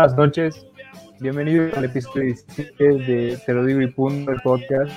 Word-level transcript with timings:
Buenas 0.00 0.16
noches, 0.16 0.66
bienvenido 1.20 1.68
al 1.76 1.84
episodio 1.84 2.22
17 2.22 2.84
de 2.84 3.38
Te 3.44 3.52
lo 3.52 3.66
digo 3.66 3.82
y 3.82 3.88
punto, 3.88 4.32
el 4.32 4.40
podcast. 4.40 4.90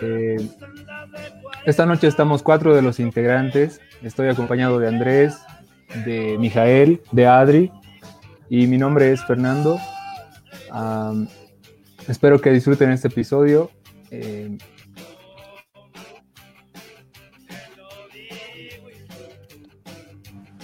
Eh, 0.00 0.36
esta 1.66 1.86
noche 1.86 2.06
estamos 2.06 2.44
cuatro 2.44 2.72
de 2.72 2.82
los 2.82 3.00
integrantes. 3.00 3.80
Estoy 4.00 4.28
acompañado 4.28 4.78
de 4.78 4.86
Andrés, 4.86 5.40
de 6.04 6.36
Mijael, 6.38 7.02
de 7.10 7.26
Adri 7.26 7.72
y 8.48 8.68
mi 8.68 8.78
nombre 8.78 9.10
es 9.10 9.24
Fernando. 9.24 9.76
espero 12.06 12.40
que 12.40 12.52
disfruten 12.52 12.92
este 12.92 13.08
episodio. 13.08 13.72
Eh, 14.12 14.56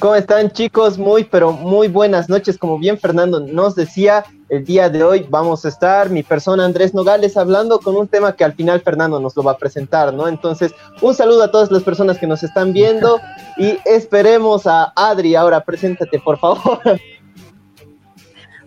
¿Cómo 0.06 0.14
están 0.14 0.52
chicos? 0.52 0.98
Muy, 0.98 1.24
pero 1.24 1.50
muy 1.50 1.88
buenas 1.88 2.28
noches. 2.28 2.56
Como 2.56 2.78
bien 2.78 2.96
Fernando 2.96 3.40
nos 3.40 3.74
decía, 3.74 4.24
el 4.48 4.64
día 4.64 4.88
de 4.88 5.02
hoy 5.02 5.26
vamos 5.28 5.64
a 5.64 5.68
estar 5.68 6.10
mi 6.10 6.22
persona 6.22 6.64
Andrés 6.64 6.94
Nogales 6.94 7.36
hablando 7.36 7.80
con 7.80 7.96
un 7.96 8.06
tema 8.06 8.36
que 8.36 8.44
al 8.44 8.52
final 8.52 8.80
Fernando 8.82 9.18
nos 9.18 9.34
lo 9.34 9.42
va 9.42 9.50
a 9.50 9.58
presentar, 9.58 10.14
¿no? 10.14 10.28
Entonces, 10.28 10.72
un 11.02 11.12
saludo 11.12 11.42
a 11.42 11.50
todas 11.50 11.72
las 11.72 11.82
personas 11.82 12.18
que 12.18 12.28
nos 12.28 12.44
están 12.44 12.72
viendo 12.72 13.20
y 13.56 13.80
esperemos 13.84 14.68
a 14.68 14.92
Adri. 14.94 15.34
Ahora, 15.34 15.64
preséntate, 15.64 16.20
por 16.20 16.38
favor. 16.38 16.80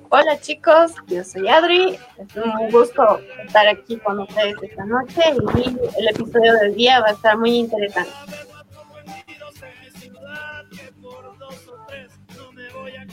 Hola 0.10 0.38
chicos, 0.42 0.92
yo 1.08 1.24
soy 1.24 1.48
Adri. 1.48 1.98
Es 2.18 2.36
un 2.36 2.70
gusto 2.70 3.02
estar 3.46 3.66
aquí 3.66 3.96
con 3.96 4.20
ustedes 4.20 4.56
esta 4.62 4.84
noche 4.84 5.22
y 5.56 5.70
el 6.00 6.08
episodio 6.10 6.54
del 6.56 6.76
día 6.76 7.00
va 7.00 7.08
a 7.08 7.12
estar 7.12 7.38
muy 7.38 7.56
interesante. 7.60 8.12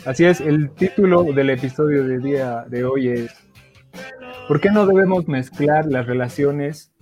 Así 0.06 0.24
es, 0.24 0.40
el 0.40 0.70
título 0.70 1.24
del 1.24 1.50
episodio 1.50 2.04
del 2.04 2.22
día 2.22 2.64
de 2.68 2.84
hoy 2.84 3.08
es 3.08 3.34
¿Por 4.46 4.60
qué 4.60 4.70
no 4.70 4.86
debemos 4.86 5.26
mezclar 5.26 5.86
las 5.86 6.06
relaciones 6.06 6.92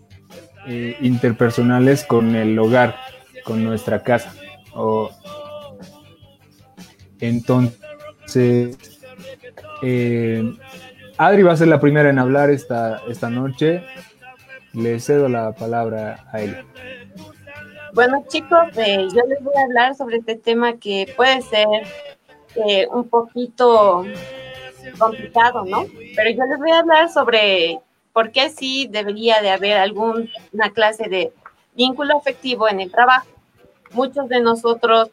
eh, 0.67 0.97
interpersonales 1.03 2.03
con 2.05 2.35
el 2.35 2.59
hogar, 2.59 2.97
con 3.45 3.63
nuestra 3.63 4.03
casa? 4.03 4.33
entonces, 7.21 8.79
eh, 9.83 10.55
Adri 11.19 11.43
va 11.43 11.53
a 11.53 11.57
ser 11.59 11.69
la 11.69 11.81
primera 11.81 12.09
en 12.09 12.19
hablar 12.19 12.49
esta, 12.49 13.03
esta 13.07 13.29
noche. 13.29 13.85
Le 14.73 14.99
cedo 14.99 15.29
la 15.29 15.53
palabra 15.53 16.25
a 16.33 16.41
él. 16.41 16.57
Bueno 17.93 18.25
chicos, 18.29 18.77
eh, 18.77 19.07
yo 19.15 19.21
les 19.29 19.45
voy 19.45 19.55
a 19.57 19.63
hablar 19.63 19.95
sobre 19.95 20.17
este 20.17 20.35
tema 20.37 20.79
que 20.79 21.13
puede 21.17 21.43
ser 21.43 21.69
eh, 22.57 22.87
un 22.91 23.09
poquito 23.09 24.05
complicado, 24.99 25.65
¿no? 25.65 25.87
Pero 26.15 26.31
yo 26.31 26.45
les 26.45 26.59
voy 26.59 26.71
a 26.71 26.81
hablar 26.81 27.11
sobre 27.11 27.81
por 28.13 28.31
qué 28.31 28.51
sí 28.51 28.89
debería 28.91 29.41
de 29.41 29.51
haber 29.51 29.77
alguna 29.77 30.71
clase 30.73 31.09
de 31.09 31.33
vínculo 31.75 32.17
afectivo 32.17 32.69
en 32.69 32.81
el 32.81 32.91
trabajo. 32.91 33.27
Muchos 33.93 34.29
de 34.29 34.41
nosotros 34.41 35.11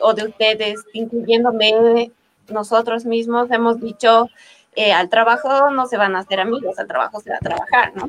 o 0.00 0.14
de 0.14 0.24
ustedes, 0.24 0.84
incluyéndome 0.92 2.10
nosotros 2.48 3.04
mismos, 3.04 3.50
hemos 3.50 3.80
dicho, 3.80 4.28
eh, 4.74 4.92
al 4.92 5.08
trabajo 5.08 5.70
no 5.70 5.86
se 5.86 5.96
van 5.96 6.16
a 6.16 6.20
hacer 6.20 6.40
amigos, 6.40 6.78
al 6.78 6.86
trabajo 6.86 7.20
se 7.20 7.30
va 7.30 7.36
a 7.36 7.40
trabajar, 7.40 7.92
¿no? 7.94 8.08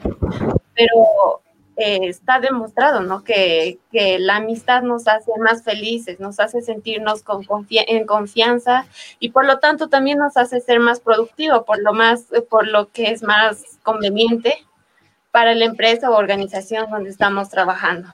Pero 0.73 1.41
eh, 1.75 2.07
está 2.07 2.39
demostrado, 2.39 3.01
¿no? 3.01 3.23
Que, 3.23 3.79
la 3.91 4.37
amistad 4.37 4.83
nos 4.83 5.07
hace 5.07 5.31
más 5.39 5.63
felices, 5.63 6.19
nos 6.19 6.39
hace 6.39 6.61
sentirnos 6.61 7.23
en 7.69 8.05
confianza 8.05 8.85
y 9.19 9.29
por 9.29 9.45
lo 9.45 9.59
tanto 9.59 9.87
también 9.87 10.17
nos 10.19 10.37
hace 10.37 10.59
ser 10.61 10.79
más 10.79 10.99
productivo, 10.99 11.65
por 11.65 11.79
lo 11.81 11.93
más, 11.93 12.25
por 12.49 12.67
lo 12.67 12.91
que 12.91 13.11
es 13.11 13.23
más 13.23 13.79
conveniente 13.83 14.55
para 15.31 15.55
la 15.55 15.65
empresa 15.65 16.09
o 16.09 16.15
organización 16.15 16.89
donde 16.91 17.09
estamos 17.09 17.49
trabajando. 17.49 18.13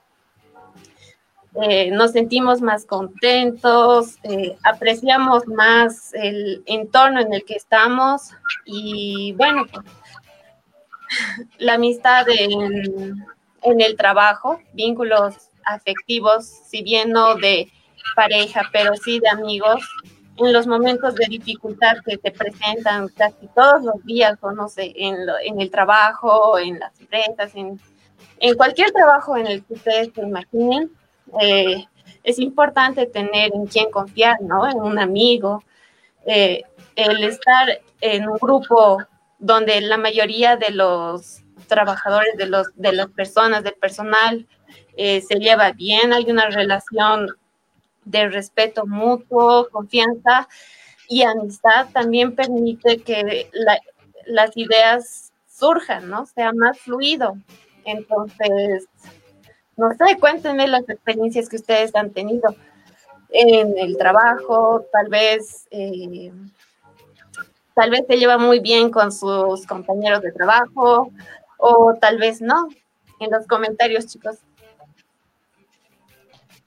Eh, 1.62 1.92
nos 1.92 2.12
sentimos 2.12 2.62
más 2.62 2.86
contentos, 2.86 4.18
eh, 4.24 4.56
apreciamos 4.64 5.48
más 5.48 6.14
el 6.14 6.64
entorno 6.66 7.20
en 7.20 7.34
el 7.34 7.44
que 7.44 7.56
estamos 7.56 8.30
y 8.66 9.34
bueno, 9.34 9.66
la 11.58 11.74
amistad 11.74 12.28
en, 12.30 13.26
en 13.64 13.82
el 13.82 13.96
trabajo, 13.96 14.60
vínculos 14.74 15.36
afectivos, 15.66 16.46
si 16.46 16.82
bien 16.82 17.12
no 17.12 17.36
de 17.36 17.72
pareja, 18.16 18.62
pero 18.72 18.96
sí 18.96 19.20
de 19.20 19.30
amigos, 19.30 19.82
en 20.38 20.54
los 20.54 20.68
momentos 20.68 21.16
de 21.16 21.26
dificultad 21.28 21.98
que 22.06 22.18
te 22.18 22.32
presentan 22.32 23.10
casi 23.10 23.48
todos 23.54 23.84
los 23.84 24.04
días, 24.06 24.38
o 24.42 24.52
no 24.52 24.70
sé, 24.70 24.94
en, 24.96 25.18
en 25.44 25.60
el 25.60 25.70
trabajo, 25.70 26.58
en 26.58 26.80
las 26.80 26.98
empresas, 27.00 27.54
en, 27.56 27.80
en, 28.40 28.56
cualquier 28.56 28.92
trabajo 28.92 29.36
en 29.36 29.48
el 29.48 29.64
que 29.64 29.74
ustedes 29.74 30.10
se 30.16 30.22
imaginen, 30.22 30.92
eh, 31.42 31.86
es 32.24 32.40
importante 32.40 33.06
tener 33.06 33.54
en 33.54 33.66
quien 33.68 33.92
confiar, 33.92 34.42
¿no? 34.42 34.68
En 34.70 34.78
un 34.78 34.98
amigo, 34.98 35.64
eh, 36.26 36.64
el 36.96 37.24
estar 37.24 37.80
en 38.02 38.28
un 38.28 38.38
grupo 38.38 39.04
donde 39.40 39.82
la 39.82 39.98
mayoría 39.98 40.58
de 40.58 40.72
los 40.72 41.42
trabajadores, 41.70 42.36
de, 42.36 42.48
los, 42.48 42.68
de 42.76 42.92
las 42.92 43.08
personas, 43.08 43.64
del 43.64 43.76
personal, 43.76 44.46
eh, 44.98 45.22
se 45.22 45.36
lleva 45.36 45.72
bien, 45.72 46.12
hay 46.12 46.30
una 46.30 46.50
relación 46.50 47.30
de 48.04 48.28
respeto 48.28 48.86
mutuo, 48.86 49.70
confianza 49.72 50.50
y 51.08 51.24
amistad 51.24 51.88
también 51.94 52.36
permite 52.36 52.98
que 53.02 53.50
las 54.26 54.58
ideas 54.58 55.32
surjan, 55.48 56.10
¿no? 56.10 56.26
Sea 56.26 56.52
más 56.54 56.80
fluido. 56.80 57.38
Entonces, 57.86 58.88
no 59.78 59.90
sé, 59.94 60.18
cuéntenme 60.20 60.68
las 60.68 60.88
experiencias 60.90 61.50
que 61.50 61.56
ustedes 61.56 61.96
han 61.96 62.12
tenido 62.12 62.54
en 63.30 63.78
el 63.78 63.98
trabajo, 63.98 64.86
tal 64.92 65.08
vez, 65.10 65.68
eh, 65.72 66.32
tal 67.74 67.90
vez 67.90 68.06
se 68.08 68.18
lleva 68.18 68.38
muy 68.38 68.60
bien 68.60 68.92
con 68.92 69.12
sus 69.12 69.66
compañeros 69.66 70.22
de 70.22 70.32
trabajo, 70.32 71.12
o 71.60 71.94
tal 72.02 72.18
vez 72.18 72.42
no. 72.42 72.68
En 73.20 73.30
los 73.32 73.46
comentarios, 73.46 74.08
chicos. 74.08 74.38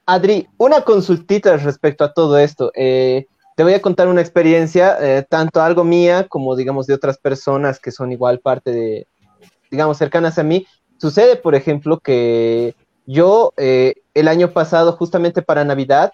Adri, 0.05 0.47
una 0.57 0.81
consultita 0.81 1.57
respecto 1.57 2.03
a 2.03 2.13
todo 2.13 2.37
esto. 2.37 2.71
Eh, 2.75 3.25
te 3.55 3.63
voy 3.63 3.73
a 3.73 3.81
contar 3.81 4.07
una 4.07 4.21
experiencia, 4.21 4.97
eh, 4.99 5.25
tanto 5.27 5.61
algo 5.61 5.83
mía 5.83 6.27
como, 6.27 6.55
digamos, 6.55 6.87
de 6.87 6.93
otras 6.93 7.17
personas 7.17 7.79
que 7.79 7.91
son 7.91 8.11
igual 8.11 8.39
parte 8.39 8.71
de, 8.71 9.07
digamos, 9.71 9.97
cercanas 9.97 10.37
a 10.37 10.43
mí. 10.43 10.67
Sucede, 10.97 11.37
por 11.37 11.55
ejemplo, 11.55 11.99
que 11.99 12.75
yo 13.05 13.53
eh, 13.57 13.95
el 14.13 14.27
año 14.27 14.51
pasado, 14.51 14.93
justamente 14.93 15.41
para 15.41 15.65
Navidad, 15.65 16.11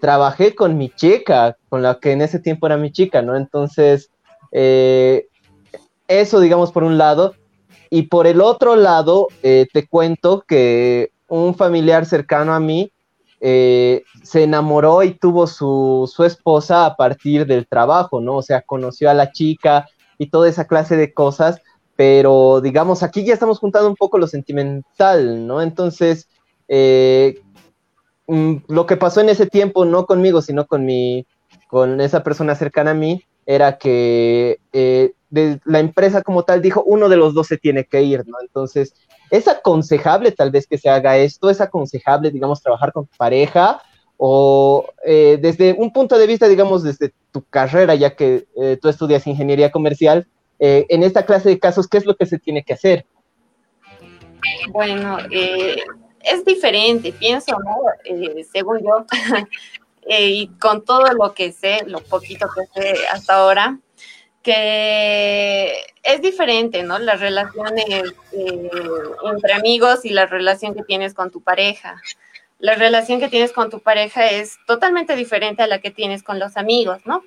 trabajé 0.00 0.56
con 0.56 0.76
mi 0.76 0.90
chica, 0.90 1.56
con 1.68 1.80
la 1.80 2.00
que 2.00 2.10
en 2.10 2.22
ese 2.22 2.40
tiempo 2.40 2.66
era 2.66 2.76
mi 2.76 2.90
chica, 2.90 3.22
¿no? 3.22 3.36
Entonces, 3.36 4.10
eso, 4.50 6.40
digamos, 6.40 6.72
por 6.72 6.82
un 6.82 6.98
lado. 6.98 7.36
Y 7.90 8.02
por 8.02 8.28
el 8.28 8.40
otro 8.40 8.76
lado, 8.76 9.26
eh, 9.42 9.66
te 9.72 9.88
cuento 9.88 10.44
que 10.46 11.10
un 11.28 11.56
familiar 11.56 12.06
cercano 12.06 12.54
a 12.54 12.60
mí 12.60 12.92
eh, 13.40 14.04
se 14.22 14.44
enamoró 14.44 15.02
y 15.02 15.14
tuvo 15.14 15.46
su, 15.48 16.10
su, 16.12 16.24
esposa 16.24 16.86
a 16.86 16.94
partir 16.94 17.46
del 17.46 17.66
trabajo, 17.66 18.20
¿no? 18.20 18.36
O 18.36 18.42
sea, 18.42 18.62
conoció 18.62 19.10
a 19.10 19.14
la 19.14 19.32
chica 19.32 19.88
y 20.18 20.28
toda 20.28 20.48
esa 20.48 20.66
clase 20.66 20.96
de 20.96 21.12
cosas, 21.12 21.60
pero 21.96 22.60
digamos, 22.60 23.02
aquí 23.02 23.24
ya 23.24 23.34
estamos 23.34 23.58
juntando 23.58 23.88
un 23.88 23.96
poco 23.96 24.18
lo 24.18 24.26
sentimental, 24.28 25.46
¿no? 25.46 25.62
Entonces, 25.62 26.28
eh, 26.68 27.40
mm, 28.28 28.56
lo 28.68 28.86
que 28.86 28.96
pasó 28.96 29.20
en 29.20 29.30
ese 29.30 29.46
tiempo, 29.46 29.84
no 29.84 30.06
conmigo, 30.06 30.42
sino 30.42 30.66
con 30.66 30.84
mi, 30.84 31.26
con 31.66 32.00
esa 32.00 32.22
persona 32.22 32.54
cercana 32.54 32.92
a 32.92 32.94
mí, 32.94 33.24
era 33.46 33.78
que 33.78 34.60
de 35.30 35.60
la 35.64 35.78
empresa 35.78 36.22
como 36.22 36.44
tal 36.44 36.60
dijo, 36.60 36.82
uno 36.84 37.08
de 37.08 37.16
los 37.16 37.34
dos 37.34 37.46
se 37.46 37.56
tiene 37.56 37.84
que 37.84 38.02
ir, 38.02 38.26
¿no? 38.26 38.36
Entonces, 38.40 38.94
¿es 39.30 39.48
aconsejable 39.48 40.32
tal 40.32 40.50
vez 40.50 40.66
que 40.66 40.76
se 40.76 40.90
haga 40.90 41.16
esto? 41.16 41.48
¿Es 41.48 41.60
aconsejable, 41.60 42.30
digamos, 42.30 42.62
trabajar 42.62 42.92
con 42.92 43.06
tu 43.06 43.16
pareja? 43.16 43.80
O 44.16 44.86
eh, 45.06 45.38
desde 45.40 45.72
un 45.78 45.92
punto 45.92 46.18
de 46.18 46.26
vista, 46.26 46.48
digamos, 46.48 46.82
desde 46.82 47.12
tu 47.30 47.42
carrera, 47.44 47.94
ya 47.94 48.14
que 48.16 48.46
eh, 48.60 48.76
tú 48.80 48.88
estudias 48.88 49.26
ingeniería 49.26 49.70
comercial, 49.70 50.26
eh, 50.58 50.84
en 50.90 51.04
esta 51.04 51.24
clase 51.24 51.48
de 51.48 51.58
casos, 51.58 51.88
¿qué 51.88 51.96
es 51.96 52.04
lo 52.04 52.16
que 52.16 52.26
se 52.26 52.38
tiene 52.38 52.62
que 52.62 52.74
hacer? 52.74 53.06
Bueno, 54.68 55.18
es 55.30 56.44
diferente, 56.44 57.12
pienso, 57.12 57.56
¿no? 57.64 57.76
según 58.52 58.80
yo, 58.80 59.06
y 60.06 60.48
con 60.58 60.84
todo 60.84 61.12
lo 61.12 61.32
que 61.34 61.52
sé, 61.52 61.84
lo 61.86 62.00
poquito 62.00 62.46
que 62.54 62.80
sé 62.80 62.94
hasta 63.12 63.36
ahora, 63.36 63.78
que 64.42 65.72
es 66.02 66.22
diferente, 66.22 66.82
¿no? 66.82 66.98
Las 66.98 67.20
relaciones 67.20 68.14
eh, 68.32 68.70
entre 69.24 69.52
amigos 69.52 70.04
y 70.04 70.10
la 70.10 70.26
relación 70.26 70.74
que 70.74 70.82
tienes 70.82 71.14
con 71.14 71.30
tu 71.30 71.40
pareja. 71.42 72.00
la 72.58 72.74
relación 72.74 73.20
que 73.20 73.28
tienes 73.28 73.52
con 73.52 73.70
tu 73.70 73.80
pareja 73.80 74.26
es 74.26 74.58
totalmente 74.66 75.16
diferente 75.16 75.62
a 75.62 75.66
la 75.66 75.78
que 75.80 75.90
tienes 75.90 76.22
con 76.22 76.38
los 76.38 76.56
amigos, 76.56 77.00
¿no? 77.06 77.22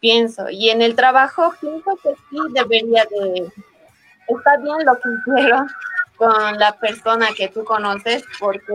Pienso. 0.00 0.48
Y 0.50 0.70
en 0.70 0.82
el 0.82 0.94
trabajo 0.94 1.52
pienso 1.60 1.96
que 2.02 2.10
sí 2.30 2.38
debería 2.54 3.04
de... 3.04 3.50
Está 4.28 4.56
bien 4.58 4.78
lo 4.84 4.94
que 4.98 5.08
hicieron 5.08 5.68
con 6.16 6.58
la 6.58 6.72
persona 6.78 7.28
que 7.36 7.48
tú 7.48 7.64
conoces 7.64 8.24
porque 8.40 8.72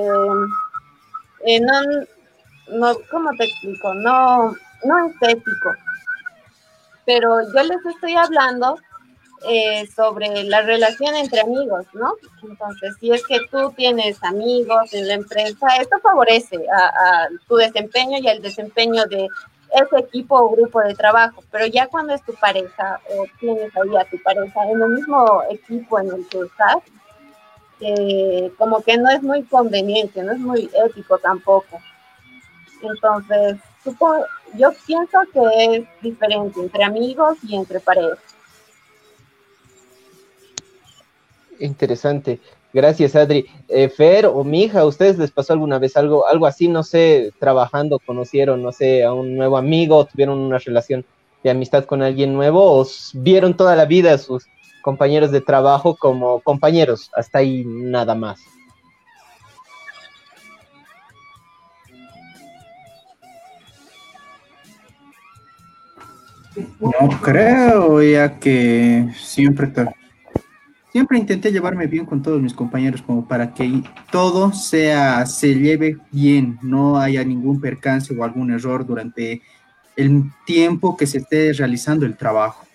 eh, 1.46 1.60
no, 1.60 1.82
no, 2.70 2.98
¿cómo 3.10 3.32
te 3.38 3.46
explico? 3.46 3.94
No, 3.96 4.56
no 4.84 5.08
es 5.08 5.16
ético. 5.30 5.72
Pero 7.14 7.42
yo 7.42 7.64
les 7.64 7.86
estoy 7.86 8.16
hablando 8.16 8.80
eh, 9.50 9.86
sobre 9.94 10.46
la 10.46 10.62
relación 10.62 11.14
entre 11.16 11.42
amigos, 11.42 11.86
¿no? 11.94 12.14
Entonces, 12.42 12.96
si 13.02 13.12
es 13.12 13.26
que 13.28 13.40
tú 13.52 13.74
tienes 13.76 14.24
amigos 14.24 14.94
en 14.94 15.10
la 15.10 15.16
empresa, 15.16 15.76
esto 15.78 16.00
favorece 16.02 16.58
a, 16.74 17.28
tu 17.50 17.56
desempeño 17.58 18.18
y 18.20 18.30
al 18.30 18.42
desempeño 18.42 19.04
de 19.08 19.28
ese 19.74 20.00
equipo 20.00 20.38
o 20.38 20.52
grupo 20.52 20.80
de 20.80 20.96
trabajo, 20.96 21.44
pero 21.52 21.66
ya 21.66 21.88
cuando 21.88 22.14
es 22.14 22.24
tu 22.24 22.34
pareja 22.36 23.02
o 23.10 23.26
tienes 23.42 23.76
ahí 23.76 23.98
a 23.98 24.10
tu 24.10 24.22
pareja 24.24 24.64
en 24.70 24.82
el 24.82 24.90
mismo 24.90 25.44
equipo 25.50 26.00
en 26.00 26.12
el 26.12 26.28
que 26.30 26.40
eh, 27.82 28.54
como 28.58 28.82
que 28.84 28.98
no 28.98 29.10
es 29.10 29.22
muy 29.22 29.44
conveniente, 29.44 30.24
no 30.24 30.32
es 30.32 30.40
muy 30.40 30.70
ético 30.86 31.18
tampoco. 31.18 31.82
Entonces, 32.82 33.58
yo 34.56 34.72
pienso 34.86 35.18
que 35.34 35.76
es 35.76 36.02
diferente 36.02 36.60
entre 36.60 36.84
amigos 36.84 37.38
y 37.48 37.56
entre 37.56 37.80
parejas. 37.80 38.20
Interesante. 41.60 42.40
Gracias, 42.74 43.16
Adri. 43.16 43.46
Eh, 43.68 43.90
Fer 43.90 44.26
o 44.26 44.44
mi 44.44 44.64
hija, 44.64 44.86
¿ustedes 44.86 45.18
les 45.18 45.32
pasó 45.32 45.54
alguna 45.54 45.78
vez 45.78 45.98
algo, 45.98 46.26
algo 46.26 46.46
así? 46.46 46.68
No 46.68 46.84
sé, 46.84 47.32
trabajando, 47.40 48.00
conocieron, 48.00 48.64
no 48.64 48.72
sé, 48.72 49.04
a 49.04 49.14
un 49.14 49.36
nuevo 49.36 49.58
amigo, 49.58 50.06
tuvieron 50.06 50.40
una 50.40 50.58
relación 50.58 51.06
de 51.44 51.50
amistad 51.50 51.86
con 51.86 52.02
alguien 52.02 52.34
nuevo 52.34 52.80
o 52.80 52.88
vieron 53.14 53.58
toda 53.58 53.76
la 53.76 53.86
vida 53.86 54.14
a 54.14 54.18
sus 54.18 54.46
compañeros 54.82 55.32
de 55.32 55.42
trabajo 55.42 55.96
como 55.96 56.40
compañeros, 56.42 57.12
hasta 57.16 57.40
ahí 57.40 57.64
nada 57.66 58.16
más. 58.16 58.40
No 66.56 67.22
creo, 67.22 68.02
ya 68.02 68.38
que 68.40 69.10
siempre, 69.16 69.72
siempre 70.92 71.18
intenté 71.18 71.52
llevarme 71.52 71.88
bien 71.88 72.06
con 72.06 72.22
todos 72.22 72.42
mis 72.42 72.54
compañeros, 72.54 73.02
como 73.02 73.26
para 73.28 73.54
que 73.54 73.84
todo 74.12 74.52
sea, 74.52 75.26
se 75.26 75.56
lleve 75.56 75.98
bien, 76.12 76.60
no 76.62 77.00
haya 77.00 77.24
ningún 77.24 77.62
percance 77.62 78.14
o 78.14 78.24
algún 78.24 78.52
error 78.52 78.86
durante 78.86 79.42
el 79.96 80.24
tiempo 80.46 80.98
que 80.98 81.08
se 81.08 81.20
esté 81.20 81.54
realizando 81.54 82.06
el 82.06 82.18
trabajo. 82.18 82.66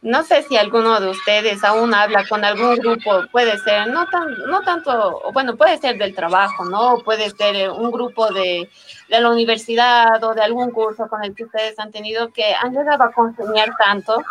No 0.00 0.22
sé 0.22 0.44
si 0.44 0.56
alguno 0.56 1.00
de 1.00 1.08
ustedes 1.08 1.64
aún 1.64 1.92
habla 1.92 2.24
con 2.28 2.44
algún 2.44 2.76
grupo, 2.76 3.24
puede 3.32 3.58
ser, 3.58 3.88
no, 3.88 4.06
tan, 4.06 4.32
no 4.46 4.60
tanto, 4.62 5.22
bueno, 5.32 5.56
puede 5.56 5.76
ser 5.78 5.98
del 5.98 6.14
trabajo, 6.14 6.64
¿no? 6.64 6.98
Puede 7.04 7.30
ser 7.30 7.56
eh, 7.56 7.68
un 7.68 7.90
grupo 7.90 8.32
de, 8.32 8.70
de, 9.08 9.20
la 9.20 9.28
universidad 9.28 10.22
o 10.22 10.34
de 10.34 10.42
algún 10.42 10.70
curso 10.70 11.08
con 11.08 11.24
el 11.24 11.34
que 11.34 11.44
ustedes 11.44 11.76
han 11.80 11.90
tenido 11.90 12.32
que 12.32 12.54
han 12.54 12.72
llegado 12.74 13.02
a 13.02 13.12
consumear 13.12 13.70
tanto 13.76 14.22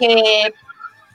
que 0.00 0.52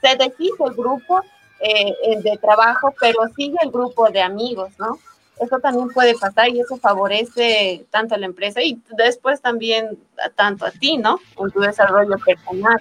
se 0.00 0.16
deshizo 0.16 0.66
el 0.66 0.74
grupo 0.74 1.20
eh, 1.60 2.20
de 2.22 2.38
trabajo, 2.38 2.94
pero 2.98 3.20
sigue 3.36 3.58
el 3.62 3.70
grupo 3.70 4.08
de 4.08 4.22
amigos, 4.22 4.70
¿no? 4.78 4.98
Eso 5.38 5.58
también 5.58 5.88
puede 5.90 6.14
pasar 6.14 6.48
y 6.48 6.60
eso 6.60 6.78
favorece 6.78 7.84
tanto 7.90 8.14
a 8.14 8.18
la 8.18 8.26
empresa 8.26 8.62
y 8.62 8.80
después 8.96 9.42
también 9.42 9.98
tanto 10.36 10.64
a 10.64 10.70
ti, 10.70 10.96
¿no? 10.96 11.20
En 11.38 11.50
tu 11.50 11.60
desarrollo 11.60 12.16
personal 12.24 12.80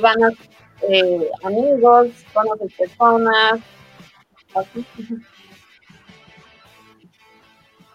van 0.00 0.22
a 0.24 0.30
eh, 0.88 1.30
amigos, 1.44 2.08
conoces 2.32 2.74
personas. 2.74 3.60
Así. 4.54 4.86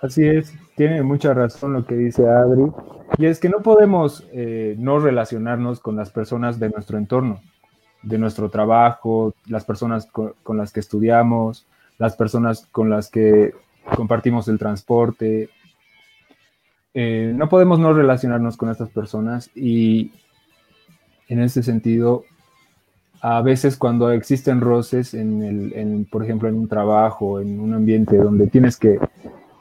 así 0.01 0.25
es, 0.25 0.53
tiene 0.75 1.03
mucha 1.03 1.33
razón 1.33 1.73
lo 1.73 1.85
que 1.85 1.95
dice 1.95 2.27
Adri. 2.27 2.71
Y 3.17 3.25
es 3.25 3.39
que 3.39 3.49
no 3.49 3.61
podemos 3.61 4.25
eh, 4.31 4.75
no 4.77 4.99
relacionarnos 4.99 5.79
con 5.79 5.95
las 5.95 6.11
personas 6.11 6.59
de 6.59 6.69
nuestro 6.69 6.97
entorno, 6.97 7.41
de 8.03 8.17
nuestro 8.17 8.49
trabajo, 8.49 9.33
las 9.47 9.65
personas 9.65 10.07
con, 10.07 10.57
las 10.57 10.71
que 10.71 10.79
estudiamos, 10.79 11.67
las 11.97 12.15
personas 12.15 12.67
con 12.71 12.89
las 12.89 13.09
que 13.09 13.53
compartimos 13.95 14.47
el 14.47 14.59
transporte. 14.59 15.49
Eh, 16.93 17.31
no 17.35 17.49
podemos 17.49 17.79
no 17.79 17.93
relacionarnos 17.93 18.57
con 18.57 18.69
estas 18.69 18.89
personas 18.89 19.51
y, 19.55 20.11
en 21.27 21.41
ese 21.41 21.63
sentido, 21.63 22.23
a 23.21 23.41
veces 23.41 23.77
cuando 23.77 24.11
existen 24.11 24.61
roces, 24.61 25.13
en 25.13 25.41
el, 25.43 26.07
por 26.11 26.23
ejemplo, 26.23 26.47
en 26.47 26.55
un 26.55 26.67
trabajo, 26.67 27.39
en 27.39 27.59
un 27.59 27.73
ambiente 27.73 28.17
donde 28.17 28.47
tienes 28.47 28.77
que 28.77 28.99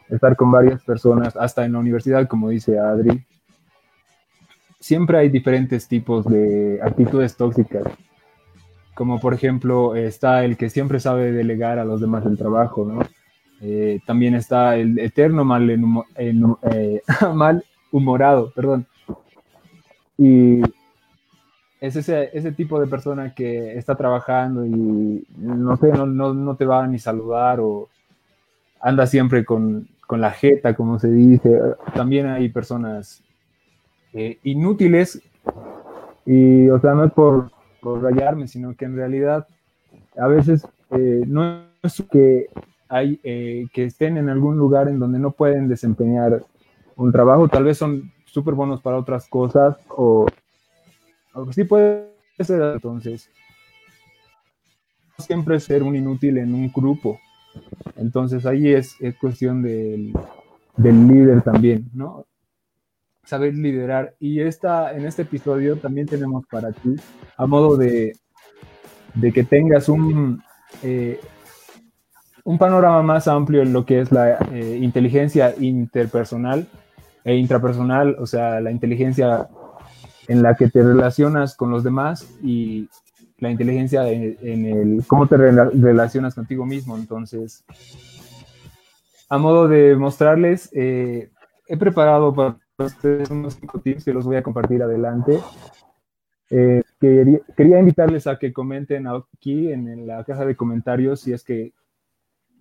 estar 0.09 0.37
con 0.37 0.51
varias 0.51 0.83
personas, 0.85 1.37
hasta 1.37 1.65
en 1.65 1.73
la 1.73 1.79
universidad, 1.79 2.29
como 2.29 2.51
dice 2.51 2.79
Adri, 2.79 3.25
siempre 4.79 5.19
hay 5.19 5.29
diferentes 5.29 5.89
tipos 5.89 6.25
de 6.27 6.79
actitudes 6.83 7.37
tóxicas. 7.37 7.85
Como 8.95 9.21
por 9.21 9.35
ejemplo, 9.35 9.95
está 9.95 10.45
el 10.45 10.57
que 10.57 10.71
siempre 10.71 11.01
sabe 11.01 11.33
delegar 11.33 11.79
a 11.79 11.85
los 11.85 12.01
demás 12.01 12.25
el 12.25 12.39
trabajo, 12.39 12.85
¿no? 12.85 13.01
Eh, 13.61 14.01
también 14.07 14.35
está 14.35 14.77
el 14.77 14.99
eterno 14.99 15.45
mal, 15.45 15.69
eh, 15.71 17.03
mal 17.35 17.65
humorado, 17.91 18.53
perdón. 18.55 18.87
Y 20.19 20.61
es 21.81 21.97
ese, 21.97 22.31
ese 22.33 22.53
tipo 22.53 22.81
de 22.81 22.87
persona 22.87 23.35
que 23.35 23.77
está 23.77 23.95
trabajando 23.95 24.65
y 24.65 25.27
no, 25.37 25.77
sé, 25.77 25.93
no, 25.93 26.07
no, 26.07 26.57
te 26.57 26.65
va 26.65 26.85
a 26.85 26.87
ni 26.87 26.99
saludar 26.99 27.61
o 27.61 27.89
anda 28.81 29.07
siempre 29.07 29.45
con, 29.45 29.89
la 30.09 30.31
jeta, 30.31 30.75
como 30.75 30.99
se 30.99 31.11
dice. 31.11 31.61
También 31.95 32.27
hay 32.27 32.49
personas 32.49 33.23
eh, 34.13 34.39
inútiles 34.45 35.21
y, 36.25 36.69
o 36.69 36.81
sea, 36.81 36.95
no 36.95 37.05
es 37.05 37.13
por, 37.13 37.51
por, 37.81 38.03
rayarme, 38.03 38.49
sino 38.49 38.75
que 38.75 38.85
en 38.85 38.97
realidad 38.97 39.47
a 40.17 40.29
veces 40.29 40.67
eh, 40.91 41.25
no 41.27 41.63
es 41.83 42.03
que 42.11 42.47
hay 42.89 43.21
eh, 43.25 43.67
que 43.73 43.85
estén 43.85 44.17
en 44.17 44.29
algún 44.29 44.57
lugar 44.57 44.89
en 44.89 44.99
donde 44.99 45.19
no 45.19 45.33
pueden 45.33 45.69
desempeñar 45.69 46.45
un 46.95 47.13
trabajo, 47.13 47.49
tal 47.49 47.65
vez 47.65 47.77
son 47.77 48.13
súper 48.25 48.55
buenos 48.55 48.81
para 48.81 48.97
otras 48.97 49.29
cosas 49.29 49.77
o 49.89 50.27
aunque 51.37 51.53
sí 51.53 51.65
puede 51.65 52.09
ser 52.41 52.63
entonces. 52.63 53.31
Siempre 55.19 55.61
ser 55.61 55.83
un 55.83 55.95
inútil 55.95 56.39
en 56.39 56.55
un 56.55 56.73
grupo. 56.73 57.21
Entonces 57.97 58.45
ahí 58.47 58.73
es, 58.73 58.97
cuestión 59.21 59.63
del, 59.63 60.13
líder 60.77 61.43
también, 61.43 61.91
¿no? 61.95 62.27
Saber 63.23 63.55
liderar. 63.55 64.15
Y 64.19 64.41
esta, 64.41 64.95
en 64.95 65.05
este 65.05 65.23
episodio 65.23 65.77
también 65.77 66.07
tenemos 66.07 66.45
para 66.51 66.73
ti, 66.73 66.97
a 67.37 67.47
modo 67.47 67.77
de, 67.77 68.15
que 69.35 69.45
tengas 69.45 69.89
un, 69.89 70.43
eh, 70.83 71.21
un 72.45 72.59
panorama 72.59 73.03
más 73.03 73.29
amplio 73.29 73.63
en 73.63 73.73
lo 73.73 73.85
que 73.85 74.01
es 74.01 74.13
la 74.13 74.39
eh, 74.53 74.79
inteligencia 74.81 75.55
interpersonal 75.59 76.67
e 77.25 77.35
intrapersonal, 77.35 78.17
o 78.19 78.27
sea, 78.27 78.61
la 78.61 78.71
inteligencia 78.71 79.49
en 80.29 80.43
la 80.43 80.55
que 80.55 80.69
te 80.69 80.83
relacionas 80.83 81.57
con 81.57 81.71
los 81.71 81.85
demás 81.85 82.29
y 82.43 82.89
la 83.39 83.51
inteligencia 83.51 84.09
en, 84.11 84.67
el 84.67 85.05
cómo 85.07 85.27
te 85.27 85.37
relacionas 85.37 86.35
contigo 86.35 86.65
mismo. 86.65 86.97
Entonces, 86.97 87.65
a 89.29 89.39
modo 89.39 89.69
de 89.69 89.97
mostrarles, 89.97 90.71
eh, 90.73 91.31
he 91.69 91.77
preparado 91.77 92.35
para 92.35 92.57
ustedes 92.79 93.31
unos 93.31 93.55
cinco 93.55 93.81
tips 93.81 94.05
que 94.05 94.13
los 94.13 94.25
voy 94.25 94.37
a 94.37 94.43
compartir 94.43 94.83
adelante. 94.83 95.41
Eh, 96.49 96.83
quería, 97.01 97.79
invitarles 97.79 98.27
a 98.27 98.39
que 98.39 98.53
comenten 98.53 99.07
aquí 99.07 99.73
en, 99.73 100.07
la 100.07 100.25
caja 100.25 100.45
de 100.45 100.57
comentarios 100.57 101.21
si 101.21 101.33
es 101.33 101.43
que 101.43 101.73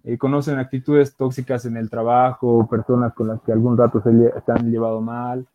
eh, 0.03 0.17
conocen 0.17 0.57
actitudes 0.57 1.15
tóxicas 1.15 1.65
en 1.65 1.77
el 1.77 1.89
trabajo, 1.89 2.67
personas 2.67 3.13
con 3.13 3.27
las 3.27 3.41
que 3.41 3.51
algún 3.51 3.77
rato 3.77 4.01
se, 4.01 4.11
se 4.11 4.51
han 4.51 4.71
llevado 4.71 5.01
mal, 5.01 5.47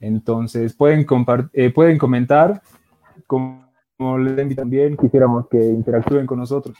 entonces, 0.00 0.74
pueden, 0.74 1.06
eh, 1.52 1.70
pueden 1.70 1.98
comentar, 1.98 2.62
como, 3.26 3.66
les 4.18 4.56
también 4.56 4.96
quisiéramos 4.96 5.48
que 5.48 5.58
interactúen 5.58 6.26
con 6.26 6.38
nosotros. 6.38 6.78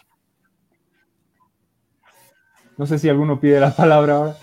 No 2.77 2.87
sé 2.87 2.99
si 2.99 3.09
alguno 3.09 3.41
pide 3.41 3.59
la 3.59 3.75
palabra 3.75 4.17
ahora. 4.17 4.37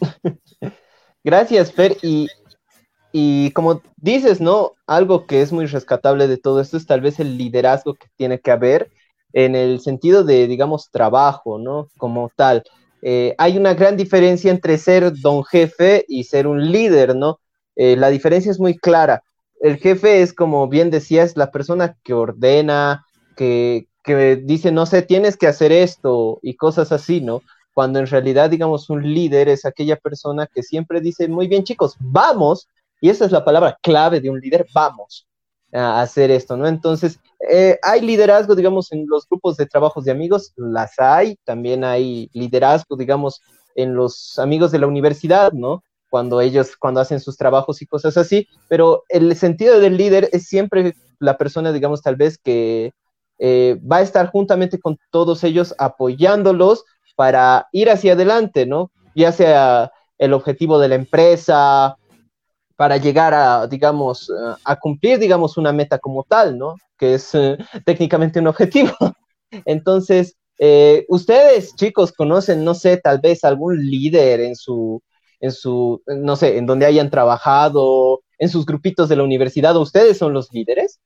Gracias, 1.24 1.72
Fer. 1.72 1.96
Y, 2.00 2.28
y 3.10 3.50
como 3.50 3.82
dices, 3.96 4.40
¿no? 4.40 4.72
Algo 4.86 5.26
que 5.26 5.42
es 5.42 5.52
muy 5.52 5.66
rescatable 5.66 6.28
de 6.28 6.36
todo 6.36 6.60
esto 6.60 6.76
es 6.76 6.86
tal 6.86 7.00
vez 7.00 7.18
el 7.18 7.36
liderazgo 7.36 7.94
que 7.94 8.06
tiene 8.16 8.38
que 8.38 8.52
haber 8.52 8.92
en 9.32 9.56
el 9.56 9.80
sentido 9.80 10.22
de, 10.22 10.46
digamos, 10.46 10.90
trabajo, 10.90 11.58
¿no? 11.58 11.88
Como 11.98 12.30
tal. 12.36 12.62
Eh, 13.02 13.34
hay 13.36 13.58
una 13.58 13.74
gran 13.74 13.96
diferencia 13.96 14.50
entre 14.50 14.78
ser 14.78 15.12
don 15.20 15.44
jefe 15.44 16.04
y 16.08 16.24
ser 16.24 16.46
un 16.46 16.70
líder, 16.70 17.16
¿no? 17.16 17.40
Eh, 17.76 17.96
la 17.96 18.08
diferencia 18.08 18.50
es 18.50 18.60
muy 18.60 18.76
clara. 18.76 19.22
El 19.60 19.78
jefe 19.78 20.22
es, 20.22 20.32
como 20.32 20.68
bien 20.68 20.90
decías, 20.90 21.36
la 21.36 21.50
persona 21.50 21.96
que 22.02 22.12
ordena, 22.12 23.04
que, 23.36 23.88
que 24.02 24.36
dice, 24.36 24.72
no 24.72 24.86
sé, 24.86 25.02
tienes 25.02 25.36
que 25.36 25.46
hacer 25.46 25.72
esto 25.72 26.38
y 26.42 26.56
cosas 26.56 26.92
así, 26.92 27.20
¿no? 27.20 27.42
Cuando 27.72 27.98
en 27.98 28.06
realidad, 28.06 28.50
digamos, 28.50 28.90
un 28.90 29.02
líder 29.02 29.48
es 29.48 29.64
aquella 29.64 29.96
persona 29.96 30.46
que 30.46 30.62
siempre 30.62 31.00
dice, 31.00 31.26
muy 31.28 31.48
bien 31.48 31.64
chicos, 31.64 31.96
vamos, 31.98 32.68
y 33.00 33.10
esa 33.10 33.24
es 33.24 33.32
la 33.32 33.44
palabra 33.44 33.78
clave 33.82 34.20
de 34.20 34.30
un 34.30 34.40
líder, 34.40 34.66
vamos 34.74 35.26
a 35.72 36.00
hacer 36.02 36.30
esto, 36.30 36.56
¿no? 36.56 36.68
Entonces, 36.68 37.18
eh, 37.50 37.78
hay 37.82 38.00
liderazgo, 38.00 38.54
digamos, 38.54 38.92
en 38.92 39.06
los 39.08 39.28
grupos 39.28 39.56
de 39.56 39.66
trabajos 39.66 40.04
de 40.04 40.12
amigos, 40.12 40.52
las 40.56 40.98
hay, 40.98 41.36
también 41.44 41.84
hay 41.84 42.30
liderazgo, 42.32 42.96
digamos, 42.96 43.40
en 43.74 43.94
los 43.94 44.38
amigos 44.38 44.70
de 44.70 44.78
la 44.78 44.86
universidad, 44.86 45.52
¿no? 45.52 45.82
Cuando 46.14 46.40
ellos, 46.40 46.76
cuando 46.76 47.00
hacen 47.00 47.18
sus 47.18 47.36
trabajos 47.36 47.82
y 47.82 47.86
cosas 47.86 48.16
así, 48.16 48.46
pero 48.68 49.02
el 49.08 49.34
sentido 49.34 49.80
del 49.80 49.96
líder 49.96 50.28
es 50.30 50.46
siempre 50.46 50.94
la 51.18 51.36
persona, 51.36 51.72
digamos, 51.72 52.02
tal 52.02 52.14
vez 52.14 52.38
que 52.38 52.92
eh, 53.40 53.80
va 53.80 53.96
a 53.96 54.02
estar 54.02 54.30
juntamente 54.30 54.78
con 54.78 54.96
todos 55.10 55.42
ellos 55.42 55.74
apoyándolos 55.76 56.84
para 57.16 57.66
ir 57.72 57.90
hacia 57.90 58.12
adelante, 58.12 58.64
¿no? 58.64 58.92
Ya 59.16 59.32
sea 59.32 59.90
el 60.16 60.34
objetivo 60.34 60.78
de 60.78 60.86
la 60.86 60.94
empresa, 60.94 61.96
para 62.76 62.96
llegar 62.98 63.34
a, 63.34 63.66
digamos, 63.66 64.30
a 64.62 64.76
cumplir, 64.76 65.18
digamos, 65.18 65.56
una 65.56 65.72
meta 65.72 65.98
como 65.98 66.22
tal, 66.22 66.56
¿no? 66.56 66.76
Que 66.96 67.14
es 67.14 67.34
eh, 67.34 67.58
técnicamente 67.84 68.38
un 68.38 68.46
objetivo. 68.46 68.92
Entonces, 69.64 70.36
eh, 70.60 71.06
ustedes, 71.08 71.74
chicos, 71.74 72.12
conocen, 72.12 72.62
no 72.62 72.74
sé, 72.74 72.98
tal 72.98 73.18
vez 73.18 73.42
algún 73.42 73.84
líder 73.84 74.42
en 74.42 74.54
su, 74.54 75.02
en 75.44 75.52
su, 75.52 76.02
no 76.06 76.36
sé, 76.36 76.56
en 76.56 76.64
donde 76.64 76.86
hayan 76.86 77.10
trabajado, 77.10 78.22
en 78.38 78.48
sus 78.48 78.64
grupitos 78.64 79.10
de 79.10 79.16
la 79.16 79.24
universidad, 79.24 79.76
ustedes 79.76 80.16
son 80.16 80.32
los 80.32 80.50
líderes? 80.54 81.00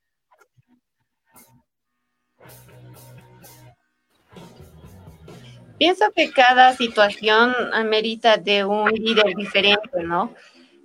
Pienso 5.76 6.04
que 6.14 6.30
cada 6.30 6.72
situación 6.74 7.52
amerita 7.72 8.36
de 8.36 8.64
un 8.64 8.88
líder 8.90 9.34
diferente, 9.34 10.04
¿no? 10.04 10.32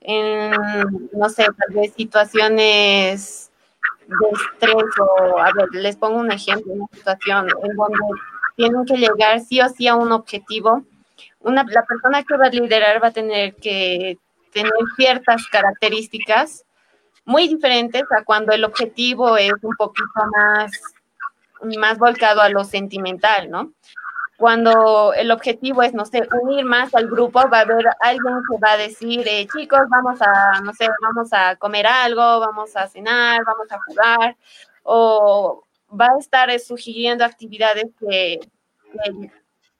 En, 0.02 0.52
no 1.12 1.30
sé, 1.30 1.46
tal 1.46 1.76
vez 1.76 1.94
situaciones 1.94 3.52
de 4.08 4.30
estrés 4.32 4.84
o, 5.00 5.38
a 5.38 5.52
ver, 5.56 5.70
les 5.74 5.96
pongo 5.96 6.18
un 6.18 6.32
ejemplo, 6.32 6.74
una 6.74 6.88
situación 6.92 7.48
en 7.64 7.76
donde 7.76 8.00
tienen 8.56 8.84
que 8.86 8.98
llegar 8.98 9.40
sí 9.42 9.62
o 9.62 9.70
sí 9.70 9.88
a 9.88 9.96
un 9.96 10.12
objetivo. 10.12 10.84
Una, 11.44 11.64
la 11.70 11.86
persona 11.86 12.24
que 12.24 12.38
va 12.38 12.48
a 12.48 12.50
liderar 12.50 13.04
va 13.04 13.08
a 13.08 13.12
tener 13.12 13.56
que 13.56 14.18
tener 14.52 14.72
ciertas 14.96 15.48
características 15.48 16.64
muy 17.26 17.48
diferentes 17.48 18.04
a 18.12 18.24
cuando 18.24 18.52
el 18.52 18.64
objetivo 18.64 19.38
es 19.38 19.54
un 19.62 19.76
poquito 19.78 20.22
más, 20.36 20.72
más 21.78 21.98
volcado 21.98 22.42
a 22.42 22.50
lo 22.50 22.64
sentimental, 22.64 23.50
¿no? 23.50 23.72
cuando 24.38 25.14
el 25.14 25.32
objetivo 25.32 25.84
es, 25.84 25.94
no 25.94 26.06
sé, 26.06 26.28
unir 26.42 26.66
más 26.66 26.94
al 26.96 27.08
grupo, 27.08 27.48
va 27.50 27.60
a 27.60 27.62
haber 27.62 27.86
alguien 28.02 28.42
que 28.50 28.58
va 28.58 28.74
a 28.74 28.78
decir, 28.78 29.26
eh, 29.26 29.48
chicos, 29.56 29.82
vamos 29.90 30.22
a, 30.22 30.60
no 30.62 30.74
sé, 30.74 30.88
vamos 31.02 31.30
a 31.32 31.56
comer 31.56 31.88
algo, 31.88 32.42
vamos 32.42 32.76
a 32.76 32.88
cenar, 32.88 33.42
vamos 33.46 33.72
a 33.72 33.80
jugar, 33.86 34.36
o 34.84 35.64
va 35.90 36.08
a 36.08 36.20
estar 36.20 36.60
sugiriendo 36.60 37.24
actividades 37.24 37.86
que, 38.00 38.40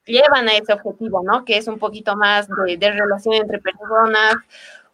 llevan 0.06 0.48
a 0.48 0.56
ese 0.56 0.72
objetivo, 0.72 1.22
¿no? 1.22 1.44
Que 1.44 1.56
es 1.56 1.68
un 1.68 1.78
poquito 1.78 2.16
más 2.16 2.48
de, 2.48 2.90
relación 2.90 3.34
entre 3.34 3.58
personas 3.58 4.36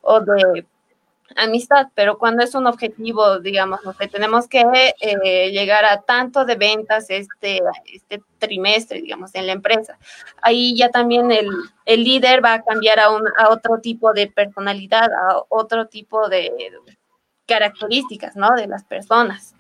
o 0.02 0.20
de 0.20 0.66
amistad, 1.36 1.86
pero 1.94 2.18
cuando 2.18 2.42
es 2.42 2.54
un 2.54 2.66
objetivo, 2.66 3.38
digamos, 3.38 3.80
no 3.84 3.92
sé, 3.92 4.08
tenemos 4.08 4.48
que 4.48 4.64
eh, 5.00 5.50
llegar 5.50 5.84
a 5.84 6.00
tanto 6.00 6.44
de 6.44 6.56
ventas 6.56 7.08
este, 7.08 7.60
este 7.92 8.22
trimestre, 8.38 9.00
digamos, 9.00 9.34
en 9.34 9.46
la 9.46 9.52
empresa. 9.52 9.96
Ahí 10.42 10.76
ya 10.76 10.90
también 10.90 11.30
el, 11.30 11.48
el 11.84 12.02
líder 12.02 12.44
va 12.44 12.54
a 12.54 12.62
cambiar 12.62 12.98
a, 12.98 13.10
un, 13.10 13.22
a 13.38 13.48
otro 13.50 13.80
tipo 13.80 14.12
de 14.12 14.26
personalidad, 14.26 15.08
a 15.12 15.42
otro 15.48 15.86
tipo 15.86 16.28
de 16.28 16.52
características, 17.46 18.36
¿no? 18.36 18.50
De 18.54 18.66
las 18.66 18.84
personas. 18.84 19.54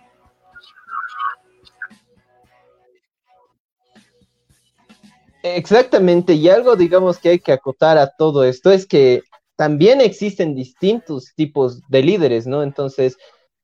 Exactamente, 5.42 6.34
y 6.34 6.48
algo, 6.50 6.76
digamos, 6.76 7.18
que 7.18 7.30
hay 7.30 7.38
que 7.38 7.52
acotar 7.52 7.96
a 7.96 8.10
todo 8.18 8.44
esto 8.44 8.70
es 8.70 8.86
que 8.86 9.22
también 9.56 10.00
existen 10.00 10.54
distintos 10.54 11.32
tipos 11.34 11.80
de 11.88 12.02
líderes, 12.02 12.46
¿no? 12.46 12.62
Entonces, 12.62 13.16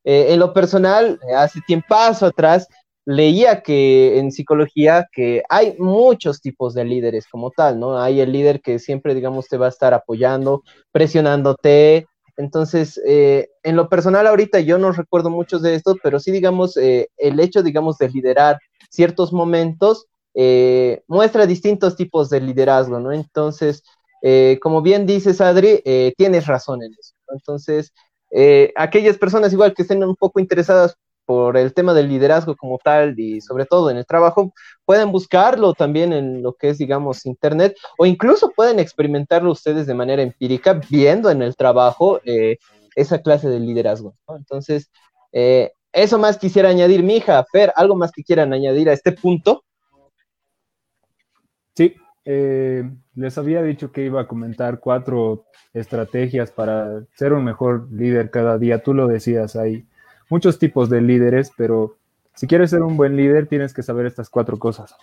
eh, 0.04 0.28
en 0.30 0.38
lo 0.38 0.54
personal, 0.54 1.18
hace 1.36 1.60
tiempo 1.66 1.94
atrás, 1.94 2.66
leía 3.04 3.62
que 3.62 4.18
en 4.18 4.32
psicología 4.32 5.06
que 5.12 5.42
hay 5.48 5.74
muchos 5.78 6.40
tipos 6.40 6.74
de 6.74 6.84
líderes 6.84 7.26
como 7.28 7.50
tal, 7.50 7.78
¿no? 7.78 8.00
Hay 8.00 8.20
el 8.20 8.32
líder 8.32 8.60
que 8.60 8.78
siempre, 8.78 9.14
digamos, 9.14 9.46
te 9.48 9.58
va 9.58 9.66
a 9.66 9.70
estar 9.70 9.94
apoyando, 9.94 10.62
presionándote. 10.92 12.06
Entonces, 12.36 13.00
eh, 13.06 13.48
en 13.62 13.76
lo 13.76 13.88
personal 13.88 14.26
ahorita 14.26 14.60
yo 14.60 14.78
no 14.78 14.92
recuerdo 14.92 15.30
muchos 15.30 15.62
de 15.62 15.74
estos, 15.74 15.96
pero 16.02 16.20
sí, 16.20 16.30
digamos, 16.32 16.76
eh, 16.76 17.08
el 17.18 17.38
hecho, 17.38 17.62
digamos, 17.62 17.98
de 17.98 18.08
liderar 18.08 18.58
ciertos 18.90 19.32
momentos 19.32 20.06
muestra 21.06 21.46
distintos 21.46 21.96
tipos 21.96 22.28
de 22.30 22.40
liderazgo, 22.40 23.00
¿no? 23.00 23.12
Entonces, 23.12 23.82
eh, 24.22 24.58
como 24.60 24.82
bien 24.82 25.06
dices, 25.06 25.40
Adri, 25.40 25.80
eh, 25.84 26.12
tienes 26.16 26.46
razón 26.46 26.82
en 26.82 26.92
eso. 26.98 27.14
Entonces, 27.28 27.92
eh, 28.30 28.72
aquellas 28.76 29.18
personas 29.18 29.52
igual 29.52 29.74
que 29.74 29.82
estén 29.82 30.02
un 30.02 30.16
poco 30.16 30.40
interesadas 30.40 30.96
por 31.26 31.56
el 31.56 31.74
tema 31.74 31.94
del 31.94 32.08
liderazgo 32.08 32.56
como 32.56 32.78
tal 32.78 33.18
y 33.18 33.40
sobre 33.40 33.66
todo 33.66 33.90
en 33.90 33.96
el 33.96 34.06
trabajo, 34.06 34.52
pueden 34.84 35.12
buscarlo 35.12 35.74
también 35.74 36.12
en 36.12 36.42
lo 36.42 36.54
que 36.54 36.70
es, 36.70 36.78
digamos, 36.78 37.26
Internet 37.26 37.76
o 37.98 38.06
incluso 38.06 38.50
pueden 38.50 38.78
experimentarlo 38.78 39.50
ustedes 39.52 39.86
de 39.86 39.94
manera 39.94 40.22
empírica 40.22 40.80
viendo 40.88 41.30
en 41.30 41.42
el 41.42 41.56
trabajo 41.56 42.20
esa 42.94 43.22
clase 43.22 43.48
de 43.48 43.58
liderazgo. 43.58 44.14
Entonces, 44.28 44.88
eso 45.92 46.18
más 46.18 46.38
quisiera 46.38 46.68
añadir, 46.68 47.02
mi 47.02 47.16
hija, 47.16 47.44
Fer, 47.50 47.72
algo 47.74 47.96
más 47.96 48.12
que 48.12 48.22
quieran 48.22 48.52
añadir 48.52 48.88
a 48.88 48.92
este 48.92 49.10
punto. 49.10 49.64
Eh, 52.28 52.82
les 53.14 53.38
había 53.38 53.62
dicho 53.62 53.92
que 53.92 54.04
iba 54.04 54.20
a 54.20 54.26
comentar 54.26 54.80
cuatro 54.80 55.44
estrategias 55.72 56.50
para 56.50 57.04
ser 57.14 57.32
un 57.32 57.44
mejor 57.44 57.86
líder 57.92 58.30
cada 58.30 58.58
día. 58.58 58.82
Tú 58.82 58.94
lo 58.94 59.06
decías, 59.06 59.54
hay 59.54 59.86
muchos 60.28 60.58
tipos 60.58 60.90
de 60.90 61.00
líderes, 61.00 61.52
pero 61.56 61.96
si 62.34 62.48
quieres 62.48 62.70
ser 62.70 62.82
un 62.82 62.96
buen 62.96 63.16
líder 63.16 63.46
tienes 63.46 63.72
que 63.72 63.84
saber 63.84 64.06
estas 64.06 64.28
cuatro 64.28 64.58
cosas. 64.58 64.96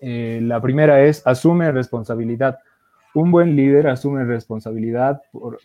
Eh, 0.00 0.38
la 0.40 0.60
primera 0.60 1.02
es 1.02 1.26
asume 1.26 1.72
responsabilidad. 1.72 2.60
Un 3.12 3.32
buen 3.32 3.56
líder 3.56 3.88
asume 3.88 4.24
responsabilidad 4.24 5.22
por, 5.32 5.58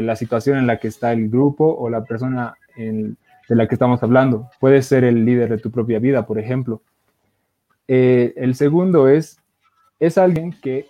la 0.00 0.16
situación 0.16 0.56
en 0.56 0.66
la 0.66 0.78
que 0.78 0.88
está 0.88 1.12
el 1.12 1.28
grupo 1.28 1.66
o 1.66 1.90
la 1.90 2.02
persona 2.04 2.54
de 2.76 3.16
la 3.48 3.68
que 3.68 3.74
estamos 3.74 4.02
hablando. 4.02 4.48
Puedes 4.58 4.86
ser 4.86 5.04
el 5.04 5.26
líder 5.26 5.50
de 5.50 5.58
tu 5.58 5.70
propia 5.70 5.98
vida, 5.98 6.26
por 6.26 6.38
ejemplo. 6.38 6.80
Eh, 7.88 8.32
el 8.36 8.54
segundo 8.54 9.08
es 9.08 9.38
es 9.98 10.18
alguien 10.18 10.52
que 10.60 10.86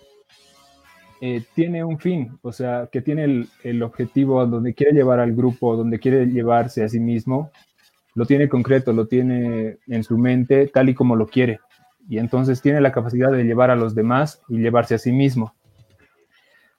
eh, 1.19 1.43
tiene 1.55 1.83
un 1.83 1.97
fin, 1.97 2.37
o 2.41 2.51
sea, 2.51 2.89
que 2.91 3.01
tiene 3.01 3.47
el, 3.63 3.83
objetivo 3.83 4.45
donde 4.45 4.73
quiere 4.73 4.93
llevar 4.93 5.19
al 5.19 5.33
grupo, 5.33 5.75
donde 5.75 5.99
quiere 5.99 6.27
llevarse 6.27 6.83
a 6.83 6.89
sí 6.89 6.99
mismo, 6.99 7.51
lo 8.13 8.25
tiene 8.25 8.49
concreto, 8.49 8.93
lo 8.93 9.07
tiene 9.07 9.77
en 9.87 10.03
su 10.03 10.17
mente 10.17 10.67
tal 10.67 10.89
y 10.89 10.93
como 10.93 11.15
lo 11.15 11.27
quiere. 11.27 11.59
Y 12.07 12.19
entonces 12.19 12.61
tiene 12.61 12.81
la 12.81 12.91
capacidad 12.91 13.31
de 13.31 13.43
llevar 13.43 13.71
a 13.71 13.75
los 13.75 13.95
demás 13.95 14.41
y 14.47 14.59
llevarse 14.59 14.95
a 14.95 14.99
sí 14.99 15.11
mismo. 15.11 15.53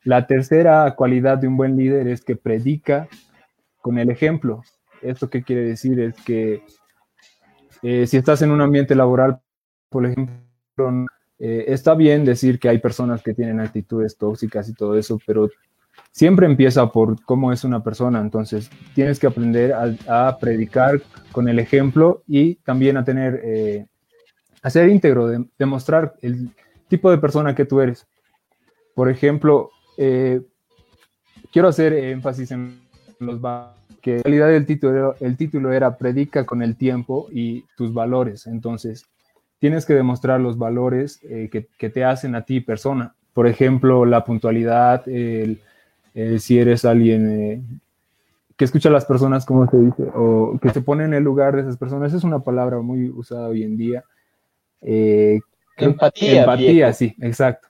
La 0.04 0.26
tercera 0.26 0.94
cualidad 0.94 1.38
de 1.38 1.48
un 1.48 1.56
buen 1.56 1.76
líder 1.76 2.08
es 2.08 2.22
que 2.24 2.36
predica 2.36 3.08
con 3.80 3.98
el 3.98 4.10
ejemplo. 4.10 4.62
¿Esto 5.02 5.28
qué 5.28 5.42
quiere 5.42 5.62
decir? 5.62 6.00
Es 6.00 6.14
que 6.22 6.62
eh, 7.82 8.06
si 8.06 8.16
estás 8.16 8.42
en 8.42 8.50
un 8.50 8.60
ambiente 8.60 8.94
laboral, 8.94 9.40
por 9.90 10.06
ejemplo, 10.06 11.06
eh, 11.38 11.66
está 11.68 11.94
bien 11.94 12.24
decir 12.24 12.58
que 12.58 12.68
hay 12.68 12.78
personas 12.78 13.22
que 13.22 13.34
tienen 13.34 13.60
actitudes 13.60 14.16
tóxicas 14.16 14.68
y 14.68 14.74
todo 14.74 14.96
eso, 14.96 15.20
pero 15.26 15.48
siempre 16.10 16.46
empieza 16.46 16.90
por 16.90 17.22
cómo 17.24 17.52
es 17.52 17.64
una 17.64 17.82
persona. 17.82 18.20
Entonces, 18.20 18.70
tienes 18.94 19.18
que 19.18 19.26
aprender 19.26 19.72
a, 19.72 20.36
predicar 20.38 21.00
con 21.32 21.48
el 21.48 21.58
ejemplo 21.58 22.22
y 22.26 22.56
también 22.56 22.96
a 22.96 23.04
tener, 23.04 23.40
eh, 23.44 23.86
a 24.62 24.70
ser 24.70 24.88
íntegro, 24.88 25.30
demostrar 25.58 26.14
el 26.22 26.50
tipo 26.88 27.10
de 27.10 27.18
persona 27.18 27.54
que 27.54 27.64
tú 27.64 27.80
eres. 27.80 28.06
Por 28.94 29.08
ejemplo, 29.08 29.70
eh, 29.96 30.40
quiero 31.52 31.68
hacer 31.68 31.92
énfasis 31.92 32.50
en 32.50 32.80
los 33.20 33.40
que 34.00 34.16
en 34.16 34.22
realidad 34.22 34.54
el 34.54 34.66
título, 34.66 35.14
el 35.20 35.36
título 35.36 35.72
era 35.72 35.96
predica 35.96 36.44
con 36.44 36.62
el 36.62 36.76
tiempo 36.76 37.28
y 37.30 37.64
tus 37.76 37.92
valores. 37.92 38.46
Entonces, 38.46 39.04
tienes 39.58 39.86
que 39.86 39.94
demostrar 39.94 40.40
los 40.40 40.58
valores 40.58 41.20
eh, 41.24 41.48
que, 41.50 41.90
te 41.90 42.04
hacen 42.04 42.34
a 42.34 42.42
ti 42.42 42.60
persona. 42.60 43.14
Por 43.32 43.46
ejemplo, 43.46 44.04
la 44.04 44.24
puntualidad, 44.24 45.04
si 45.04 46.58
eres 46.58 46.84
alguien 46.84 47.30
eh, 47.30 47.62
que 48.58 48.64
escucha 48.64 48.88
a 48.88 48.92
las 48.92 49.04
personas, 49.04 49.46
como 49.46 49.70
se 49.70 49.78
dice, 49.78 50.02
o 50.14 50.58
que 50.60 50.70
se 50.70 50.80
pone 50.80 51.04
en 51.04 51.14
el 51.14 51.22
lugar 51.22 51.54
de 51.54 51.62
esas 51.62 51.76
personas. 51.76 52.08
Esa 52.08 52.16
es 52.16 52.24
una 52.24 52.40
palabra 52.40 52.80
muy 52.80 53.08
usada 53.08 53.46
hoy 53.46 53.62
en 53.62 53.76
día. 53.76 54.04
Eh, 54.82 55.38
empatía. 55.76 56.40
Empatía, 56.40 56.92
sí, 56.92 57.14
exacto. 57.20 57.68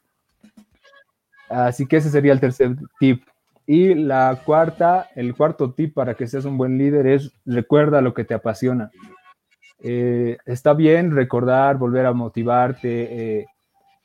Así 1.50 1.86
que 1.86 1.98
ese 1.98 2.08
sería 2.08 2.32
el 2.32 2.40
tercer 2.40 2.74
tip. 2.98 3.22
Y 3.66 3.94
la 3.94 4.40
cuarta, 4.46 5.08
el 5.14 5.34
cuarto 5.34 5.72
tip 5.72 5.92
para 5.92 6.14
que 6.14 6.26
seas 6.26 6.46
un 6.46 6.56
buen 6.56 6.78
líder 6.78 7.06
es 7.06 7.32
recuerda 7.44 8.00
lo 8.00 8.14
que 8.14 8.24
te 8.24 8.32
apasiona. 8.32 8.90
Eh, 9.80 10.38
está 10.44 10.74
bien 10.74 11.14
recordar, 11.14 11.78
volver 11.78 12.06
a 12.06 12.12
motivarte, 12.12 13.38
eh, 13.40 13.46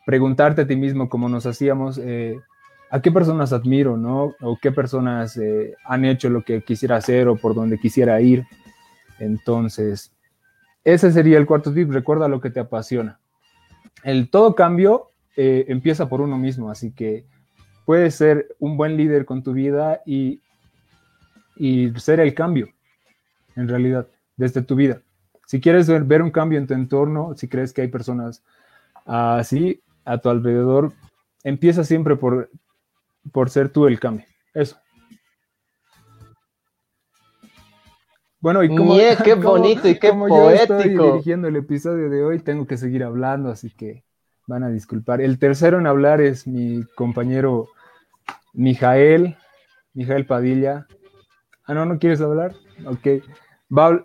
preguntarte 0.06 0.62
a 0.62 0.68
ti 0.68 0.76
mismo 0.76 1.10
como 1.10 1.30
nos 1.30 1.46
hacíamos, 1.46 1.98
eh, 1.98 2.40
a 2.92 3.02
qué 3.02 3.12
personas 3.12 3.54
admiro, 3.54 3.98
¿no? 3.98 4.36
O 4.42 4.58
qué 4.62 4.72
personas 4.72 5.40
han 5.86 6.06
hecho 6.06 6.30
lo 6.30 6.44
que 6.44 6.62
quisiera 6.62 6.98
hacer 6.98 7.28
o 7.28 7.36
por 7.36 7.56
donde 7.56 7.80
quisiera 7.80 8.22
ir. 8.22 8.46
Entonces, 9.18 10.14
ese 10.84 11.12
sería 11.12 11.40
el 11.40 11.48
cuarto 11.48 11.74
tip, 11.74 11.90
recuerda 11.92 12.28
lo 12.28 12.40
que 12.40 12.52
te 12.52 12.60
apasiona. 12.60 13.20
El 14.04 14.30
todo 14.30 14.54
cambio 14.54 15.10
empieza 15.36 16.08
por 16.08 16.22
uno 16.22 16.38
mismo, 16.38 16.70
así 16.70 16.92
que 16.92 17.26
puedes 17.84 18.14
ser 18.14 18.56
un 18.60 18.78
buen 18.78 18.96
líder 18.96 19.26
con 19.26 19.42
tu 19.42 19.54
vida 19.54 20.02
y, 20.06 20.42
y 21.56 21.92
ser 22.00 22.20
el 22.20 22.36
cambio, 22.36 22.70
en 23.56 23.68
realidad, 23.68 24.08
desde 24.38 24.62
tu 24.62 24.76
vida. 24.76 25.02
Si 25.54 25.62
quieres 25.62 25.88
ver, 26.08 26.24
un 26.24 26.32
cambio 26.32 26.58
en 26.58 26.66
tu 26.66 26.74
entorno, 26.74 27.36
si 27.36 27.48
crees 27.48 27.74
que 27.74 27.84
hay 27.84 27.88
personas 27.88 28.44
así 29.06 29.84
a 30.04 30.18
tu 30.18 30.30
alrededor, 30.30 30.94
empieza 31.44 31.84
siempre 31.84 32.16
por, 32.16 32.50
por 33.32 33.52
ser 33.52 33.70
tú 33.70 33.86
el 33.86 34.00
cambio. 34.00 34.26
Eso. 34.56 34.80
Bueno, 38.40 38.64
y 38.64 38.76
como, 38.76 38.96
qué 39.24 39.36
bonito 39.44 39.88
y 39.88 40.00
qué 40.00 40.12
poético. 40.12 40.50
Yo 40.50 40.50
estoy 40.50 40.90
dirigiendo 40.90 41.48
el 41.50 41.56
episodio 41.58 42.10
de 42.10 42.24
hoy, 42.24 42.40
tengo 42.40 42.66
que 42.66 42.78
seguir 42.78 43.04
hablando, 43.04 43.52
así 43.52 43.70
que 43.70 44.04
van 44.48 44.64
a 44.64 44.70
disculpar. 44.70 45.22
El 45.22 45.38
tercero 45.38 45.78
en 45.78 45.86
hablar 45.86 46.20
es 46.20 46.48
mi 46.48 46.84
compañero 46.96 47.68
Mijael, 48.54 49.38
Mijael 49.94 50.26
Padilla. 50.26 50.88
Ah, 51.66 51.76
no, 51.76 51.86
¿no 51.86 52.00
quieres 52.00 52.22
hablar? 52.22 52.56
Ok 52.88 53.22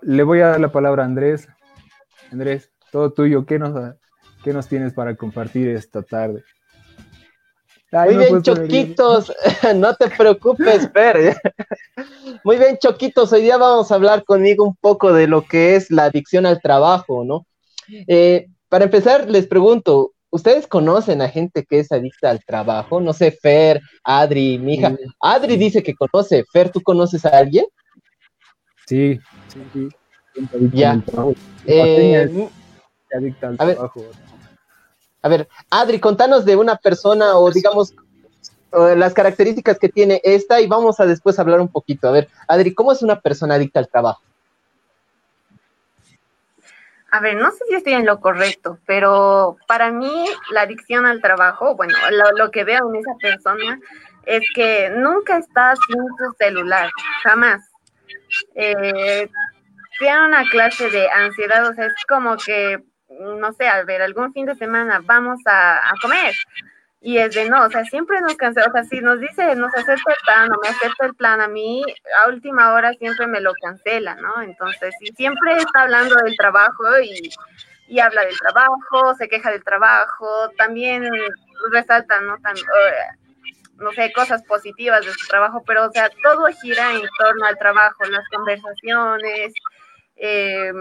le 0.03 0.23
voy 0.23 0.41
a 0.41 0.49
dar 0.49 0.61
la 0.61 0.73
palabra 0.73 1.03
a 1.03 1.07
Andrés. 1.07 1.49
Andrés, 2.31 2.71
todo 2.91 3.13
tuyo, 3.13 3.45
¿qué 3.45 3.59
nos, 3.59 3.95
qué 4.43 4.53
nos 4.53 4.69
tienes 4.69 4.93
para 4.93 5.17
compartir 5.17 5.69
esta 5.69 6.03
tarde? 6.03 6.43
Muy 7.91 8.17
bien, 8.17 8.43
Choquitos, 8.43 9.33
no 9.77 9.95
te 9.95 10.09
preocupes, 10.11 10.91
Fer. 10.93 11.37
Muy 12.45 12.59
bien, 12.59 12.77
Choquitos, 12.79 13.33
hoy 13.33 13.43
día 13.43 13.57
vamos 13.57 13.91
a 13.91 13.95
hablar 13.95 14.25
conmigo 14.25 14.65
un 14.65 14.77
poco 14.77 15.13
de 15.13 15.27
lo 15.27 15.43
que 15.43 15.75
es 15.75 15.91
la 15.91 16.05
adicción 16.05 16.45
al 16.45 16.61
trabajo, 16.61 17.25
¿no? 17.25 17.47
Eh, 18.07 18.47
para 18.69 18.85
empezar, 18.85 19.31
les 19.31 19.47
pregunto, 19.47 20.13
¿ustedes 20.29 20.67
conocen 20.67 21.23
a 21.23 21.31
gente 21.31 21.65
que 21.65 21.79
es 21.79 21.91
adicta 21.91 22.29
al 22.29 22.45
trabajo? 22.45 23.01
No 23.01 23.15
sé, 23.15 23.31
Fer, 23.31 23.81
Adri, 24.05 24.59
mi 24.59 24.75
hija. 24.75 24.95
Adri 25.21 25.57
dice 25.57 25.83
que 25.83 25.95
conoce. 25.95 26.45
Fer, 26.53 26.71
¿tú 26.71 26.83
conoces 26.83 27.25
a 27.25 27.31
alguien? 27.31 27.65
Sí, 28.89 29.21
sí, 29.53 29.89
Ya. 30.73 30.99
Eh, 31.67 32.49
a, 33.59 33.65
ver, 33.67 33.79
a 35.21 35.29
ver, 35.29 35.49
Adri, 35.69 36.01
contanos 36.01 36.47
de 36.47 36.57
una 36.57 36.77
persona 36.77 37.37
o 37.37 37.51
digamos 37.51 37.95
las 38.73 39.13
características 39.13 39.79
que 39.79 39.91
tiene 39.91 40.23
esta 40.25 40.63
y 40.63 40.67
vamos 40.67 41.01
a 41.01 41.07
después 41.07 41.39
hablar 41.39 41.61
un 41.61 41.69
poquito. 41.69 42.09
A 42.09 42.13
ver, 42.13 42.31
Adri, 42.47 42.73
¿cómo 42.73 42.91
es 42.93 43.03
una 43.03 43.21
persona 43.21 43.57
adicta 43.57 43.79
al 43.79 43.89
trabajo? 43.89 44.23
A 47.11 47.21
ver, 47.21 47.37
no 47.37 47.51
sé 47.51 47.59
si 47.69 47.75
estoy 47.75 47.93
en 47.93 48.07
lo 48.07 48.21
correcto, 48.21 48.79
pero 48.87 49.59
para 49.67 49.91
mí 49.91 50.25
la 50.51 50.63
adicción 50.63 51.05
al 51.05 51.21
trabajo, 51.21 51.77
bueno, 51.77 51.95
lo, 52.39 52.51
que 52.51 52.65
veo 52.65 52.89
en 52.89 53.01
esa 53.01 53.15
persona 53.21 53.79
es 54.25 54.41
que 54.55 54.89
nunca 54.97 55.37
está 55.37 55.75
sin 55.77 55.97
su 56.17 56.33
celular, 56.39 56.91
jamás 57.23 57.69
eh, 58.55 59.29
una 60.01 60.45
clase 60.51 60.91
de 60.91 61.09
ansiedad, 61.11 61.69
o 61.69 61.75
sea, 61.75 61.87
es 61.87 61.95
como 62.09 62.37
que, 62.37 62.83
no 63.09 63.53
sé, 63.53 63.67
al 63.67 63.85
ver 63.85 64.03
algún 64.03 64.33
fin 64.33 64.47
de 64.47 64.55
semana 64.55 65.01
vamos 65.05 65.41
a, 65.47 65.81
comer. 66.01 66.35
Y 67.01 67.19
es 67.19 67.35
de 67.35 67.49
no, 67.49 67.65
o 67.65 67.71
sea, 67.71 67.85
siempre 67.85 68.21
nos 68.21 68.37
cancela, 68.37 68.67
o 68.69 68.73
sea, 68.73 68.85
si 68.85 69.01
nos 69.01 69.21
dice, 69.21 69.55
nos 69.55 69.73
acepta 69.73 70.13
el 70.13 70.19
plan 70.25 70.53
o 70.53 70.61
me 70.61 70.69
acepta 70.69 71.07
el 71.07 71.15
plan, 71.15 71.41
a 71.41 71.47
mí 71.47 71.85
a 72.25 72.29
última 72.29 72.73
hora 72.73 72.93
siempre 72.95 73.27
me 73.29 73.41
lo 73.41 73.53
cancela, 73.63 74.17
¿no? 74.17 74.43
Entonces, 74.43 74.95
y 75.01 75.13
siempre 75.13 75.59
está 75.59 75.83
hablando 75.83 76.17
del 76.17 76.37
trabajo 76.37 76.99
y, 77.01 77.31
y 77.87 78.01
habla 78.01 78.25
del 78.25 78.39
trabajo, 78.39 79.15
se 79.17 79.29
queja 79.29 79.51
del 79.51 79.63
trabajo, 79.63 80.51
también 80.57 81.09
resalta, 81.71 82.21
¿no? 82.21 82.37
Tan, 82.39 82.57
no 83.79 83.93
sé, 83.93 84.13
cosas 84.13 84.43
positivas 84.45 85.05
de 85.05 85.13
su 85.13 85.27
trabajo, 85.29 85.63
pero 85.67 85.87
o 85.87 85.93
sea, 85.93 86.11
todo 86.23 86.47
gira 86.61 86.93
en 86.93 87.03
torno 87.19 87.47
al 87.47 87.59
trabajo, 87.59 88.05
las 88.05 88.27
conversaciones, 88.35 89.53
eh, 90.17 90.73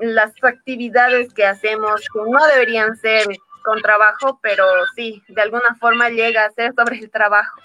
las 0.00 0.32
actividades 0.42 1.32
que 1.32 1.46
hacemos, 1.46 2.00
que 2.00 2.20
no 2.30 2.46
deberían 2.46 2.96
ser 2.96 3.26
con 3.64 3.80
trabajo, 3.80 4.40
pero 4.42 4.64
sí, 4.96 5.22
de 5.28 5.42
alguna 5.42 5.76
forma 5.76 6.08
llega 6.08 6.44
a 6.44 6.50
ser 6.50 6.72
sobre 6.74 6.98
el 6.98 7.10
trabajo. 7.10 7.60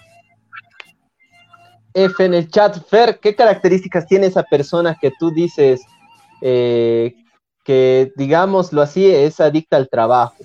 F 1.94 2.24
en 2.24 2.34
el 2.34 2.48
chat, 2.48 2.76
Fer, 2.88 3.18
¿qué 3.18 3.34
características 3.34 4.06
tiene 4.06 4.26
esa 4.26 4.44
persona 4.44 4.96
que 5.00 5.10
tú 5.18 5.32
dices 5.32 5.80
eh, 6.40 7.14
que, 7.64 8.12
digámoslo 8.14 8.82
así, 8.82 9.12
es 9.12 9.40
adicta 9.40 9.76
al 9.76 9.88
trabajo? 9.88 10.36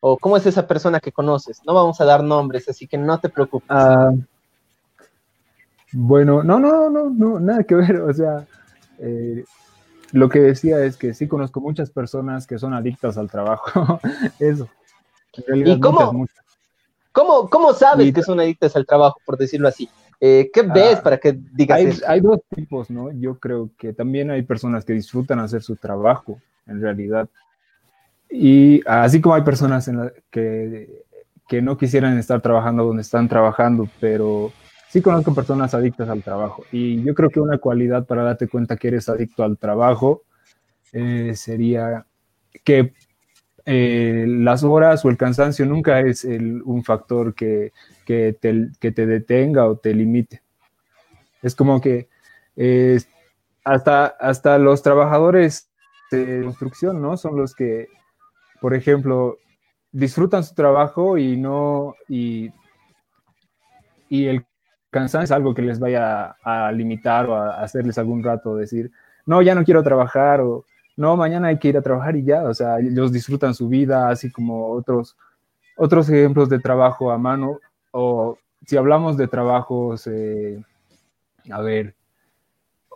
¿O 0.00 0.16
cómo 0.16 0.36
es 0.36 0.46
esa 0.46 0.66
persona 0.66 1.00
que 1.00 1.12
conoces? 1.12 1.60
No 1.66 1.74
vamos 1.74 2.00
a 2.00 2.04
dar 2.04 2.22
nombres, 2.22 2.68
así 2.68 2.86
que 2.86 2.96
no 2.96 3.18
te 3.18 3.28
preocupes. 3.28 3.68
Ah, 3.70 4.12
bueno, 5.92 6.42
no, 6.42 6.58
no, 6.60 6.90
no, 6.90 7.10
no, 7.10 7.40
nada 7.40 7.64
que 7.64 7.74
ver. 7.74 7.96
O 8.08 8.12
sea, 8.12 8.46
eh, 8.98 9.44
lo 10.12 10.28
que 10.28 10.40
decía 10.40 10.84
es 10.84 10.96
que 10.96 11.14
sí 11.14 11.26
conozco 11.26 11.60
muchas 11.60 11.90
personas 11.90 12.46
que 12.46 12.58
son 12.58 12.74
adictas 12.74 13.18
al 13.18 13.30
trabajo. 13.30 14.00
Eso. 14.38 14.68
¿Y 15.54 15.78
cómo, 15.78 16.26
¿cómo, 17.12 17.72
sabes 17.74 18.12
que 18.12 18.22
son 18.22 18.40
adictas 18.40 18.74
al 18.74 18.86
trabajo, 18.86 19.20
por 19.24 19.36
decirlo 19.36 19.68
así? 19.68 19.88
Eh, 20.20 20.50
¿Qué 20.52 20.62
ves 20.62 20.96
ah, 20.98 21.02
para 21.02 21.18
que 21.18 21.38
digas 21.52 21.78
hay, 21.78 21.86
eso? 21.86 22.04
Hay 22.08 22.20
dos 22.20 22.40
tipos, 22.52 22.90
¿no? 22.90 23.12
Yo 23.12 23.38
creo 23.38 23.70
que 23.78 23.92
también 23.92 24.32
hay 24.32 24.42
personas 24.42 24.84
que 24.84 24.92
disfrutan 24.94 25.38
hacer 25.38 25.62
su 25.62 25.76
trabajo, 25.76 26.40
en 26.66 26.80
realidad. 26.80 27.28
Y 28.30 28.82
así 28.86 29.20
como 29.20 29.34
hay 29.34 29.42
personas 29.42 29.90
que, 30.30 31.04
que 31.48 31.62
no 31.62 31.78
quisieran 31.78 32.18
estar 32.18 32.40
trabajando 32.40 32.84
donde 32.84 33.02
están 33.02 33.28
trabajando, 33.28 33.88
pero 34.00 34.52
sí 34.88 35.00
conozco 35.00 35.34
personas 35.34 35.74
adictas 35.74 36.08
al 36.08 36.22
trabajo. 36.22 36.64
Y 36.72 37.02
yo 37.02 37.14
creo 37.14 37.30
que 37.30 37.40
una 37.40 37.58
cualidad 37.58 38.06
para 38.06 38.22
darte 38.22 38.48
cuenta 38.48 38.76
que 38.76 38.88
eres 38.88 39.08
adicto 39.08 39.44
al 39.44 39.56
trabajo 39.56 40.24
eh, 40.92 41.32
sería 41.34 42.06
que 42.64 42.92
eh, 43.64 44.24
las 44.26 44.64
horas 44.64 45.04
o 45.04 45.10
el 45.10 45.16
cansancio 45.18 45.66
nunca 45.66 46.00
es 46.00 46.24
un 46.24 46.82
factor 46.84 47.34
que, 47.34 47.72
que, 48.06 48.36
te, 48.40 48.70
que, 48.80 48.92
te, 48.92 49.06
detenga 49.06 49.66
o 49.66 49.76
te 49.76 49.94
limite. 49.94 50.42
Es 51.42 51.54
como 51.54 51.80
que 51.80 52.08
eh, 52.56 52.98
hasta, 53.64 54.06
hasta 54.06 54.58
los 54.58 54.82
trabajadores 54.82 55.70
de 56.10 56.40
construcción, 56.44 57.02
¿no? 57.02 57.16
Son 57.18 57.36
los 57.36 57.54
que 57.54 57.88
por 58.60 58.74
ejemplo, 58.74 59.38
disfrutan 59.92 60.44
su 60.44 60.54
trabajo 60.54 61.18
y 61.18 61.36
no, 61.36 61.94
y, 62.08 62.50
y 64.08 64.26
el 64.26 64.44
cansancio 64.90 65.24
es 65.24 65.30
algo 65.32 65.54
que 65.54 65.62
les 65.62 65.78
vaya 65.78 66.36
a, 66.42 66.72
limitar 66.72 67.26
o 67.28 67.36
a, 67.36 67.62
hacerles 67.62 67.98
algún 67.98 68.22
rato 68.22 68.56
decir, 68.56 68.90
no, 69.26 69.42
ya 69.42 69.54
no 69.54 69.64
quiero 69.64 69.82
trabajar 69.82 70.40
o 70.40 70.64
no, 70.96 71.16
mañana 71.16 71.48
hay 71.48 71.58
que 71.58 71.68
ir 71.68 71.76
a 71.76 71.82
trabajar 71.82 72.16
y 72.16 72.24
ya, 72.24 72.42
o 72.42 72.54
sea, 72.54 72.78
ellos 72.80 73.12
disfrutan 73.12 73.54
su 73.54 73.68
vida, 73.68 74.08
así 74.08 74.30
como 74.32 74.70
otros, 74.70 75.16
otros 75.76 76.08
ejemplos 76.08 76.48
de 76.48 76.58
trabajo 76.58 77.12
a 77.12 77.18
mano, 77.18 77.60
o 77.92 78.36
si 78.66 78.76
hablamos 78.76 79.16
de 79.16 79.28
trabajos, 79.28 80.08
eh, 80.08 80.60
a 81.50 81.60
ver, 81.60 81.94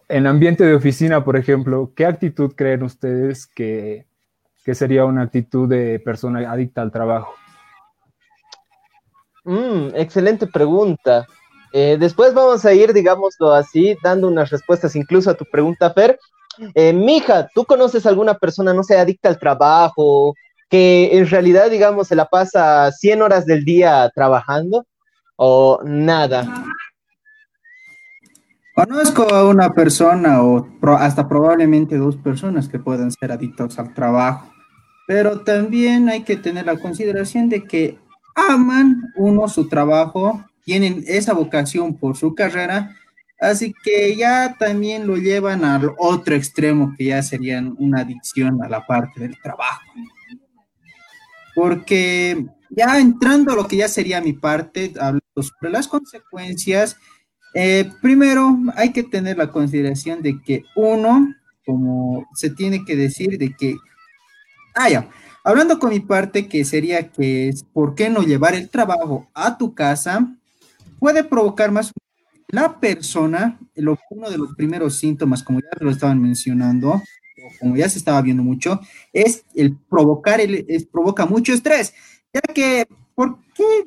en 0.08 0.26
ambiente 0.26 0.64
de 0.64 0.74
oficina, 0.74 1.24
por 1.24 1.36
ejemplo, 1.36 1.92
¿qué 1.94 2.04
actitud 2.04 2.52
creen 2.56 2.82
ustedes 2.82 3.46
que, 3.46 4.04
¿Qué 4.64 4.74
sería 4.74 5.04
una 5.04 5.22
actitud 5.22 5.68
de 5.68 6.00
persona 6.00 6.50
adicta 6.50 6.82
al 6.82 6.92
trabajo? 6.92 7.34
Mm, 9.44 9.88
excelente 9.94 10.46
pregunta. 10.46 11.26
Eh, 11.72 11.96
después 11.98 12.34
vamos 12.34 12.64
a 12.64 12.72
ir, 12.72 12.92
digámoslo 12.92 13.52
así, 13.52 13.96
dando 14.02 14.28
unas 14.28 14.50
respuestas 14.50 14.94
incluso 14.94 15.30
a 15.30 15.34
tu 15.34 15.44
pregunta, 15.44 15.92
Fer. 15.92 16.18
Eh, 16.74 16.92
mija, 16.92 17.48
¿tú 17.54 17.64
conoces 17.64 18.06
alguna 18.06 18.34
persona, 18.34 18.74
no 18.74 18.82
sé, 18.82 18.98
adicta 18.98 19.28
al 19.28 19.38
trabajo, 19.38 20.34
que 20.68 21.16
en 21.18 21.28
realidad, 21.28 21.70
digamos, 21.70 22.08
se 22.08 22.14
la 22.16 22.26
pasa 22.26 22.90
100 22.92 23.22
horas 23.22 23.46
del 23.46 23.64
día 23.64 24.10
trabajando 24.14 24.86
o 25.36 25.80
nada. 25.84 26.46
Conozco 28.74 29.24
a 29.34 29.44
una 29.46 29.70
persona 29.70 30.42
o 30.42 30.66
hasta 30.98 31.28
probablemente 31.28 31.98
dos 31.98 32.16
personas 32.16 32.68
que 32.68 32.78
puedan 32.78 33.10
ser 33.10 33.32
adictos 33.32 33.78
al 33.78 33.92
trabajo, 33.92 34.51
pero 35.12 35.40
también 35.40 36.08
hay 36.08 36.22
que 36.22 36.36
tener 36.36 36.64
la 36.64 36.78
consideración 36.78 37.50
de 37.50 37.64
que 37.64 37.98
aman 38.34 39.12
uno 39.14 39.46
su 39.46 39.68
trabajo, 39.68 40.42
tienen 40.64 41.04
esa 41.06 41.34
vocación 41.34 41.98
por 41.98 42.16
su 42.16 42.34
carrera, 42.34 42.96
así 43.38 43.74
que 43.84 44.16
ya 44.16 44.56
también 44.58 45.06
lo 45.06 45.18
llevan 45.18 45.66
al 45.66 45.92
otro 45.98 46.34
extremo 46.34 46.94
que 46.96 47.04
ya 47.04 47.22
serían 47.22 47.76
una 47.78 48.00
adicción 48.00 48.62
a 48.62 48.70
la 48.70 48.86
parte 48.86 49.20
del 49.20 49.38
trabajo. 49.38 49.82
Porque 51.54 52.46
ya 52.70 52.98
entrando 52.98 53.52
a 53.52 53.56
lo 53.56 53.68
que 53.68 53.76
ya 53.76 53.88
sería 53.88 54.22
mi 54.22 54.32
parte, 54.32 54.94
hablando 54.98 55.42
sobre 55.42 55.72
las 55.72 55.88
consecuencias, 55.88 56.96
eh, 57.52 57.90
primero, 58.00 58.58
hay 58.76 58.94
que 58.94 59.02
tener 59.02 59.36
la 59.36 59.52
consideración 59.52 60.22
de 60.22 60.40
que 60.40 60.64
uno, 60.74 61.34
como 61.66 62.26
se 62.34 62.48
tiene 62.48 62.86
que 62.86 62.96
decir, 62.96 63.36
de 63.36 63.54
que, 63.54 63.76
ah, 64.74 64.88
ya, 64.88 65.08
hablando 65.44 65.78
con 65.78 65.90
mi 65.90 66.00
parte, 66.00 66.48
que 66.48 66.64
sería 66.64 67.08
que 67.08 67.48
es, 67.48 67.64
¿por 67.64 67.94
qué 67.94 68.10
no 68.10 68.22
llevar 68.22 68.54
el 68.54 68.68
trabajo 68.68 69.28
a 69.34 69.56
tu 69.58 69.74
casa? 69.74 70.34
Puede 70.98 71.24
provocar 71.24 71.70
más 71.70 71.92
la 72.48 72.78
persona, 72.80 73.58
lo, 73.74 73.98
uno 74.10 74.30
de 74.30 74.38
los 74.38 74.54
primeros 74.54 74.96
síntomas, 74.96 75.42
como 75.42 75.60
ya 75.60 75.68
lo 75.80 75.90
estaban 75.90 76.20
mencionando, 76.20 77.02
como 77.58 77.76
ya 77.76 77.88
se 77.88 77.98
estaba 77.98 78.20
viendo 78.22 78.42
mucho, 78.42 78.80
es 79.12 79.44
el 79.54 79.76
provocar, 79.76 80.40
el, 80.40 80.88
provoca 80.92 81.26
mucho 81.26 81.52
estrés, 81.52 81.94
ya 82.32 82.40
que 82.40 82.86
¿Por 83.14 83.38
qué? 83.54 83.84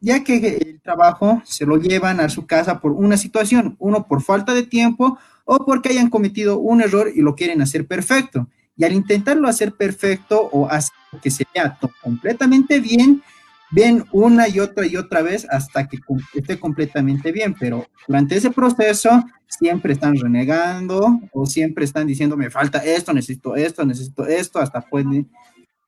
Ya 0.00 0.22
que 0.22 0.56
el 0.56 0.80
trabajo 0.80 1.42
se 1.44 1.66
lo 1.66 1.76
llevan 1.76 2.20
a 2.20 2.28
su 2.28 2.46
casa 2.46 2.80
por 2.80 2.92
una 2.92 3.16
situación, 3.16 3.76
uno 3.78 4.06
por 4.06 4.22
falta 4.22 4.54
de 4.54 4.62
tiempo 4.62 5.18
o 5.44 5.64
porque 5.66 5.88
hayan 5.88 6.08
cometido 6.08 6.58
un 6.58 6.80
error 6.80 7.10
y 7.12 7.20
lo 7.20 7.34
quieren 7.34 7.62
hacer 7.62 7.86
perfecto. 7.86 8.46
Y 8.80 8.84
al 8.86 8.94
intentarlo 8.94 9.46
hacer 9.46 9.74
perfecto 9.74 10.40
o 10.40 10.66
hacer 10.66 10.94
que 11.22 11.30
sea 11.30 11.78
completamente 12.02 12.80
bien, 12.80 13.22
ven 13.70 14.06
una 14.10 14.48
y 14.48 14.58
otra 14.58 14.86
y 14.86 14.96
otra 14.96 15.20
vez 15.20 15.46
hasta 15.50 15.86
que 15.86 15.98
esté 16.32 16.58
completamente 16.58 17.30
bien, 17.30 17.54
pero 17.60 17.86
durante 18.08 18.36
ese 18.36 18.50
proceso 18.50 19.22
siempre 19.46 19.92
están 19.92 20.16
renegando 20.16 21.20
o 21.34 21.44
siempre 21.44 21.84
están 21.84 22.06
diciendo 22.06 22.38
me 22.38 22.48
falta 22.48 22.78
esto, 22.78 23.12
necesito 23.12 23.54
esto, 23.54 23.84
necesito 23.84 24.26
esto, 24.26 24.60
hasta 24.60 24.80
pueden 24.80 25.30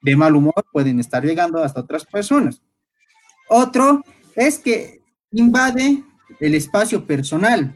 de 0.02 0.14
mal 0.14 0.36
humor 0.36 0.62
pueden 0.70 1.00
estar 1.00 1.24
llegando 1.24 1.64
hasta 1.64 1.80
otras 1.80 2.04
personas. 2.04 2.60
Otro 3.48 4.04
es 4.36 4.58
que 4.58 5.00
invade 5.30 6.04
el 6.40 6.54
espacio 6.54 7.06
personal, 7.06 7.74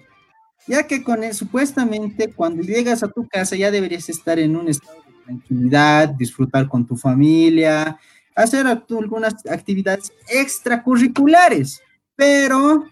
ya 0.66 0.86
que 0.86 1.02
con 1.02 1.22
supuestamente 1.32 2.34
cuando 2.34 2.62
llegas 2.62 3.02
a 3.02 3.08
tu 3.08 3.26
casa 3.26 3.56
ya 3.56 3.70
deberías 3.70 4.10
estar 4.10 4.38
en 4.38 4.56
un 4.56 4.68
estado 4.68 5.05
tranquilidad, 5.26 6.08
disfrutar 6.08 6.68
con 6.68 6.86
tu 6.86 6.96
familia, 6.96 7.98
hacer 8.34 8.66
algunas 8.66 9.34
actividades 9.46 10.12
extracurriculares, 10.28 11.82
pero 12.14 12.84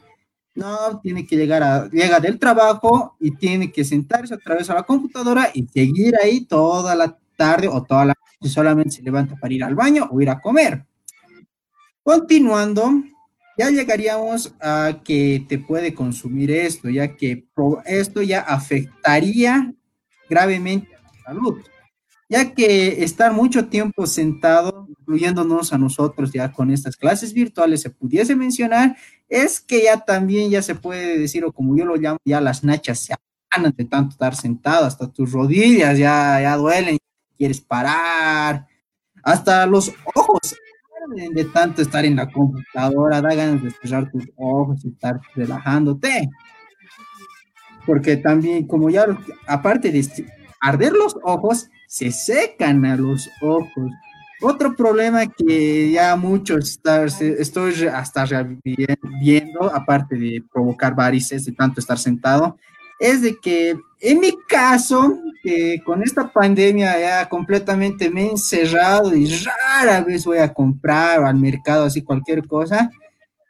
no, 0.54 1.00
tiene 1.02 1.26
que 1.26 1.36
llegar 1.36 1.62
a, 1.62 1.88
llega 1.90 2.20
del 2.20 2.38
trabajo 2.38 3.16
y 3.20 3.32
tiene 3.32 3.72
que 3.72 3.84
sentarse 3.84 4.34
otra 4.34 4.54
vez 4.54 4.70
a 4.70 4.74
la 4.74 4.82
computadora 4.82 5.50
y 5.52 5.66
seguir 5.66 6.14
ahí 6.22 6.44
toda 6.44 6.94
la 6.94 7.16
tarde 7.36 7.68
o 7.68 7.82
toda 7.82 8.06
la 8.06 8.14
noche, 8.14 8.52
solamente 8.52 8.90
se 8.90 9.02
levanta 9.02 9.36
para 9.36 9.52
ir 9.52 9.64
al 9.64 9.74
baño 9.74 10.08
o 10.10 10.20
ir 10.20 10.30
a 10.30 10.40
comer. 10.40 10.84
Continuando, 12.02 13.02
ya 13.58 13.70
llegaríamos 13.70 14.54
a 14.60 15.00
que 15.04 15.44
te 15.48 15.58
puede 15.58 15.94
consumir 15.94 16.50
esto, 16.50 16.88
ya 16.88 17.16
que 17.16 17.46
esto 17.86 18.22
ya 18.22 18.40
afectaría 18.40 19.72
gravemente 20.28 20.94
a 20.94 21.02
la 21.02 21.22
salud, 21.24 21.64
ya 22.34 22.52
que 22.52 23.04
estar 23.04 23.32
mucho 23.32 23.68
tiempo 23.68 24.08
sentado, 24.08 24.88
incluyéndonos 24.88 25.72
a 25.72 25.78
nosotros 25.78 26.32
ya 26.32 26.50
con 26.52 26.72
estas 26.72 26.96
clases 26.96 27.32
virtuales, 27.32 27.80
se 27.80 27.90
pudiese 27.90 28.34
mencionar, 28.34 28.96
es 29.28 29.60
que 29.60 29.84
ya 29.84 30.00
también 30.00 30.50
ya 30.50 30.60
se 30.60 30.74
puede 30.74 31.16
decir, 31.16 31.44
o 31.44 31.52
como 31.52 31.76
yo 31.76 31.84
lo 31.84 31.94
llamo, 31.94 32.18
ya 32.24 32.40
las 32.40 32.64
nachas 32.64 32.98
se 32.98 33.14
ganan 33.52 33.72
de 33.76 33.84
tanto 33.84 34.10
estar 34.10 34.34
sentado, 34.34 34.84
hasta 34.84 35.06
tus 35.12 35.30
rodillas 35.30 35.96
ya, 35.96 36.40
ya 36.42 36.56
duelen, 36.56 36.98
quieres 37.38 37.60
parar, 37.60 38.66
hasta 39.22 39.64
los 39.66 39.92
ojos 40.16 40.56
de 41.34 41.44
tanto 41.44 41.82
estar 41.82 42.04
en 42.04 42.16
la 42.16 42.28
computadora, 42.32 43.22
da 43.22 43.32
ganas 43.32 43.62
de 43.62 43.70
cerrar 43.70 44.10
tus 44.10 44.24
ojos 44.34 44.84
y 44.84 44.88
estar 44.88 45.20
relajándote. 45.36 46.28
Porque 47.86 48.16
también, 48.16 48.66
como 48.66 48.90
ya, 48.90 49.06
aparte 49.46 49.92
de 49.92 50.04
arder 50.60 50.94
los 50.94 51.14
ojos, 51.22 51.70
se 51.94 52.10
secan 52.10 52.84
a 52.86 52.96
los 52.96 53.30
ojos. 53.40 53.92
Otro 54.42 54.74
problema 54.74 55.26
que 55.26 55.92
ya 55.92 56.16
muchos 56.16 56.80
estoy 57.20 57.86
hasta 57.86 58.26
viendo, 59.20 59.72
aparte 59.72 60.16
de 60.16 60.42
provocar 60.52 60.96
varices 60.96 61.44
de 61.44 61.52
tanto 61.52 61.78
estar 61.78 61.96
sentado, 61.96 62.58
es 62.98 63.22
de 63.22 63.38
que 63.40 63.76
en 64.00 64.18
mi 64.18 64.32
caso, 64.48 65.20
con 65.86 66.02
esta 66.02 66.32
pandemia 66.32 66.98
ya 66.98 67.28
completamente 67.28 68.10
me 68.10 68.24
he 68.24 68.30
encerrado 68.32 69.14
y 69.14 69.32
rara 69.44 70.00
vez 70.00 70.24
voy 70.24 70.38
a 70.38 70.52
comprar 70.52 71.22
al 71.22 71.36
mercado 71.36 71.84
así 71.84 72.02
cualquier 72.02 72.44
cosa. 72.48 72.90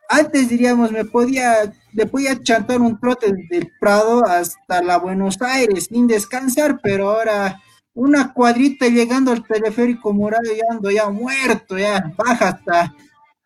Antes 0.06 0.50
diríamos, 0.50 0.92
me 0.92 1.06
podía, 1.06 1.72
le 1.94 2.04
podía 2.04 2.40
chantar 2.42 2.82
un 2.82 3.00
trote 3.00 3.32
del 3.48 3.72
Prado 3.80 4.22
hasta 4.26 4.82
la 4.82 4.98
Buenos 4.98 5.40
Aires 5.40 5.86
sin 5.88 6.06
descansar, 6.06 6.78
pero 6.82 7.08
ahora 7.08 7.58
una 7.94 8.32
cuadrita 8.32 8.88
llegando 8.88 9.32
al 9.32 9.46
teleférico 9.46 10.12
morado 10.12 10.52
y 10.52 10.60
ando 10.70 10.90
ya 10.90 11.08
muerto, 11.08 11.78
ya 11.78 12.12
baja 12.16 12.48
hasta 12.48 12.94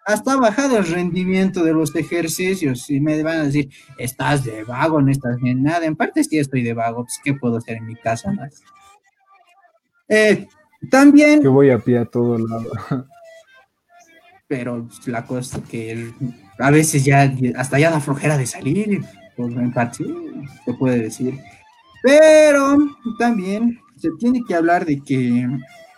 hasta 0.09 0.37
bajado 0.37 0.79
el 0.79 0.87
rendimiento 0.87 1.63
de 1.63 1.75
los 1.75 1.95
ejercicios 1.95 2.89
y 2.89 2.99
me 2.99 3.23
van 3.23 3.41
a 3.41 3.43
decir, 3.43 3.69
estás 3.99 4.43
de 4.43 4.65
vago, 4.65 5.03
no 5.03 5.11
estás 5.11 5.37
en 5.45 5.63
nada. 5.63 5.85
En 5.85 5.97
parte 5.97 6.25
sí 6.25 6.39
estoy 6.39 6.63
de 6.63 6.73
vago, 6.73 7.05
pues 7.05 7.21
¿qué 7.23 7.35
puedo 7.35 7.59
hacer 7.59 7.77
en 7.77 7.87
mi 7.87 7.95
casa 7.95 8.33
más? 8.33 8.63
Eh, 10.09 10.47
también... 10.91 11.43
Yo 11.43 11.53
voy 11.53 11.69
a 11.69 11.79
pie 11.79 11.99
a 11.99 12.07
todo 12.07 12.39
lado. 12.39 12.71
Pero 14.49 14.89
la 15.05 15.27
cosa 15.27 15.61
que 15.63 16.11
a 16.59 16.71
veces 16.71 17.05
ya 17.05 17.31
hasta 17.57 17.79
ya 17.79 17.91
da 17.91 18.01
flojera 18.01 18.39
de 18.39 18.47
salir, 18.47 19.03
pues 19.37 19.55
en 19.55 19.73
parte 19.75 20.07
se 20.65 20.73
puede 20.73 21.01
decir. 21.01 21.39
Pero 22.03 22.79
también 23.19 23.79
se 23.99 24.11
tiene 24.19 24.43
que 24.47 24.55
hablar 24.55 24.85
de 24.85 25.01
que 25.01 25.47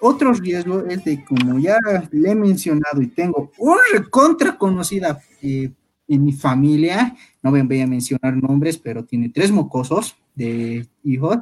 otro 0.01 0.33
riesgo 0.33 0.85
es 0.87 1.05
de, 1.05 1.25
como 1.25 1.59
ya 1.59 1.79
le 2.11 2.31
he 2.31 2.35
mencionado 2.35 3.03
y 3.03 3.09
tengo 3.09 3.51
una 3.59 4.09
contra 4.11 4.57
conocida 4.57 5.21
eh, 5.43 5.71
en 6.09 6.25
mi 6.25 6.33
familia, 6.33 7.15
no 7.43 7.51
voy 7.51 7.81
a 7.81 7.87
mencionar 7.87 8.35
nombres, 8.37 8.79
pero 8.79 9.05
tiene 9.05 9.29
tres 9.29 9.53
mocosos 9.53 10.17
de 10.35 10.89
hijos, 11.05 11.39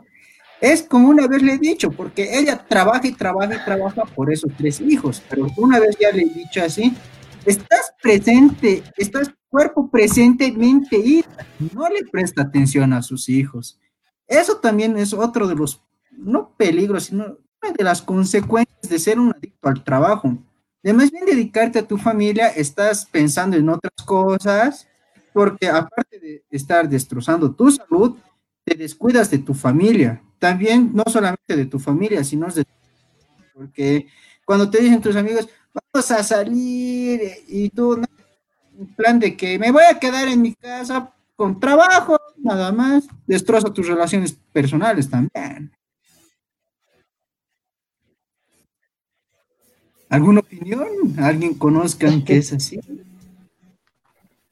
es 0.60 0.82
como 0.82 1.08
una 1.08 1.26
vez 1.28 1.42
le 1.42 1.54
he 1.54 1.58
dicho, 1.58 1.90
porque 1.92 2.36
ella 2.36 2.66
trabaja 2.66 3.06
y 3.06 3.12
trabaja 3.12 3.54
y 3.54 3.64
trabaja 3.64 4.04
por 4.04 4.32
esos 4.32 4.52
tres 4.56 4.80
hijos, 4.80 5.22
pero 5.30 5.46
una 5.56 5.78
vez 5.78 5.96
ya 6.00 6.10
le 6.10 6.22
he 6.22 6.28
dicho 6.28 6.62
así, 6.62 6.92
estás 7.46 7.94
presente, 8.02 8.82
estás 8.96 9.32
cuerpo 9.48 9.88
presente, 9.88 10.52
mente 10.52 10.96
y 10.96 11.24
no 11.72 11.88
le 11.88 12.04
presta 12.10 12.42
atención 12.42 12.92
a 12.92 13.02
sus 13.02 13.28
hijos. 13.28 13.78
Eso 14.26 14.58
también 14.58 14.98
es 14.98 15.14
otro 15.14 15.46
de 15.46 15.54
los, 15.54 15.80
no 16.18 16.50
peligros, 16.56 17.04
sino 17.04 17.38
de 17.76 17.84
las 17.84 18.02
consecuencias 18.02 18.88
de 18.88 18.98
ser 18.98 19.18
un 19.18 19.34
adicto 19.34 19.68
al 19.68 19.82
trabajo. 19.82 20.36
De 20.82 20.92
más 20.92 21.10
bien 21.10 21.24
dedicarte 21.24 21.78
a 21.78 21.86
tu 21.86 21.98
familia, 21.98 22.48
estás 22.48 23.06
pensando 23.06 23.56
en 23.56 23.68
otras 23.68 24.04
cosas, 24.04 24.86
porque 25.32 25.68
aparte 25.68 26.18
de 26.18 26.44
estar 26.50 26.88
destrozando 26.88 27.52
tu 27.52 27.70
salud, 27.70 28.16
te 28.64 28.74
descuidas 28.74 29.30
de 29.30 29.38
tu 29.38 29.54
familia. 29.54 30.22
También 30.38 30.90
no 30.94 31.04
solamente 31.06 31.56
de 31.56 31.66
tu 31.66 31.78
familia, 31.78 32.22
sino 32.22 32.48
de 32.48 32.64
porque 33.52 34.06
cuando 34.44 34.70
te 34.70 34.80
dicen 34.80 35.00
tus 35.00 35.16
amigos, 35.16 35.48
vamos 35.74 36.10
a 36.12 36.22
salir 36.22 37.20
y 37.48 37.68
tú, 37.70 38.00
en 38.78 38.94
plan 38.94 39.18
de 39.18 39.36
que 39.36 39.58
me 39.58 39.72
voy 39.72 39.82
a 39.82 39.98
quedar 39.98 40.28
en 40.28 40.40
mi 40.40 40.54
casa 40.54 41.12
con 41.34 41.58
trabajo, 41.58 42.16
nada 42.36 42.70
más, 42.70 43.08
destroza 43.26 43.72
tus 43.72 43.88
relaciones 43.88 44.38
personales 44.52 45.10
también. 45.10 45.72
¿Alguna 50.08 50.40
opinión? 50.40 50.88
¿Alguien 51.18 51.54
conozcan 51.54 52.24
que 52.24 52.38
es 52.38 52.52
así? 52.52 52.80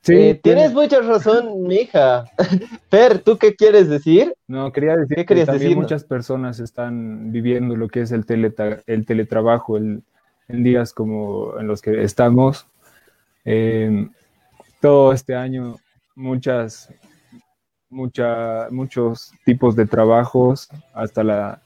Sí, 0.02 0.14
eh, 0.14 0.40
tienes 0.40 0.72
mucha 0.72 1.00
razón, 1.00 1.62
mija. 1.64 2.26
Fer, 2.90 3.18
¿tú 3.18 3.38
qué 3.38 3.56
quieres 3.56 3.88
decir? 3.88 4.34
No, 4.46 4.72
quería 4.72 4.96
decir 4.96 5.26
que 5.26 5.44
también 5.44 5.74
muchas 5.74 6.04
personas 6.04 6.60
están 6.60 7.32
viviendo 7.32 7.74
lo 7.74 7.88
que 7.88 8.02
es 8.02 8.12
el, 8.12 8.24
el 8.86 9.06
teletrabajo, 9.06 9.76
el 9.76 10.02
en 10.48 10.62
días 10.62 10.92
como 10.92 11.58
en 11.58 11.66
los 11.66 11.82
que 11.82 12.02
estamos. 12.02 12.66
Eh, 13.44 14.08
todo 14.80 15.12
este 15.12 15.34
año, 15.34 15.76
muchas, 16.14 16.92
mucha, 17.88 18.68
muchos 18.70 19.32
tipos 19.44 19.76
de 19.76 19.86
trabajos, 19.86 20.68
hasta 20.94 21.24
la... 21.24 21.62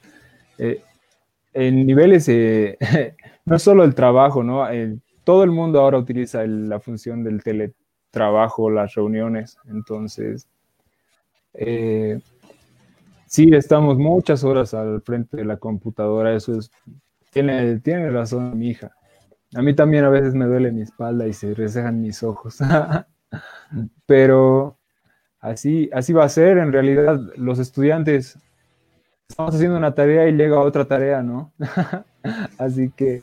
Eh, 0.59 0.83
en 1.53 1.85
niveles, 1.87 2.29
eh, 2.29 2.79
no 3.51 3.59
solo 3.59 3.85
el 3.85 3.95
trabajo, 3.95 4.43
¿no? 4.43 4.65
todo 5.25 5.45
el 5.45 5.51
mundo 5.51 5.81
ahora 5.81 5.99
utiliza 5.99 6.47
la 6.47 6.81
función 6.81 7.23
del 7.23 7.43
teletrabajo, 7.43 8.71
las 8.71 8.95
reuniones, 8.95 9.59
entonces... 9.69 10.49
sí, 13.27 13.51
estamos 13.53 13.99
muchas 13.99 14.45
horas 14.45 14.73
al 14.73 15.03
frente 15.03 15.37
de 15.37 15.45
la 15.45 15.57
computadora, 15.57 16.35
eso 16.35 16.59
es, 16.59 16.71
tiene, 17.33 17.81
tiene 17.81 18.11
razón 18.11 18.57
mi 18.57 18.71
hija. 18.71 18.93
A 19.55 19.63
mí 19.63 19.75
también 19.75 20.05
a 20.05 20.11
veces 20.11 20.35
me 20.35 20.47
duele 20.47 20.71
mi 20.71 20.83
espalda 20.83 21.27
y 21.27 21.33
se 21.33 21.55
resejan 21.55 22.01
mis 22.01 22.23
ojos. 22.23 22.59
Pero 24.07 24.79
así, 25.41 25.91
así 25.93 26.13
va 26.13 26.25
a 26.25 26.29
ser. 26.29 26.59
En 26.59 26.73
realidad, 26.73 27.21
los 27.37 27.59
estudiantes 27.59 28.39
estamos 29.29 29.55
haciendo 29.55 29.77
una 29.77 29.95
tarea 29.95 30.29
y 30.29 30.33
llega 30.33 30.61
otra 30.61 30.85
tarea, 30.85 31.23
¿no? 31.23 31.53
así 32.59 32.91
que 32.91 33.23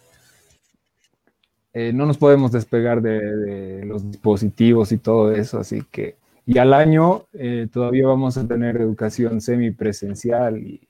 eh, 1.79 1.93
no 1.93 2.07
nos 2.07 2.17
podemos 2.17 2.51
despegar 2.51 3.03
de, 3.03 3.85
los 3.85 4.09
dispositivos 4.09 4.91
y 4.91 4.97
todo 4.97 5.31
eso. 5.31 5.59
Así 5.59 5.83
que, 5.91 6.15
y 6.43 6.57
al 6.57 6.73
año 6.73 7.25
eh, 7.33 7.67
todavía 7.71 8.07
vamos 8.07 8.35
a 8.35 8.47
tener 8.47 8.77
educación 8.77 9.41
semipresencial 9.41 10.57
y 10.57 10.81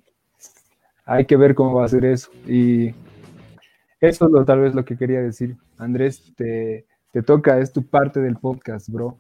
hay 1.06 1.26
que 1.26 1.36
ver 1.36 1.56
cómo 1.56 1.74
va 1.74 1.84
a 1.84 1.90
ser 1.90 2.06
eso. 2.06 2.32
Y 2.48 2.94
eso 4.00 4.26
es 4.28 4.32
lo, 4.32 4.46
tal 4.46 4.62
vez 4.62 4.76
lo 4.76 4.86
que 4.86 4.98
quería 4.98 5.22
decir. 5.22 5.58
Andrés, 5.78 6.34
te, 6.38 6.86
toca, 7.26 7.60
es 7.60 7.74
tu 7.74 7.84
parte 7.84 8.22
del 8.22 8.38
podcast, 8.38 8.88
bro. 8.88 9.18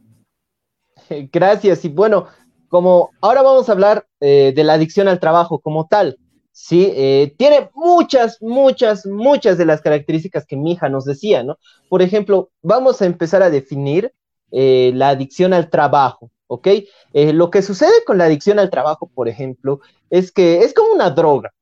Gracias. 1.33 1.83
Y 1.83 1.89
bueno, 1.89 2.27
como 2.69 3.09
ahora 3.19 3.41
vamos 3.41 3.67
a 3.67 3.73
hablar 3.73 4.07
eh, 4.21 4.53
de 4.55 4.63
la 4.63 4.75
adicción 4.75 5.09
al 5.09 5.19
trabajo 5.19 5.59
como 5.59 5.85
tal. 5.87 6.17
Sí, 6.59 6.91
eh, 6.95 7.35
tiene 7.37 7.69
muchas, 7.75 8.41
muchas, 8.41 9.05
muchas 9.05 9.59
de 9.59 9.65
las 9.65 9.79
características 9.81 10.45
que 10.47 10.57
mi 10.57 10.71
hija 10.71 10.89
nos 10.89 11.05
decía, 11.05 11.43
¿no? 11.43 11.57
Por 11.87 12.01
ejemplo, 12.01 12.49
vamos 12.63 13.01
a 13.01 13.05
empezar 13.05 13.43
a 13.43 13.51
definir 13.51 14.11
eh, 14.51 14.91
la 14.95 15.09
adicción 15.09 15.53
al 15.53 15.69
trabajo, 15.69 16.31
¿ok? 16.47 16.67
lo 17.13 17.51
que 17.51 17.61
sucede 17.61 18.03
con 18.05 18.17
la 18.17 18.25
adicción 18.25 18.57
al 18.57 18.71
trabajo, 18.71 19.09
por 19.13 19.27
ejemplo, 19.27 19.81
es 20.09 20.31
que 20.31 20.63
es 20.63 20.73
como 20.73 20.93
una 20.93 21.11
droga, 21.11 21.53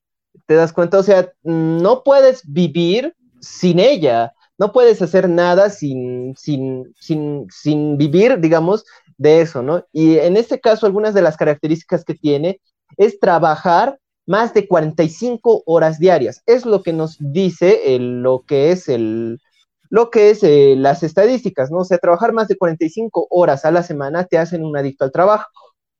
¿Te 0.45 0.53
das 0.55 0.71
cuenta? 0.73 0.99
O 0.99 1.03
sea, 1.03 1.31
no 1.43 2.03
puedes 2.03 2.41
vivir 2.45 3.15
sin 3.41 3.79
ella, 3.79 4.33
no 4.57 4.71
puedes 4.71 5.01
hacer 5.01 5.27
nada 5.27 5.69
sin, 5.69 6.35
sin, 6.37 6.93
sin, 6.99 7.47
sin 7.49 7.97
vivir, 7.97 8.39
digamos, 8.39 8.85
de 9.17 9.41
eso, 9.41 9.61
¿no? 9.61 9.85
Y 9.91 10.19
en 10.19 10.37
este 10.37 10.59
caso, 10.59 10.85
algunas 10.85 11.13
de 11.13 11.21
las 11.21 11.35
características 11.37 12.05
que 12.05 12.13
tiene 12.13 12.61
es 12.97 13.19
trabajar 13.19 13.99
más 14.25 14.53
de 14.53 14.67
45 14.67 15.63
horas 15.65 15.99
diarias. 15.99 16.41
Es 16.45 16.65
lo 16.65 16.83
que 16.83 16.93
nos 16.93 17.17
dice 17.19 17.97
lo 17.99 18.43
que 18.45 18.71
es 18.71 18.89
el, 18.89 19.39
lo 19.89 20.09
que 20.09 20.31
es 20.31 20.43
eh, 20.43 20.75
las 20.77 21.03
estadísticas, 21.03 21.71
¿no? 21.71 21.79
O 21.79 21.85
sea, 21.85 21.97
trabajar 21.97 22.33
más 22.33 22.47
de 22.47 22.57
45 22.57 23.27
horas 23.29 23.65
a 23.65 23.71
la 23.71 23.83
semana 23.83 24.25
te 24.25 24.37
hacen 24.37 24.63
un 24.63 24.77
adicto 24.77 25.05
al 25.05 25.11
trabajo. 25.11 25.49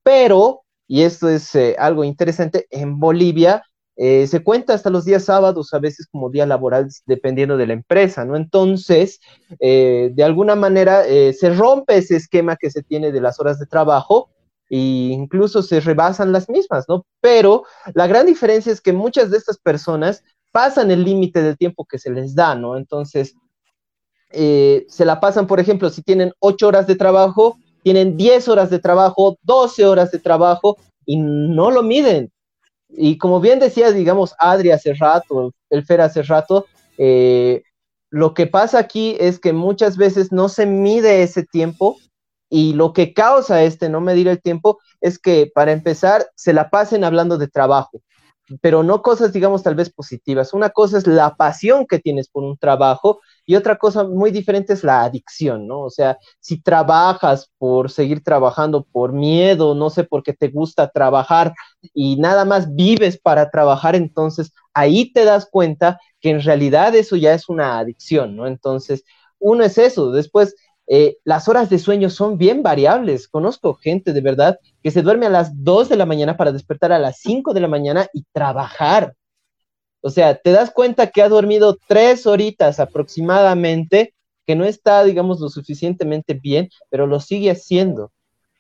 Pero, 0.04 0.62
y 0.88 1.04
esto 1.04 1.30
es 1.30 1.56
eh, 1.56 1.76
algo 1.80 2.04
interesante, 2.04 2.68
en 2.72 3.00
Bolivia 3.00 3.64
eh, 3.98 4.28
se 4.28 4.44
cuenta 4.44 4.74
hasta 4.74 4.90
los 4.90 5.06
días 5.06 5.24
sábados, 5.24 5.74
a 5.74 5.80
veces 5.80 6.08
como 6.12 6.30
día 6.30 6.46
laboral, 6.46 6.90
dependiendo 7.06 7.56
de 7.56 7.68
la 7.68 7.74
empresa, 7.74 8.26
¿no? 8.26 8.36
Entonces, 8.36 9.22
eh, 9.60 10.12
de 10.14 10.24
alguna 10.24 10.56
manera, 10.56 11.08
eh, 11.08 11.32
se 11.34 11.50
rompe 11.52 11.98
ese 11.98 12.18
esquema 12.18 12.58
que 12.58 12.70
se 12.72 12.84
tiene 12.84 13.12
de 13.14 13.22
las 13.22 13.40
horas 13.40 13.58
de 13.58 13.66
trabajo 13.66 14.30
e 14.70 14.78
incluso 14.78 15.62
se 15.62 15.80
rebasan 15.80 16.32
las 16.32 16.50
mismas, 16.50 16.86
¿no? 16.88 17.06
Pero 17.22 17.64
la 17.94 18.08
gran 18.08 18.26
diferencia 18.26 18.72
es 18.72 18.82
que 18.82 18.94
muchas 18.94 19.32
de 19.32 19.38
estas 19.38 19.58
personas 19.58 20.24
pasan 20.52 20.92
el 20.92 21.04
límite 21.04 21.42
del 21.42 21.58
tiempo 21.58 21.86
que 21.86 22.00
se 22.00 22.12
les 22.12 22.36
da, 22.36 22.56
¿no? 22.56 22.78
Entonces, 22.78 23.36
se 24.32 25.06
la 25.06 25.20
pasan, 25.20 25.48
por 25.48 25.60
ejemplo, 25.60 25.90
si 25.90 26.02
tienen 26.02 26.34
ocho 26.40 26.68
horas 26.68 26.88
de 26.88 26.96
trabajo, 26.96 27.58
tienen 27.84 28.18
10 28.18 28.48
horas 28.50 28.70
de 28.70 28.80
trabajo, 28.80 29.38
12 29.44 29.86
horas 29.86 30.12
de 30.12 30.20
trabajo 30.20 30.78
y 31.06 31.18
no 31.18 31.72
lo 31.72 31.84
miden 31.84 32.32
y 32.98 33.18
como 33.18 33.40
bien 33.40 33.60
decía, 33.60 33.92
digamos, 33.92 34.36
Adri 34.40 34.72
hace 34.72 34.94
rato, 34.94 35.54
el 35.70 35.86
Fer 35.86 36.02
hace 36.02 36.24
rato, 36.24 36.66
eh, 36.98 37.64
lo 38.10 38.34
que 38.34 38.48
pasa 38.48 38.80
aquí 38.80 39.18
es 39.20 39.40
que 39.40 39.54
muchas 39.54 39.98
veces 39.98 40.32
no 40.32 40.50
se 40.50 40.66
mide 40.66 41.24
ese 41.24 41.44
tiempo 41.44 41.98
y 42.56 42.72
lo 42.72 42.94
que 42.94 43.14
causa 43.14 43.64
este 43.64 43.90
no 43.90 44.00
medir 44.00 44.30
el 44.30 44.42
tiempo 44.42 44.80
es 45.02 45.20
que 45.20 45.52
para 45.54 45.74
empezar 45.74 46.28
se 46.36 46.54
la 46.54 46.70
pasen 46.70 47.04
hablando 47.04 47.38
de 47.38 47.50
trabajo, 47.50 48.02
pero 48.62 48.82
no 48.82 49.02
cosas, 49.02 49.34
digamos, 49.34 49.62
tal 49.62 49.76
vez 49.76 49.90
positivas. 49.92 50.54
Una 50.54 50.70
cosa 50.70 50.98
es 50.98 51.06
la 51.06 51.36
pasión 51.36 51.86
que 51.86 52.00
tienes 52.00 52.30
por 52.30 52.44
un 52.44 52.58
trabajo 52.58 53.20
y 53.46 53.56
otra 53.56 53.78
cosa 53.78 54.06
muy 54.06 54.32
diferente 54.32 54.72
es 54.72 54.86
la 54.86 55.04
adicción, 55.04 55.68
¿no? 55.68 55.82
O 55.82 55.90
sea, 55.90 56.18
si 56.40 56.62
trabajas 56.62 57.52
por 57.58 57.92
seguir 57.92 58.24
trabajando, 58.24 58.86
por 58.90 59.12
miedo, 59.12 59.76
no 59.76 59.90
sé, 59.90 60.06
porque 60.06 60.32
te 60.32 60.48
gusta 60.48 60.88
trabajar 60.90 61.54
y 61.94 62.16
nada 62.16 62.46
más 62.46 62.74
vives 62.74 63.20
para 63.20 63.50
trabajar, 63.50 63.98
entonces 63.98 64.54
ahí 64.74 65.12
te 65.12 65.26
das 65.26 65.46
cuenta 65.52 66.00
que 66.22 66.30
en 66.30 66.42
realidad 66.42 66.96
eso 66.96 67.18
ya 67.18 67.34
es 67.34 67.50
una 67.50 67.80
adicción, 67.80 68.38
¿no? 68.38 68.48
Entonces, 68.48 69.04
uno 69.40 69.64
es 69.64 69.78
eso. 69.78 70.12
Después, 70.12 70.56
eh, 70.88 71.18
las 71.24 71.48
horas 71.48 71.70
de 71.70 71.80
sueño 71.80 72.10
son 72.10 72.38
bien 72.38 72.62
variables. 72.62 73.28
Conozco 73.28 73.74
gente 73.74 74.14
de 74.14 74.22
verdad 74.22 74.60
que 74.84 74.92
se 74.92 75.02
duerme 75.02 75.26
a 75.26 75.30
las 75.30 75.64
2 75.64 75.90
de 75.90 75.96
la 75.96 76.06
mañana 76.06 76.38
para 76.38 76.52
despertar 76.52 76.92
a 76.92 77.00
las 77.00 77.20
5 77.20 77.54
de 77.54 77.60
la 77.60 77.68
mañana 77.68 78.08
y 78.14 78.24
trabajar. 78.32 79.16
O 80.02 80.12
sea, 80.12 80.36
te 80.36 80.52
das 80.52 80.70
cuenta 80.70 81.08
que 81.08 81.24
ha 81.24 81.30
dormido 81.30 81.78
tres 81.88 82.28
horitas 82.28 82.80
aproximadamente, 82.80 84.14
que 84.46 84.56
no 84.56 84.64
está, 84.64 85.04
digamos, 85.04 85.40
lo 85.40 85.50
suficientemente 85.50 86.36
bien, 86.36 86.70
pero 86.92 87.08
lo 87.08 87.20
sigue 87.20 87.50
haciendo. 87.50 88.12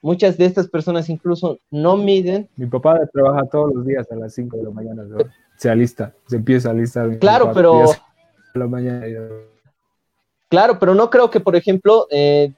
Muchas 0.01 0.37
de 0.37 0.45
estas 0.45 0.67
personas 0.67 1.09
incluso 1.09 1.59
no 1.69 1.97
miden. 1.97 2.49
Mi 2.55 2.65
papá 2.65 2.99
trabaja 3.13 3.45
todos 3.51 3.73
los 3.75 3.85
días 3.85 4.11
a 4.11 4.15
las 4.15 4.33
5 4.33 4.57
de 4.57 4.63
la 4.63 4.69
mañana, 4.71 5.03
se 5.57 5.69
alista, 5.69 6.15
se 6.27 6.37
empieza 6.37 6.69
a 6.69 6.71
alistar. 6.71 7.19
Claro, 7.19 7.51
pero... 7.53 7.85
Claro, 10.55 10.79
pero 10.79 10.95
no 10.95 11.09
creo 11.09 11.29
que, 11.29 11.41
por 11.41 11.57
ejemplo, 11.57 12.07
eh, 12.09 12.53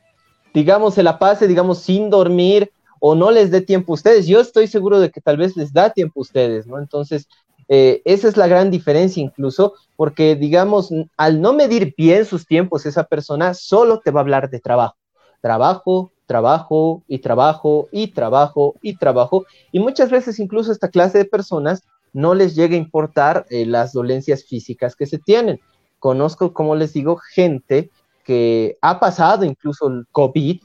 digamos, 0.54 0.94
se 0.94 1.02
la 1.02 1.18
pase, 1.18 1.48
digamos, 1.48 1.80
sin 1.80 2.12
dormir 2.12 2.72
o 3.00 3.16
no 3.16 3.32
les 3.32 3.50
dé 3.50 3.60
tiempo 3.60 3.92
a 3.92 3.96
ustedes. 3.96 4.28
Yo 4.28 4.40
estoy 4.40 4.68
seguro 4.68 5.00
de 5.00 5.10
que 5.10 5.20
tal 5.20 5.38
vez 5.38 5.58
les 5.58 5.74
da 5.74 5.90
tiempo 5.90 6.20
a 6.20 6.22
ustedes, 6.22 6.68
¿no? 6.68 6.78
Entonces, 6.78 7.28
eh, 7.68 8.04
esa 8.06 8.28
es 8.28 8.38
la 8.38 8.46
gran 8.46 8.70
diferencia 8.70 9.24
incluso, 9.24 9.74
porque 9.96 10.36
digamos, 10.36 10.92
al 11.18 11.42
no 11.42 11.54
medir 11.54 11.96
bien 11.98 12.24
sus 12.26 12.46
tiempos, 12.46 12.86
esa 12.86 13.06
persona 13.06 13.56
solo 13.56 14.00
te 14.00 14.12
va 14.12 14.20
a 14.20 14.22
hablar 14.22 14.52
de 14.52 14.60
trabajo. 14.60 14.96
Trabajo, 15.42 16.12
trabajo 16.28 17.02
y 17.08 17.18
trabajo 17.18 17.90
y 17.92 18.10
trabajo 18.10 18.76
y 18.84 18.96
trabajo. 18.96 19.48
Y 19.72 19.80
muchas 19.80 20.12
veces 20.12 20.40
incluso 20.40 20.72
esta 20.72 20.90
clase 20.90 21.18
de 21.18 21.26
personas 21.26 21.82
no 22.14 22.36
les 22.36 22.56
llega 22.56 22.76
a 22.76 22.78
importar 22.78 23.48
eh, 23.50 23.66
las 23.66 23.92
dolencias 23.92 24.44
físicas 24.44 24.96
que 24.96 25.08
se 25.08 25.18
tienen. 25.18 25.60
Conozco, 26.00 26.54
como 26.54 26.76
les 26.76 26.94
digo, 26.94 27.18
gente 27.18 27.90
que 28.24 28.78
ha 28.82 29.00
pasado 29.00 29.46
incluso 29.46 29.88
el 29.88 30.06
COVID 30.12 30.62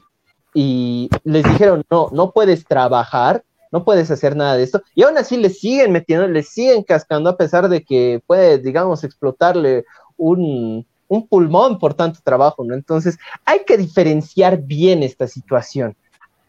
y 0.53 1.09
les 1.23 1.43
dijeron, 1.43 1.83
no, 1.89 2.09
no 2.11 2.31
puedes 2.31 2.65
trabajar 2.65 3.43
no 3.73 3.83
puedes 3.83 4.11
hacer 4.11 4.35
nada 4.35 4.55
de 4.55 4.61
esto. 4.61 4.83
Y 4.93 5.01
aún 5.01 5.17
así 5.17 5.35
le 5.35 5.49
siguen 5.49 5.91
metiendo, 5.91 6.27
le 6.27 6.43
siguen 6.43 6.83
cascando 6.83 7.27
a 7.27 7.37
pesar 7.37 7.67
de 7.69 7.83
que 7.83 8.21
puede, 8.27 8.59
digamos, 8.59 9.03
explotarle 9.03 9.83
un, 10.15 10.85
pulmón 11.27 11.79
por 11.79 11.95
tanto 11.95 12.19
trabajo, 12.23 12.63
¿no? 12.63 12.75
Entonces 12.75 13.17
hay 13.45 13.63
que 13.65 13.77
diferenciar 13.77 14.61
bien 14.61 15.01
esta 15.01 15.27
situación. 15.27 15.95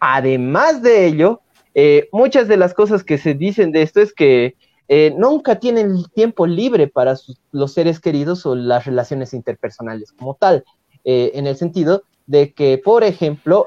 Además 0.00 0.82
de 0.82 1.06
ello, 1.06 1.40
eh, 1.74 2.10
muchas 2.12 2.46
de 2.46 2.58
las 2.58 2.74
cosas 2.74 3.02
que 3.02 3.16
se 3.16 3.32
dicen 3.32 3.72
de 3.72 3.80
esto 3.80 4.02
es 4.02 4.12
que 4.12 4.54
eh, 4.88 5.14
nunca 5.16 5.58
tienen 5.58 6.04
tiempo 6.14 6.46
libre 6.46 6.88
para 6.88 7.16
los 7.52 7.72
seres 7.72 8.00
queridos 8.00 8.44
o 8.46 8.54
las 8.54 8.84
relaciones 8.84 9.34
interpersonales 9.34 10.12
como 10.12 10.34
tal, 10.34 10.64
eh, 11.04 11.32
en 11.34 11.46
el 11.46 11.56
sentido 11.56 12.02
de 12.26 12.52
que, 12.52 12.78
por 12.78 13.04
ejemplo, 13.04 13.66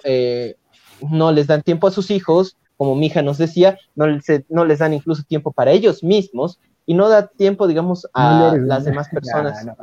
no 1.11 1.31
les 1.31 1.47
dan 1.47 1.61
tiempo 1.61 1.87
a 1.87 1.91
sus 1.91 2.09
hijos, 2.09 2.57
como 2.75 2.95
mi 2.95 3.07
hija 3.07 3.21
nos 3.21 3.37
decía, 3.37 3.77
no, 3.95 4.05
no 4.49 4.65
les 4.65 4.79
dan 4.79 4.93
incluso 4.93 5.23
tiempo 5.23 5.51
para 5.51 5.71
ellos 5.71 6.03
mismos 6.03 6.59
y 6.89 6.93
no 6.93 7.09
da 7.09 7.27
tiempo, 7.27 7.67
digamos, 7.67 8.07
a 8.13 8.55
las 8.57 8.85
demás 8.85 9.07
personas. 9.13 9.63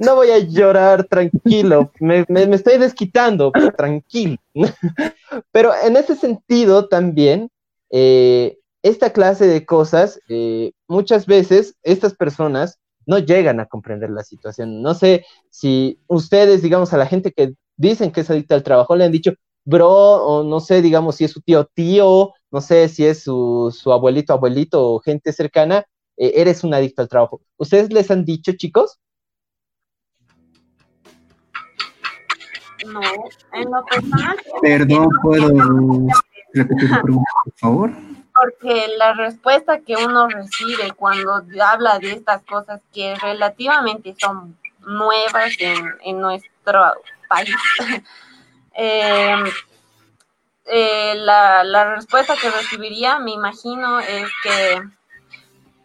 No, 0.00 0.16
voy 0.16 0.30
a 0.30 0.38
llorar, 0.38 1.04
tranquilo, 1.04 1.92
me, 2.00 2.24
estoy 2.52 2.78
desquitando, 2.78 3.52
tranquilo. 3.76 4.38
Pero 5.52 5.70
en 5.84 5.96
ese 5.96 6.16
sentido 6.16 6.88
también, 6.88 7.48
eh, 7.90 8.57
esta 8.82 9.10
clase 9.10 9.46
de 9.46 9.66
cosas, 9.66 10.20
eh, 10.28 10.72
muchas 10.86 11.26
veces 11.26 11.76
estas 11.82 12.14
personas 12.14 12.78
no 13.06 13.18
llegan 13.18 13.58
a 13.58 13.66
comprender 13.66 14.10
la 14.10 14.22
situación. 14.22 14.82
No 14.82 14.94
sé 14.94 15.24
si 15.50 15.98
ustedes, 16.06 16.62
digamos, 16.62 16.92
a 16.92 16.98
la 16.98 17.06
gente 17.06 17.32
que 17.32 17.54
dicen 17.76 18.12
que 18.12 18.20
es 18.20 18.30
adicta 18.30 18.54
al 18.54 18.62
trabajo, 18.62 18.94
le 18.94 19.04
han 19.04 19.12
dicho, 19.12 19.32
bro, 19.64 19.88
o 19.88 20.44
no 20.44 20.60
sé, 20.60 20.82
digamos, 20.82 21.16
si 21.16 21.24
es 21.24 21.30
su 21.30 21.40
tío, 21.40 21.64
tío, 21.66 22.32
no 22.50 22.60
sé 22.60 22.88
si 22.88 23.06
es 23.06 23.22
su, 23.22 23.72
abuelito, 23.86 24.32
abuelito 24.32 24.92
o 24.92 25.00
gente 25.00 25.32
cercana, 25.32 25.84
eh, 26.16 26.32
eres 26.36 26.64
un 26.64 26.74
adicto 26.74 27.02
al 27.02 27.08
trabajo. 27.08 27.40
¿Ustedes 27.56 27.92
les 27.92 28.10
han 28.10 28.24
dicho, 28.24 28.52
chicos? 28.52 28.98
No, 32.86 33.00
en 33.54 33.70
lo 33.70 33.84
personal. 33.84 34.36
Perdón, 34.62 35.08
¿puedo 35.22 35.48
repetir 36.54 36.90
la 36.90 37.02
pregunta, 37.02 37.30
por 37.44 37.54
favor? 37.56 38.17
Porque 38.40 38.88
la 38.96 39.14
respuesta 39.14 39.80
que 39.80 39.96
uno 39.96 40.28
recibe 40.28 40.92
cuando 40.92 41.42
habla 41.62 41.98
de 41.98 42.12
estas 42.12 42.42
cosas 42.44 42.80
que 42.92 43.14
relativamente 43.16 44.14
son 44.18 44.56
nuevas 44.80 45.52
en, 45.58 46.20
nuestro 46.20 46.94
país, 47.28 47.56
eh, 48.74 49.36
eh, 50.66 51.14
la, 51.16 51.64
la, 51.64 51.94
respuesta 51.94 52.36
que 52.36 52.50
recibiría, 52.50 53.18
me 53.18 53.32
imagino, 53.32 53.98
es 54.00 54.28
que 54.42 54.82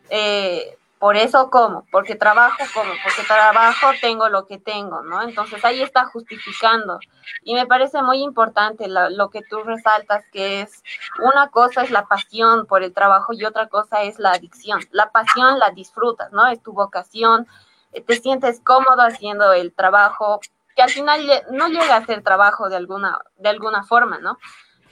eh, 0.09 0.77
por 1.03 1.17
eso 1.17 1.49
como, 1.49 1.85
porque 1.91 2.15
trabajo 2.15 2.63
como, 2.73 2.93
porque 3.03 3.23
trabajo 3.27 3.87
tengo 3.99 4.29
lo 4.29 4.47
que 4.47 4.57
tengo, 4.57 5.01
¿no? 5.01 5.21
Entonces 5.21 5.65
ahí 5.65 5.81
está 5.81 6.05
justificando. 6.05 6.97
Y 7.43 7.55
me 7.55 7.67
parece 7.67 8.01
muy 8.01 8.23
importante 8.23 8.87
lo 8.87 9.29
que 9.29 9.41
tú 9.41 9.63
resaltas, 9.63 10.23
que 10.31 10.61
es 10.61 10.81
una 11.19 11.49
cosa 11.49 11.83
es 11.83 11.91
la 11.91 12.05
pasión 12.05 12.67
por 12.67 12.83
el 12.83 12.93
trabajo 12.93 13.33
y 13.33 13.43
otra 13.43 13.67
cosa 13.67 14.03
es 14.03 14.17
la 14.17 14.31
adicción. 14.31 14.79
La 14.91 15.11
pasión 15.11 15.59
la 15.59 15.71
disfrutas, 15.71 16.31
¿no? 16.31 16.47
Es 16.47 16.63
tu 16.63 16.71
vocación, 16.71 17.47
eh, 17.91 17.99
te 17.99 18.15
sientes 18.15 18.61
cómodo 18.61 19.01
haciendo 19.01 19.51
el 19.51 19.73
trabajo, 19.73 20.39
que 20.73 20.83
al 20.83 20.89
final 20.89 21.19
no 21.51 21.67
llega 21.67 21.97
a 21.97 22.05
ser 22.05 22.23
trabajo 22.23 22.69
de 22.69 22.77
alguna, 22.77 23.19
de 23.35 23.49
alguna 23.49 23.83
forma, 23.83 24.19
¿no? 24.19 24.37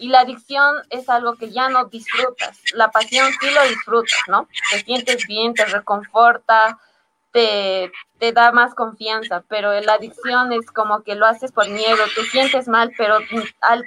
Y 0.01 0.07
la 0.07 0.21
adicción 0.21 0.77
es 0.89 1.07
algo 1.09 1.35
que 1.35 1.51
ya 1.51 1.69
no 1.69 1.85
disfrutas. 1.85 2.59
La 2.73 2.89
pasión 2.89 3.31
sí 3.39 3.51
lo 3.51 3.61
disfrutas, 3.69 4.19
¿no? 4.27 4.47
Te 4.71 4.79
sientes 4.79 5.27
bien, 5.27 5.53
te 5.53 5.63
reconforta, 5.65 6.79
te, 7.31 7.91
te 8.17 8.31
da 8.31 8.51
más 8.51 8.73
confianza, 8.73 9.43
pero 9.47 9.79
la 9.79 9.93
adicción 9.93 10.53
es 10.53 10.71
como 10.71 11.03
que 11.03 11.13
lo 11.13 11.27
haces 11.27 11.51
por 11.51 11.69
miedo, 11.69 12.03
te 12.15 12.23
sientes 12.23 12.67
mal, 12.67 12.91
pero 12.97 13.19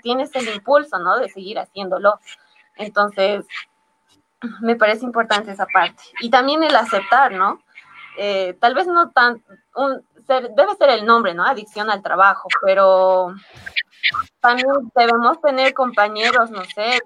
tienes 0.04 0.32
el 0.36 0.54
impulso, 0.54 1.00
¿no? 1.00 1.18
De 1.18 1.28
seguir 1.28 1.58
haciéndolo. 1.58 2.20
Entonces, 2.76 3.44
me 4.60 4.76
parece 4.76 5.04
importante 5.04 5.50
esa 5.50 5.66
parte. 5.66 6.00
Y 6.20 6.30
también 6.30 6.62
el 6.62 6.76
aceptar, 6.76 7.32
¿no? 7.32 7.60
Eh, 8.16 8.56
tal 8.60 8.74
vez 8.74 8.86
no 8.86 9.10
tan, 9.10 9.42
un, 9.74 10.02
debe 10.26 10.74
ser 10.78 10.90
el 10.90 11.04
nombre, 11.04 11.34
¿no? 11.34 11.44
Adicción 11.44 11.90
al 11.90 12.02
trabajo, 12.02 12.48
pero 12.64 13.34
también 14.40 14.68
debemos 14.94 15.40
tener 15.40 15.74
compañeros, 15.74 16.50
no 16.50 16.64
sé, 16.64 17.00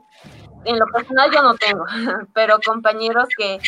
en 0.65 0.79
lo 0.79 0.87
personal 0.87 1.31
yo 1.33 1.43
no 1.43 1.55
tengo, 1.55 1.85
pero 2.35 2.59
compañeros 2.65 3.29
que, 3.37 3.59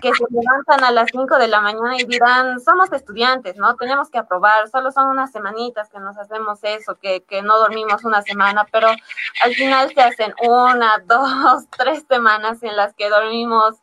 que 0.00 0.12
se 0.12 0.24
levantan 0.30 0.84
a 0.84 0.90
las 0.90 1.10
5 1.10 1.36
de 1.36 1.48
la 1.48 1.60
mañana 1.60 1.96
y 1.98 2.04
dirán, 2.04 2.60
somos 2.60 2.92
estudiantes, 2.92 3.56
¿no? 3.56 3.76
Tenemos 3.76 4.10
que 4.10 4.18
aprobar, 4.18 4.68
solo 4.68 4.90
son 4.90 5.08
unas 5.08 5.30
semanitas 5.30 5.88
que 5.90 6.00
nos 6.00 6.16
hacemos 6.16 6.58
eso, 6.62 6.96
que, 6.96 7.22
que 7.24 7.42
no 7.42 7.58
dormimos 7.58 8.04
una 8.04 8.22
semana, 8.22 8.66
pero 8.72 8.88
al 8.88 9.54
final 9.54 9.92
se 9.94 10.00
hacen 10.00 10.34
una, 10.42 10.98
dos, 11.06 11.68
tres 11.76 12.04
semanas 12.08 12.62
en 12.62 12.76
las 12.76 12.94
que 12.94 13.08
dormimos 13.08 13.76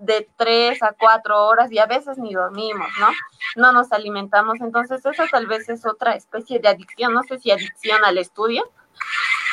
de 0.00 0.28
tres 0.36 0.82
a 0.82 0.94
cuatro 0.98 1.46
horas 1.46 1.70
y 1.70 1.78
a 1.78 1.86
veces 1.86 2.18
ni 2.18 2.32
dormimos, 2.34 2.88
¿no? 2.98 3.08
No 3.56 3.72
nos 3.72 3.92
alimentamos. 3.92 4.60
Entonces, 4.60 5.04
eso 5.04 5.22
tal 5.30 5.46
vez 5.46 5.68
es 5.68 5.86
otra 5.86 6.14
especie 6.14 6.58
de 6.58 6.68
adicción. 6.68 7.12
No 7.12 7.22
sé 7.22 7.38
si 7.38 7.50
adicción 7.50 8.04
al 8.04 8.18
estudio 8.18 8.64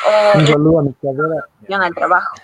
o 0.06 0.80
adicción 0.80 1.82
al 1.82 1.94
trabajo. 1.94 2.34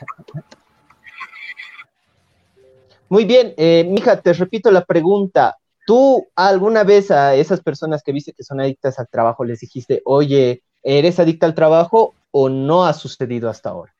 Muy 3.09 3.25
bien, 3.25 3.55
eh, 3.57 3.85
mija, 3.89 4.21
te 4.21 4.33
repito 4.33 4.71
la 4.71 4.85
pregunta. 4.85 5.57
¿Tú 5.87 6.27
alguna 6.35 6.83
vez 6.85 7.11
a 7.11 7.35
esas 7.35 7.61
personas 7.61 8.03
que 8.03 8.13
viste 8.13 8.33
que 8.33 8.43
son 8.43 8.61
adictas 8.61 8.99
al 8.99 9.09
trabajo 9.09 9.45
les 9.45 9.61
dijiste, 9.61 10.03
oye, 10.05 10.63
¿eres 10.83 11.19
adicta 11.21 11.47
al 11.47 11.55
trabajo 11.55 12.15
o 12.31 12.49
no 12.49 12.87
ha 12.87 12.93
sucedido 12.93 13.51
hasta 13.51 13.71
ahora? 13.71 13.94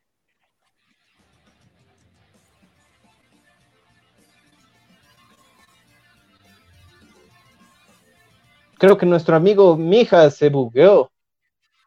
Creo 8.85 8.99
que 8.99 9.07
nuestro 9.07 9.35
amigo 9.35 9.79
Mija 9.79 10.29
se 10.29 10.51
bugueó. 10.51 11.11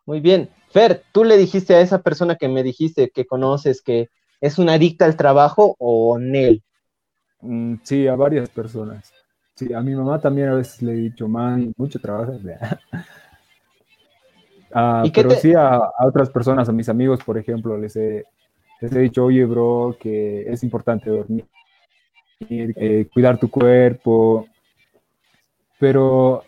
Muy 0.07 0.19
bien. 0.19 0.49
Fer, 0.71 1.03
¿tú 1.11 1.23
le 1.23 1.37
dijiste 1.37 1.75
a 1.75 1.81
esa 1.81 2.01
persona 2.01 2.37
que 2.37 2.47
me 2.47 2.63
dijiste 2.63 3.11
que 3.11 3.27
conoces 3.27 3.83
que 3.83 4.09
es 4.41 4.57
una 4.57 4.73
adicta 4.73 5.05
al 5.05 5.15
trabajo 5.15 5.75
o 5.77 6.17
Nel? 6.17 6.63
Mm, 7.41 7.75
sí, 7.83 8.07
a 8.07 8.15
varias 8.15 8.49
personas. 8.49 9.13
Sí, 9.53 9.71
a 9.75 9.81
mi 9.81 9.93
mamá 9.93 10.19
también 10.19 10.49
a 10.49 10.55
veces 10.55 10.81
le 10.81 10.93
he 10.93 10.95
dicho, 10.95 11.27
man, 11.27 11.71
mucho 11.77 11.99
trabajo. 11.99 12.33
ah, 14.73 15.03
pero 15.13 15.29
sí 15.29 15.53
a, 15.53 15.79
otras 15.99 16.31
personas, 16.31 16.67
a 16.67 16.71
mis 16.71 16.89
amigos, 16.89 17.23
por 17.23 17.37
ejemplo, 17.37 17.77
les 17.77 17.95
he, 17.95 18.25
les 18.81 18.91
he 18.91 18.99
dicho, 19.01 19.25
oye, 19.25 19.45
bro, 19.45 19.95
que 19.99 20.51
es 20.51 20.63
importante 20.63 21.11
dormir, 21.11 21.45
eh, 22.49 23.07
cuidar 23.13 23.37
tu 23.37 23.51
cuerpo. 23.51 24.47
Pero 25.79 26.43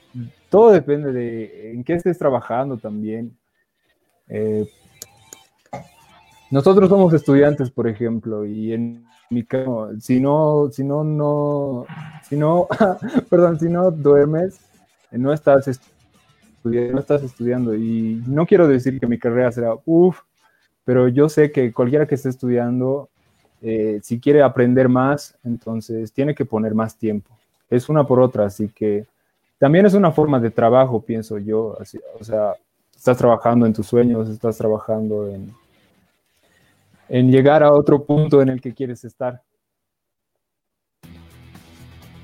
todo 0.50 0.72
depende 0.72 1.12
de 1.12 1.72
en 1.72 1.84
qué 1.84 1.94
estés 1.94 2.18
trabajando 2.18 2.78
también. 2.78 3.38
Eh, 4.28 4.68
nosotros 6.52 6.90
somos 6.90 7.14
estudiantes, 7.14 7.70
por 7.70 7.88
ejemplo, 7.88 8.46
y 8.46 8.74
en 8.74 9.06
mi 9.30 9.44
caso, 9.44 9.92
si 10.00 10.20
no, 10.20 10.70
si 10.72 10.84
no, 10.84 11.04
no, 11.04 11.86
si 12.28 12.36
no, 12.36 12.68
perdón, 13.30 13.60
si 13.60 13.70
no 13.70 13.92
duermes, 13.92 14.60
no 15.12 15.32
estás 15.32 15.68
estudiando, 15.68 16.94
no 16.94 17.00
estás 17.00 17.24
estudiando. 17.24 17.76
Y 17.76 18.24
no 18.28 18.46
quiero 18.46 18.68
decir 18.68 19.00
que 19.00 19.08
mi 19.08 19.20
carrera 19.20 19.52
será 19.52 19.76
uff, 19.86 20.22
pero 20.84 21.08
yo 21.08 21.30
sé 21.30 21.52
que 21.52 21.72
cualquiera 21.72 22.08
que 22.08 22.16
esté 22.16 22.30
estudiando, 22.30 23.10
eh, 23.62 24.00
si 24.02 24.20
quiere 24.20 24.42
aprender 24.42 24.90
más, 24.90 25.38
entonces 25.44 26.12
tiene 26.12 26.34
que 26.34 26.46
poner 26.46 26.74
más 26.74 26.98
tiempo. 26.98 27.38
Es 27.70 27.90
una 27.90 28.06
por 28.06 28.20
otra, 28.20 28.46
así 28.46 28.70
que 28.70 29.06
también 29.60 29.86
es 29.86 29.93
una 29.93 30.12
forma 30.12 30.39
de 30.39 30.50
trabajo, 30.50 31.02
pienso 31.02 31.38
yo. 31.38 31.78
o 32.19 32.24
sea, 32.24 32.56
estás 32.95 33.17
trabajando 33.17 33.65
en 33.65 33.74
tus 33.74 33.88
sueños, 33.88 34.30
estás 34.30 34.58
trabajando 34.58 35.28
en, 35.28 35.54
en 37.10 37.32
llegar 37.32 37.62
a 37.62 37.74
otro 37.74 38.04
punto 38.04 38.41
en 38.41 38.50
el 38.50 38.62
que 38.62 38.74
quieres 38.74 39.04
estar. 39.04 39.41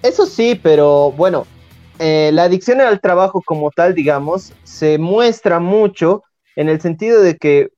Eso 0.02 0.26
sí, 0.26 0.60
pero 0.62 1.12
bueno, 1.12 1.46
eh, 2.00 2.30
la 2.34 2.44
adicción 2.44 2.80
al 2.80 3.02
trabajo 3.02 3.42
como 3.46 3.72
tal, 3.72 3.96
digamos, 3.96 4.54
se 4.64 4.98
muestra 4.98 5.60
mucho 5.60 6.24
en 6.56 6.70
el 6.70 6.80
sentido 6.80 7.22
de 7.22 7.38
que, 7.38 7.70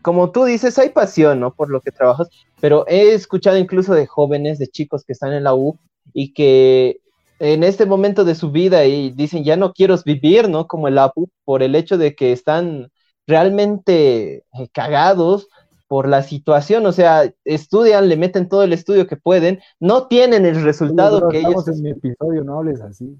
como 0.00 0.30
tú 0.30 0.44
dices, 0.44 0.78
hay 0.78 0.90
pasión, 0.90 1.40
¿no? 1.40 1.52
Por 1.52 1.70
lo 1.70 1.80
que 1.80 1.90
trabajas, 1.90 2.28
pero 2.60 2.86
he 2.86 3.12
escuchado 3.12 3.58
incluso 3.58 3.94
de 3.94 4.06
jóvenes, 4.06 4.58
de 4.58 4.68
chicos 4.68 5.04
que 5.04 5.12
están 5.12 5.32
en 5.32 5.44
la 5.44 5.54
U 5.54 5.78
y 6.14 6.32
que 6.32 7.01
en 7.42 7.64
este 7.64 7.86
momento 7.86 8.24
de 8.24 8.36
su 8.36 8.52
vida 8.52 8.84
y 8.84 9.10
dicen, 9.10 9.42
ya 9.42 9.56
no 9.56 9.72
quiero 9.72 9.96
vivir, 10.04 10.48
¿no? 10.48 10.68
Como 10.68 10.86
el 10.86 10.96
APU, 10.96 11.28
por 11.44 11.64
el 11.64 11.74
hecho 11.74 11.98
de 11.98 12.14
que 12.14 12.30
están 12.30 12.92
realmente 13.26 14.44
eh, 14.52 14.68
cagados 14.72 15.48
por 15.88 16.08
la 16.08 16.22
situación, 16.22 16.86
o 16.86 16.92
sea, 16.92 17.32
estudian, 17.44 18.08
le 18.08 18.16
meten 18.16 18.48
todo 18.48 18.62
el 18.62 18.72
estudio 18.72 19.08
que 19.08 19.16
pueden, 19.16 19.58
no 19.80 20.06
tienen 20.06 20.46
el 20.46 20.62
resultado 20.62 21.28
que 21.28 21.40
ellos... 21.40 21.66
en 21.66 21.82
mi 21.82 21.90
episodio, 21.90 22.44
no 22.44 22.58
hables 22.58 22.80
así. 22.80 23.18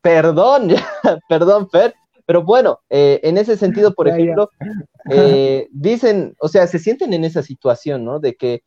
Perdón, 0.00 0.68
perdón, 1.28 1.68
Fer, 1.68 1.94
pero 2.24 2.42
bueno, 2.44 2.80
eh, 2.88 3.20
en 3.22 3.36
ese 3.36 3.58
sentido, 3.58 3.92
por 3.92 4.08
ejemplo, 4.08 4.48
eh, 5.10 5.68
dicen, 5.72 6.34
o 6.40 6.48
sea, 6.48 6.66
se 6.68 6.78
sienten 6.78 7.12
en 7.12 7.24
esa 7.24 7.42
situación, 7.42 8.06
¿no? 8.06 8.18
De 8.18 8.34
que 8.34 8.62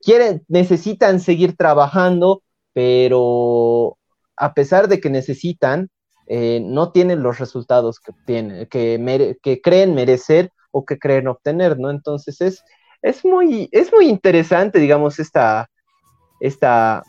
quieren, 0.00 0.44
necesitan 0.48 1.20
seguir 1.20 1.54
trabajando, 1.54 2.42
pero 2.72 3.97
a 4.38 4.54
pesar 4.54 4.88
de 4.88 5.00
que 5.00 5.10
necesitan, 5.10 5.90
eh, 6.26 6.60
no 6.62 6.92
tienen 6.92 7.22
los 7.22 7.38
resultados 7.38 8.00
que, 8.00 8.68
que, 8.68 9.60
creen 9.62 9.94
merecer 9.94 10.50
o 10.70 10.84
que 10.84 10.98
creen 10.98 11.28
obtener, 11.28 11.78
¿no? 11.78 11.90
Entonces 11.90 12.40
es, 12.40 12.62
es, 13.02 13.24
muy, 13.24 13.68
es 13.72 13.92
muy 13.92 14.08
interesante, 14.08 14.78
digamos, 14.78 15.18
esta, 15.18 15.70
esta, 16.40 17.02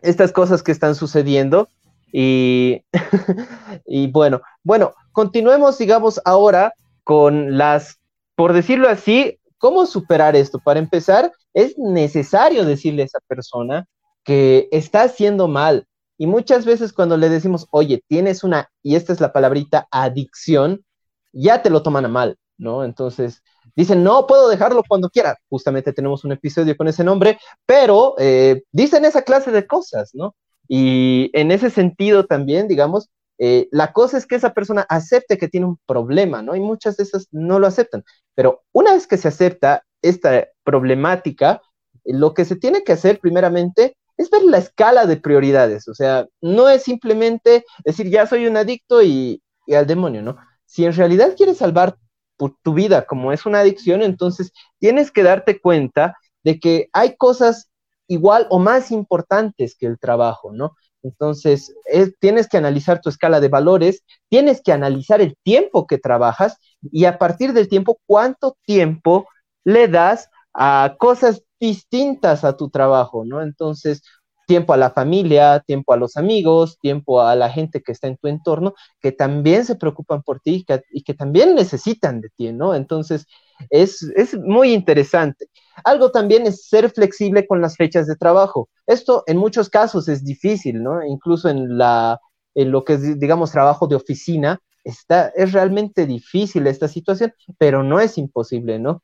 estas 0.00 0.32
cosas 0.32 0.62
que 0.62 0.72
están 0.72 0.94
sucediendo. 0.94 1.68
Y, 2.12 2.82
y 3.86 4.06
bueno, 4.10 4.40
bueno, 4.62 4.94
continuemos, 5.12 5.76
digamos, 5.76 6.20
ahora 6.24 6.72
con 7.04 7.58
las, 7.58 8.00
por 8.34 8.52
decirlo 8.52 8.88
así, 8.88 9.38
¿cómo 9.58 9.86
superar 9.86 10.36
esto? 10.36 10.58
Para 10.58 10.80
empezar, 10.80 11.32
es 11.52 11.76
necesario 11.78 12.64
decirle 12.64 13.02
a 13.02 13.06
esa 13.06 13.20
persona 13.26 13.86
que 14.24 14.68
está 14.72 15.02
haciendo 15.02 15.48
mal, 15.48 15.86
Y 16.18 16.26
muchas 16.26 16.64
veces 16.64 16.92
cuando 16.92 17.16
le 17.16 17.28
decimos, 17.28 17.66
oye, 17.70 18.02
tienes 18.08 18.44
una, 18.44 18.70
y 18.82 18.96
esta 18.96 19.12
es 19.12 19.20
la 19.20 19.32
palabrita, 19.32 19.86
adicción, 19.90 20.84
ya 21.32 21.62
te 21.62 21.70
lo 21.70 21.82
toman 21.82 22.06
a 22.06 22.08
mal, 22.08 22.38
¿no? 22.56 22.84
Entonces, 22.84 23.42
dicen, 23.74 24.02
no 24.02 24.26
puedo 24.26 24.48
dejarlo 24.48 24.82
cuando 24.88 25.10
quiera. 25.10 25.36
Justamente 25.48 25.92
tenemos 25.92 26.24
un 26.24 26.32
episodio 26.32 26.76
con 26.76 26.88
ese 26.88 27.04
nombre, 27.04 27.38
pero 27.66 28.14
eh, 28.18 28.62
dicen 28.72 29.04
esa 29.04 29.22
clase 29.22 29.50
de 29.50 29.66
cosas, 29.66 30.10
¿no? 30.14 30.34
Y 30.68 31.30
en 31.34 31.50
ese 31.52 31.70
sentido 31.70 32.26
también, 32.26 32.68
digamos, 32.68 33.10
eh, 33.38 33.68
la 33.70 33.92
cosa 33.92 34.16
es 34.16 34.26
que 34.26 34.34
esa 34.36 34.54
persona 34.54 34.86
acepte 34.88 35.36
que 35.38 35.48
tiene 35.48 35.66
un 35.66 35.78
problema, 35.86 36.42
¿no? 36.42 36.56
Y 36.56 36.60
muchas 36.60 36.96
de 36.96 37.04
esas 37.04 37.28
no 37.30 37.58
lo 37.58 37.66
aceptan. 37.66 38.04
Pero 38.34 38.62
una 38.72 38.94
vez 38.94 39.06
que 39.06 39.18
se 39.18 39.28
acepta 39.28 39.84
esta 40.02 40.48
problemática, 40.64 41.60
lo 42.04 42.34
que 42.34 42.44
se 42.44 42.56
tiene 42.56 42.82
que 42.84 42.92
hacer 42.92 43.20
primeramente 43.20 43.96
es 44.16 44.30
ver 44.30 44.42
la 44.44 44.58
escala 44.58 45.06
de 45.06 45.16
prioridades. 45.16 45.88
O 45.88 45.94
sea, 45.94 46.26
no 46.40 46.68
es 46.68 46.82
simplemente 46.82 47.64
decir, 47.84 48.08
ya 48.10 48.26
soy 48.26 48.46
un 48.46 48.56
adicto 48.56 49.02
y, 49.02 49.42
al 49.68 49.86
demonio, 49.86 50.22
¿no? 50.22 50.36
Si 50.64 50.84
en 50.84 50.94
realidad 50.94 51.34
quieres 51.36 51.58
salvar 51.58 51.96
tu 52.36 52.74
vida 52.74 53.06
como 53.06 53.32
es 53.32 53.46
una 53.46 53.60
adicción, 53.60 54.02
entonces 54.02 54.52
tienes 54.78 55.10
que 55.10 55.22
darte 55.22 55.60
cuenta 55.60 56.16
de 56.44 56.60
que 56.60 56.88
hay 56.92 57.16
cosas 57.16 57.70
igual 58.08 58.46
o 58.50 58.58
más 58.58 58.90
importantes 58.90 59.76
que 59.76 59.86
el 59.86 59.98
trabajo, 59.98 60.52
¿no? 60.52 60.76
Entonces, 61.02 61.74
tienes 62.20 62.48
que 62.48 62.56
analizar 62.56 63.00
tu 63.00 63.08
escala 63.08 63.40
de 63.40 63.48
valores, 63.48 64.02
tienes 64.28 64.60
que 64.60 64.72
analizar 64.72 65.20
el 65.20 65.36
tiempo 65.42 65.86
que 65.86 65.98
trabajas 65.98 66.58
y 66.82 67.04
a 67.04 67.18
partir 67.18 67.52
del 67.52 67.68
tiempo, 67.68 68.00
cuánto 68.06 68.56
tiempo 68.64 69.28
le 69.64 69.88
das 69.88 70.28
a 70.52 70.96
cosas 70.98 71.42
distintas 71.60 72.44
a 72.44 72.56
tu 72.56 72.70
trabajo, 72.70 73.24
¿no? 73.24 73.42
Entonces, 73.42 74.02
tiempo 74.46 74.72
a 74.72 74.76
la 74.76 74.90
familia, 74.90 75.62
tiempo 75.66 75.92
a 75.92 75.96
los 75.96 76.16
amigos, 76.16 76.78
tiempo 76.78 77.20
a 77.20 77.34
la 77.34 77.50
gente 77.50 77.82
que 77.82 77.92
está 77.92 78.06
en 78.06 78.16
tu 78.16 78.28
entorno, 78.28 78.74
que 79.00 79.12
también 79.12 79.64
se 79.64 79.74
preocupan 79.74 80.22
por 80.22 80.40
ti 80.40 80.64
y 80.90 81.02
que, 81.02 81.14
también 81.14 81.54
necesitan 81.54 82.20
de 82.20 82.30
ti, 82.30 82.52
¿no? 82.52 82.74
Entonces, 82.74 83.26
es, 83.70 84.02
es, 84.16 84.38
muy 84.38 84.72
interesante. 84.72 85.48
Algo 85.84 86.10
también 86.10 86.46
es 86.46 86.66
ser 86.68 86.90
flexible 86.90 87.46
con 87.46 87.60
las 87.60 87.76
fechas 87.76 88.06
de 88.06 88.16
trabajo. 88.16 88.68
Esto 88.86 89.24
en 89.26 89.36
muchos 89.36 89.68
casos 89.68 90.08
es 90.08 90.24
difícil, 90.24 90.82
¿no? 90.82 91.04
Incluso 91.04 91.48
en, 91.48 91.76
la, 91.76 92.20
en 92.54 92.70
lo 92.70 92.84
que 92.84 92.94
es, 92.94 93.18
digamos, 93.18 93.50
trabajo 93.50 93.86
de 93.86 93.96
oficina, 93.96 94.60
está, 94.84 95.28
es 95.34 95.52
realmente 95.52 96.06
difícil 96.06 96.66
esta 96.66 96.86
situación, 96.86 97.32
pero 97.58 97.82
no 97.82 98.00
es 98.00 98.16
imposible, 98.16 98.78
¿no? 98.78 99.02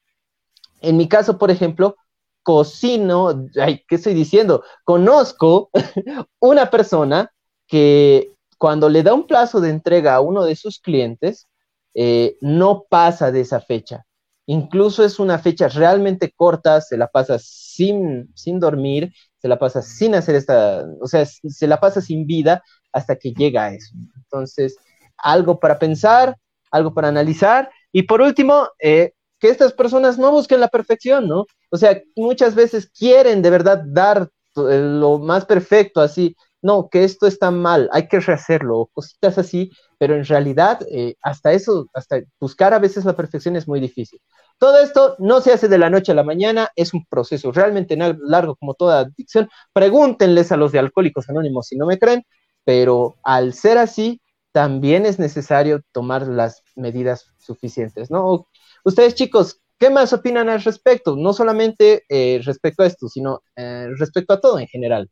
En 0.80 0.96
mi 0.96 1.08
caso, 1.08 1.38
por 1.38 1.50
ejemplo, 1.50 1.96
cocino, 2.42 3.48
ay, 3.60 3.84
¿qué 3.88 3.96
estoy 3.96 4.14
diciendo? 4.14 4.64
Conozco 4.84 5.70
una 6.40 6.70
persona 6.70 7.30
que 7.66 8.32
cuando 8.58 8.88
le 8.88 9.02
da 9.02 9.14
un 9.14 9.26
plazo 9.26 9.60
de 9.60 9.70
entrega 9.70 10.14
a 10.14 10.20
uno 10.20 10.44
de 10.44 10.56
sus 10.56 10.78
clientes, 10.78 11.48
eh, 11.94 12.36
no 12.40 12.84
pasa 12.88 13.30
de 13.32 13.40
esa 13.40 13.60
fecha. 13.60 14.04
Incluso 14.46 15.04
es 15.04 15.18
una 15.18 15.38
fecha 15.38 15.68
realmente 15.68 16.32
corta, 16.34 16.80
se 16.80 16.96
la 16.96 17.06
pasa 17.08 17.38
sin, 17.38 18.30
sin 18.34 18.60
dormir, 18.60 19.12
se 19.38 19.48
la 19.48 19.58
pasa 19.58 19.82
sin 19.82 20.14
hacer 20.14 20.34
esta, 20.34 20.84
o 21.00 21.06
sea, 21.06 21.24
se 21.26 21.66
la 21.66 21.80
pasa 21.80 22.00
sin 22.00 22.26
vida 22.26 22.62
hasta 22.92 23.16
que 23.16 23.32
llega 23.32 23.64
a 23.64 23.74
eso. 23.74 23.94
Entonces, 24.16 24.76
algo 25.16 25.58
para 25.60 25.78
pensar, 25.78 26.36
algo 26.70 26.92
para 26.94 27.08
analizar. 27.08 27.70
Y 27.92 28.02
por 28.04 28.20
último, 28.20 28.68
eh, 28.80 29.12
que 29.42 29.48
estas 29.48 29.72
personas 29.72 30.18
no 30.18 30.30
busquen 30.30 30.60
la 30.60 30.68
perfección, 30.68 31.26
¿no? 31.26 31.46
O 31.68 31.76
sea, 31.76 32.00
muchas 32.14 32.54
veces 32.54 32.88
quieren 32.96 33.42
de 33.42 33.50
verdad 33.50 33.82
dar 33.84 34.28
eh, 34.54 34.78
lo 35.00 35.18
más 35.18 35.46
perfecto, 35.46 36.00
así, 36.00 36.36
no, 36.62 36.88
que 36.88 37.02
esto 37.02 37.26
está 37.26 37.50
mal, 37.50 37.90
hay 37.92 38.06
que 38.06 38.20
rehacerlo, 38.20 38.88
cositas 38.92 39.38
así, 39.38 39.72
pero 39.98 40.14
en 40.14 40.24
realidad 40.24 40.78
eh, 40.88 41.16
hasta 41.22 41.52
eso, 41.52 41.88
hasta 41.92 42.20
buscar 42.38 42.72
a 42.72 42.78
veces 42.78 43.04
la 43.04 43.16
perfección 43.16 43.56
es 43.56 43.66
muy 43.66 43.80
difícil. 43.80 44.20
Todo 44.58 44.78
esto 44.78 45.16
no 45.18 45.40
se 45.40 45.52
hace 45.52 45.66
de 45.66 45.78
la 45.78 45.90
noche 45.90 46.12
a 46.12 46.14
la 46.14 46.22
mañana, 46.22 46.68
es 46.76 46.94
un 46.94 47.04
proceso 47.06 47.50
realmente 47.50 47.96
largo 47.96 48.54
como 48.54 48.74
toda 48.74 49.00
adicción. 49.00 49.50
Pregúntenles 49.72 50.52
a 50.52 50.56
los 50.56 50.70
de 50.70 50.78
Alcohólicos 50.78 51.28
Anónimos 51.28 51.66
si 51.66 51.76
no 51.76 51.86
me 51.86 51.98
creen, 51.98 52.22
pero 52.64 53.16
al 53.24 53.54
ser 53.54 53.78
así, 53.78 54.20
también 54.52 55.06
es 55.06 55.18
necesario 55.18 55.80
tomar 55.90 56.28
las 56.28 56.62
medidas 56.76 57.26
suficientes, 57.38 58.10
¿no? 58.10 58.46
Ustedes 58.84 59.14
chicos, 59.14 59.60
¿qué 59.78 59.90
más 59.90 60.12
opinan 60.12 60.48
al 60.48 60.62
respecto? 60.62 61.16
No 61.16 61.32
solamente 61.32 62.04
eh, 62.08 62.40
respecto 62.44 62.82
a 62.82 62.86
esto, 62.86 63.08
sino 63.08 63.42
eh, 63.54 63.88
respecto 63.96 64.32
a 64.32 64.40
todo 64.40 64.58
en 64.58 64.66
general. 64.66 65.08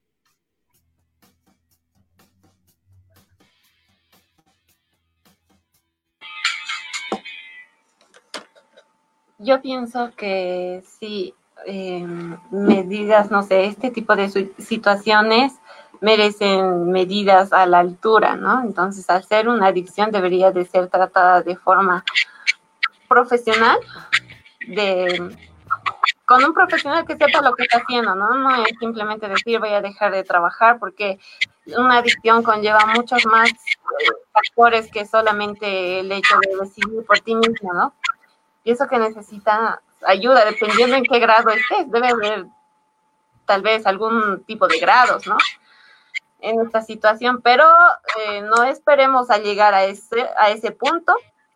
Yo 9.39 9.63
pienso 9.63 10.11
que 10.17 10.83
sí, 10.99 11.33
em, 11.65 12.37
medidas, 12.51 13.31
no 13.31 13.43
sé, 13.43 13.67
este 13.67 13.91
tipo 13.91 14.15
de 14.17 14.29
situaciones 14.59 15.55
merecen 16.01 16.91
medidas 16.91 17.53
a 17.53 17.67
la 17.67 17.79
altura, 17.79 18.35
¿no? 18.37 18.63
Entonces, 18.63 19.09
al 19.09 19.25
ser 19.25 19.49
una 19.49 19.69
adicción 19.69 20.11
debería 20.11 20.51
de 20.51 20.67
ser 20.67 20.89
tratada 20.89 21.43
de 21.43 21.57
forma 21.57 22.05
profesional, 23.11 23.79
de 24.69 25.37
con 26.25 26.45
un 26.45 26.55
profesional 26.55 27.05
que 27.05 27.17
sepa 27.17 27.43
lo 27.43 27.57
que 27.57 27.65
está 27.65 27.79
haciendo, 27.79 28.15
¿no? 28.15 28.35
No 28.35 28.55
es 28.65 28.73
simplemente 28.79 29.29
decir 29.29 29.59
voy 29.59 29.71
a 29.71 29.81
dejar 29.81 30.13
de 30.13 30.23
trabajar 30.23 30.79
porque 30.79 31.19
una 31.77 31.99
adicción 31.99 32.45
conlleva 32.45 32.87
muchos 32.95 33.27
más 33.27 33.51
factores 34.33 34.89
que 34.93 35.05
solamente 35.07 35.99
el 36.01 36.13
hecho 36.13 36.37
de 36.39 36.57
decidir 36.57 37.05
por 37.05 37.19
ti 37.19 37.35
mismo, 37.35 37.75
¿no? 37.75 37.93
Y 38.63 38.71
eso 38.71 38.87
que 38.87 38.99
necesita 38.99 39.83
ayuda, 40.07 40.45
dependiendo 40.45 40.95
en 40.95 41.03
qué 41.03 41.19
grado 41.19 41.51
estés, 41.51 41.91
debe 41.91 42.11
haber 42.11 42.47
tal 43.45 43.63
vez 43.63 43.85
algún 43.85 44.45
tipo 44.45 44.69
de 44.69 44.79
grados, 44.79 45.27
¿no? 45.27 45.37
En 46.39 46.61
esta 46.61 46.81
situación, 46.83 47.43
pero 47.43 47.67
eh, 48.21 48.43
no 48.43 48.63
esperemos 48.63 49.31
a 49.31 49.39
llegar 49.39 49.75
a 49.75 49.83
ese, 49.83 50.29
a 50.39 50.51
ese 50.51 50.71
punto, 50.71 51.13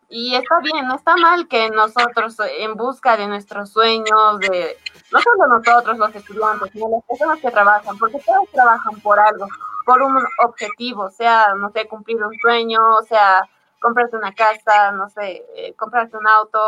y 0.09 0.35
está 0.35 0.59
bien, 0.59 0.87
no 0.87 0.95
está 0.95 1.15
mal 1.17 1.47
que 1.47 1.69
nosotros 1.69 2.37
en 2.59 2.75
busca 2.75 3.17
de 3.17 3.27
nuestros 3.27 3.69
sueños, 3.71 4.39
de 4.39 4.77
no 5.11 5.19
solo 5.19 5.47
nosotros 5.47 5.97
los 5.97 6.15
estudiantes, 6.15 6.71
sino 6.71 6.89
las 6.89 7.03
personas 7.03 7.39
que 7.39 7.51
trabajan, 7.51 7.97
porque 7.97 8.19
todos 8.19 8.49
trabajan 8.51 8.99
por 9.01 9.19
algo, 9.19 9.47
por 9.85 10.01
un 10.01 10.17
objetivo, 10.45 11.09
sea, 11.09 11.53
no 11.55 11.71
sé, 11.71 11.87
cumplir 11.87 12.23
un 12.23 12.33
sueño, 12.39 12.79
sea, 13.07 13.47
comprarte 13.79 14.17
una 14.17 14.33
casa, 14.33 14.91
no 14.91 15.09
sé, 15.09 15.45
eh, 15.55 15.73
comprarte 15.75 16.17
un 16.17 16.27
auto, 16.27 16.59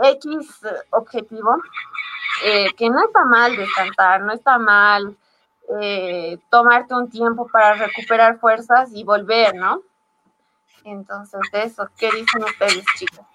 X 0.00 0.60
objetivo, 0.90 1.56
eh, 2.44 2.72
que 2.76 2.88
no 2.88 3.04
está 3.04 3.24
mal 3.24 3.56
descansar, 3.56 4.20
no 4.22 4.32
está 4.32 4.58
mal 4.58 5.16
eh, 5.80 6.38
tomarte 6.50 6.94
un 6.94 7.10
tiempo 7.10 7.48
para 7.52 7.74
recuperar 7.74 8.38
fuerzas 8.38 8.90
y 8.92 9.04
volver, 9.04 9.54
¿no? 9.54 9.82
Entonces, 10.84 11.40
de 11.52 11.62
eso, 11.64 11.88
¿qué 11.98 12.06
dicen 12.06 12.42
ustedes, 12.42 12.84
chicos? 12.96 13.26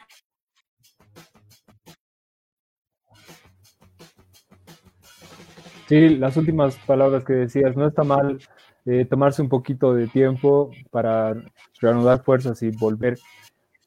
Sí, 5.87 6.09
las 6.15 6.37
últimas 6.37 6.77
palabras 6.87 7.23
que 7.23 7.33
decías, 7.33 7.75
no 7.75 7.87
está 7.87 8.03
mal 8.03 8.39
eh, 8.85 9.05
tomarse 9.05 9.41
un 9.41 9.49
poquito 9.49 9.93
de 9.93 10.07
tiempo 10.07 10.71
para 10.91 11.35
reanudar 11.79 12.23
fuerzas 12.23 12.61
y 12.63 12.71
volver. 12.71 13.19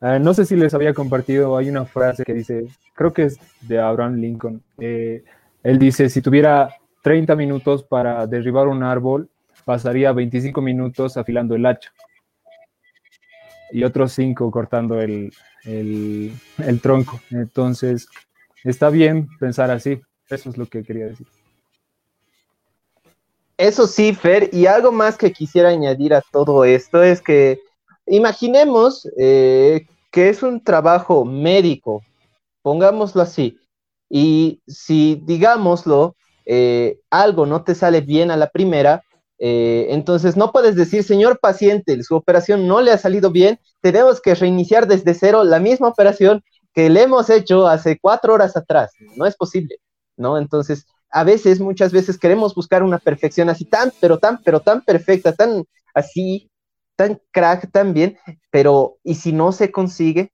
Ah, 0.01 0.19
no 0.19 0.35
sé 0.35 0.45
si 0.45 0.57
les 0.57 0.75
había 0.75 0.93
compartido, 0.93 1.57
hay 1.57 1.71
una 1.71 1.87
frase 1.87 2.23
que 2.25 2.35
dice, 2.35 2.67
creo 2.95 3.13
que 3.13 3.25
es 3.25 3.41
de 3.63 3.81
Abraham 3.81 4.17
Lincoln. 4.17 4.63
Eh, 4.79 5.25
él 5.63 5.79
dice, 5.79 6.11
si 6.11 6.21
tuviera 6.21 6.69
30 7.03 7.35
minutos 7.35 7.83
para 7.83 8.27
derribar 8.27 8.69
un 8.69 8.83
árbol, 8.83 9.31
pasaría 9.65 10.13
25 10.13 10.61
minutos 10.61 11.17
afilando 11.17 11.55
el 11.55 11.65
hacha 11.65 11.91
y 13.77 13.85
otros 13.85 14.15
cinco 14.15 14.51
cortando 14.51 15.03
el, 15.03 15.31
tronco. 16.81 17.21
Entonces, 17.31 18.09
está 18.65 18.89
bien 18.89 19.29
pensar 19.39 19.71
así. 19.71 20.01
Eso 20.31 20.49
es 20.49 20.57
lo 20.57 20.65
que 20.65 20.83
quería 20.83 21.05
decir. 21.05 21.27
Eso 23.59 23.87
sí, 23.87 24.15
Fer, 24.15 24.49
y 24.51 24.65
algo 24.65 24.93
más 24.93 25.19
que 25.19 25.31
quisiera 25.31 25.69
añadir 25.69 26.15
a 26.15 26.23
todo 26.23 26.65
esto 26.65 27.03
es 27.03 27.21
que 27.21 27.61
imaginemos 28.07 29.07
eh, 29.19 29.87
que 30.11 30.31
es 30.31 30.43
un 30.43 30.65
trabajo 30.65 31.27
médico, 31.27 32.03
pongámoslo 32.63 33.21
así, 33.21 33.59
y 34.09 34.63
si, 34.67 35.21
digámoslo, 35.27 36.17
eh, 36.47 36.99
algo 37.11 37.45
no 37.45 37.63
te 37.63 37.75
sale 37.75 38.01
bien 38.01 38.31
a 38.31 38.39
la 38.39 38.49
primera, 38.49 39.03
eh, 39.39 39.89
entonces, 39.91 40.37
no 40.37 40.53
puedes 40.53 40.77
decir, 40.77 41.03
señor 41.03 41.39
paciente, 41.41 42.03
su 42.03 42.17
operación 42.17 42.67
no 42.67 42.81
le 42.81 42.93
ha 42.93 42.99
salido 42.99 43.31
bien, 43.31 43.59
tenemos 43.81 44.21
que 44.21 44.35
reiniciar 44.35 44.87
desde 44.87 45.15
cero 45.15 45.45
la 45.45 45.61
misma 45.61 45.89
operación 45.89 46.43
que 46.73 46.89
le 46.91 47.03
hemos 47.03 47.31
hecho 47.31 47.67
hace 47.67 47.99
cuatro 47.99 48.35
horas 48.35 48.57
atrás. 48.57 48.93
No 49.17 49.27
es 49.27 49.37
posible, 49.37 49.77
¿no? 50.17 50.39
Entonces, 50.39 50.87
a 51.11 51.25
veces, 51.25 51.61
muchas 51.61 51.93
veces 51.93 52.19
queremos 52.19 52.55
buscar 52.55 52.83
una 52.83 52.99
perfección 52.99 53.49
así 53.49 53.65
tan, 53.65 53.93
pero 54.01 54.19
tan, 54.19 54.43
pero 54.43 54.61
tan 54.61 54.83
perfecta, 54.83 55.33
tan 55.33 55.65
así, 55.95 56.51
tan 56.97 57.21
crack, 57.31 57.71
tan 57.71 57.95
bien, 57.95 58.19
pero 58.51 58.97
¿y 59.03 59.15
si 59.17 59.33
no 59.33 59.53
se 59.53 59.71
consigue? 59.71 60.33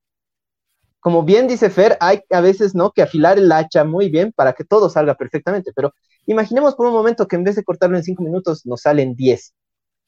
Como 1.00 1.24
bien 1.24 1.48
dice 1.48 1.68
Fer, 1.70 1.96
hay 2.00 2.20
a 2.30 2.40
veces, 2.40 2.74
¿no? 2.76 2.92
Que 2.92 3.02
afilar 3.02 3.38
el 3.38 3.50
hacha 3.50 3.84
muy 3.84 4.08
bien 4.08 4.32
para 4.32 4.52
que 4.52 4.64
todo 4.64 4.88
salga 4.88 5.14
perfectamente, 5.16 5.72
pero 5.74 5.92
imaginemos 6.26 6.74
por 6.74 6.86
un 6.86 6.92
momento 6.92 7.26
que 7.26 7.36
en 7.36 7.44
vez 7.44 7.56
de 7.56 7.64
cortarlo 7.64 7.96
en 7.96 8.04
cinco 8.04 8.22
minutos 8.22 8.66
nos 8.66 8.82
salen 8.82 9.14
diez. 9.14 9.54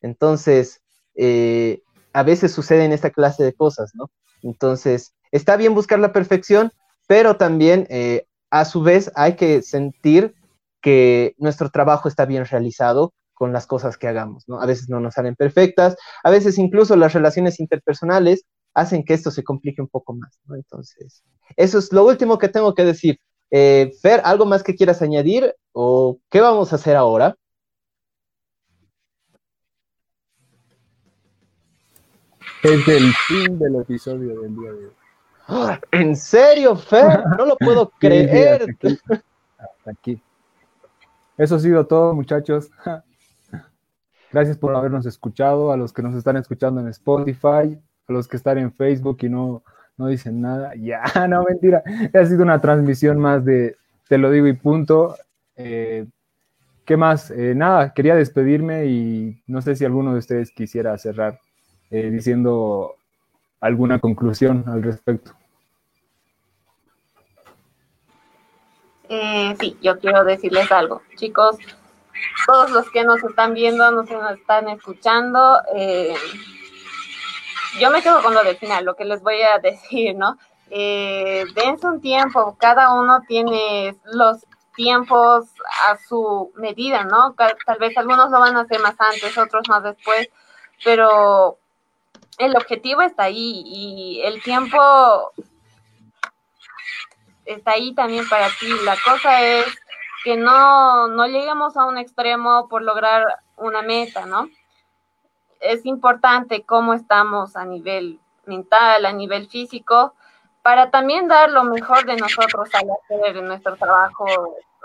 Entonces, 0.00 0.80
eh, 1.14 1.82
a 2.12 2.22
veces 2.22 2.52
suceden 2.52 2.92
esta 2.92 3.10
clase 3.10 3.42
de 3.42 3.54
cosas, 3.54 3.92
¿no? 3.94 4.10
Entonces, 4.42 5.14
está 5.32 5.56
bien 5.56 5.74
buscar 5.74 5.98
la 5.98 6.12
perfección, 6.12 6.72
pero 7.06 7.36
también 7.36 7.86
eh, 7.90 8.26
a 8.50 8.64
su 8.64 8.82
vez 8.82 9.10
hay 9.14 9.34
que 9.34 9.62
sentir 9.62 10.34
que 10.80 11.34
nuestro 11.38 11.70
trabajo 11.70 12.08
está 12.08 12.26
bien 12.26 12.44
realizado 12.44 13.14
con 13.32 13.52
las 13.52 13.66
cosas 13.66 13.96
que 13.96 14.06
hagamos, 14.06 14.44
¿no? 14.46 14.60
A 14.60 14.66
veces 14.66 14.88
no 14.88 15.00
nos 15.00 15.14
salen 15.14 15.34
perfectas, 15.34 15.96
a 16.22 16.30
veces 16.30 16.58
incluso 16.58 16.94
las 16.94 17.12
relaciones 17.12 17.58
interpersonales 17.58 18.44
hacen 18.74 19.04
que 19.04 19.14
esto 19.14 19.30
se 19.30 19.42
complique 19.42 19.82
un 19.82 19.88
poco 19.88 20.14
más, 20.14 20.38
¿no? 20.44 20.54
Entonces, 20.54 21.22
eso 21.56 21.78
es 21.78 21.92
lo 21.92 22.06
último 22.06 22.38
que 22.38 22.48
tengo 22.48 22.74
que 22.74 22.84
decir. 22.84 23.18
Eh, 23.56 23.92
Fer, 24.02 24.20
¿algo 24.24 24.46
más 24.46 24.64
que 24.64 24.74
quieras 24.74 25.00
añadir 25.00 25.54
o 25.70 26.18
qué 26.28 26.40
vamos 26.40 26.72
a 26.72 26.74
hacer 26.74 26.96
ahora? 26.96 27.36
Es 32.64 32.88
el 32.88 33.12
fin 33.28 33.56
del 33.60 33.76
episodio 33.76 34.40
del 34.40 34.56
día 34.56 34.72
de 34.72 34.86
hoy. 34.86 34.92
¡Ah! 35.46 35.78
¿En 35.92 36.16
serio, 36.16 36.74
Fer? 36.74 37.22
No 37.38 37.46
lo 37.46 37.56
puedo 37.56 37.90
creer. 38.00 38.76
hasta, 38.82 39.22
aquí, 39.88 40.20
Eso 41.38 41.54
ha 41.54 41.60
sido 41.60 41.86
todo, 41.86 42.12
muchachos. 42.12 42.72
Gracias 44.32 44.58
por 44.58 44.74
habernos 44.74 45.06
escuchado, 45.06 45.70
a 45.70 45.76
los 45.76 45.92
que 45.92 46.02
nos 46.02 46.16
están 46.16 46.36
escuchando 46.38 46.80
en 46.80 46.88
Spotify, 46.88 47.80
a 48.08 48.12
los 48.12 48.26
que 48.26 48.36
están 48.36 48.58
en 48.58 48.72
Facebook 48.72 49.18
y 49.20 49.28
no, 49.28 49.62
no 49.96 50.08
dicen 50.08 50.40
nada. 50.40 50.72
Ya, 50.80 51.02
no, 51.28 51.44
mentira. 51.44 51.82
Ha 52.12 52.24
sido 52.24 52.42
una 52.42 52.60
transmisión 52.60 53.18
más 53.18 53.44
de 53.44 53.76
Te 54.08 54.18
lo 54.18 54.30
digo 54.30 54.46
y 54.46 54.52
punto. 54.54 55.16
Eh, 55.56 56.06
¿Qué 56.84 56.96
más? 56.96 57.30
Eh, 57.30 57.54
nada, 57.54 57.94
quería 57.94 58.14
despedirme 58.14 58.86
y 58.86 59.42
no 59.46 59.62
sé 59.62 59.74
si 59.74 59.84
alguno 59.84 60.12
de 60.12 60.18
ustedes 60.18 60.50
quisiera 60.50 60.96
cerrar 60.98 61.40
eh, 61.90 62.10
diciendo 62.10 62.96
alguna 63.60 63.98
conclusión 63.98 64.64
al 64.66 64.82
respecto. 64.82 65.32
Eh, 69.08 69.54
sí, 69.60 69.76
yo 69.80 69.98
quiero 69.98 70.24
decirles 70.24 70.70
algo. 70.72 71.02
Chicos, 71.16 71.56
todos 72.46 72.70
los 72.70 72.90
que 72.90 73.04
nos 73.04 73.22
están 73.22 73.54
viendo, 73.54 73.90
nos 73.90 74.10
están 74.36 74.68
escuchando, 74.68 75.60
eh, 75.74 76.14
yo 77.78 77.90
me 77.90 78.02
quedo 78.02 78.22
con 78.22 78.34
lo 78.34 78.42
del 78.42 78.56
final, 78.56 78.84
lo 78.84 78.96
que 78.96 79.04
les 79.04 79.22
voy 79.22 79.40
a 79.42 79.58
decir, 79.62 80.14
¿no? 80.16 80.38
Eh, 80.70 81.44
dense 81.54 81.86
un 81.86 82.00
tiempo, 82.00 82.56
cada 82.58 82.94
uno 82.94 83.20
tiene 83.28 83.96
los 84.04 84.44
tiempos 84.74 85.46
a 85.88 85.96
su 85.96 86.52
medida, 86.56 87.04
¿no? 87.04 87.34
Tal 87.34 87.78
vez 87.78 87.96
algunos 87.96 88.30
lo 88.30 88.40
van 88.40 88.56
a 88.56 88.62
hacer 88.62 88.80
más 88.80 88.96
antes, 88.98 89.38
otros 89.38 89.68
más 89.68 89.82
después, 89.82 90.28
pero 90.82 91.58
el 92.38 92.56
objetivo 92.56 93.02
está 93.02 93.24
ahí 93.24 93.62
y 93.64 94.22
el 94.24 94.42
tiempo 94.42 95.32
está 97.44 97.72
ahí 97.72 97.94
también 97.94 98.28
para 98.28 98.48
ti. 98.58 98.72
La 98.84 98.96
cosa 99.04 99.42
es 99.42 99.66
que 100.24 100.36
no, 100.36 101.08
no 101.08 101.26
lleguemos 101.26 101.76
a 101.76 101.84
un 101.84 101.98
extremo 101.98 102.68
por 102.68 102.82
lograr 102.82 103.40
una 103.56 103.82
meta, 103.82 104.26
¿no? 104.26 104.48
Es 105.64 105.86
importante 105.86 106.62
cómo 106.64 106.92
estamos 106.94 107.56
a 107.56 107.64
nivel 107.64 108.20
mental, 108.46 109.06
a 109.06 109.12
nivel 109.12 109.48
físico, 109.48 110.14
para 110.62 110.90
también 110.90 111.26
dar 111.26 111.50
lo 111.50 111.64
mejor 111.64 112.04
de 112.04 112.16
nosotros 112.16 112.68
al 112.74 112.90
hacer 112.90 113.42
nuestro 113.42 113.76
trabajo, 113.76 114.26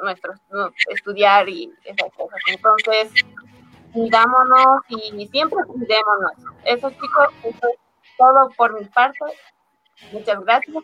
nuestro 0.02 0.34
estudiar 0.90 1.48
y 1.50 1.74
esas 1.84 2.12
cosas. 2.14 2.40
Entonces, 2.48 3.12
cuidámonos 3.94 4.82
y 4.88 5.28
siempre 5.28 5.64
cuidémonos. 5.66 6.34
Eso 6.64 6.90
chicos, 6.92 7.28
eso 7.44 7.68
es 7.68 7.80
todo 8.18 8.50
por 8.58 8.80
mi 8.80 8.86
parte. 8.88 9.20
Muchas 10.12 10.40
gracias. 10.46 10.84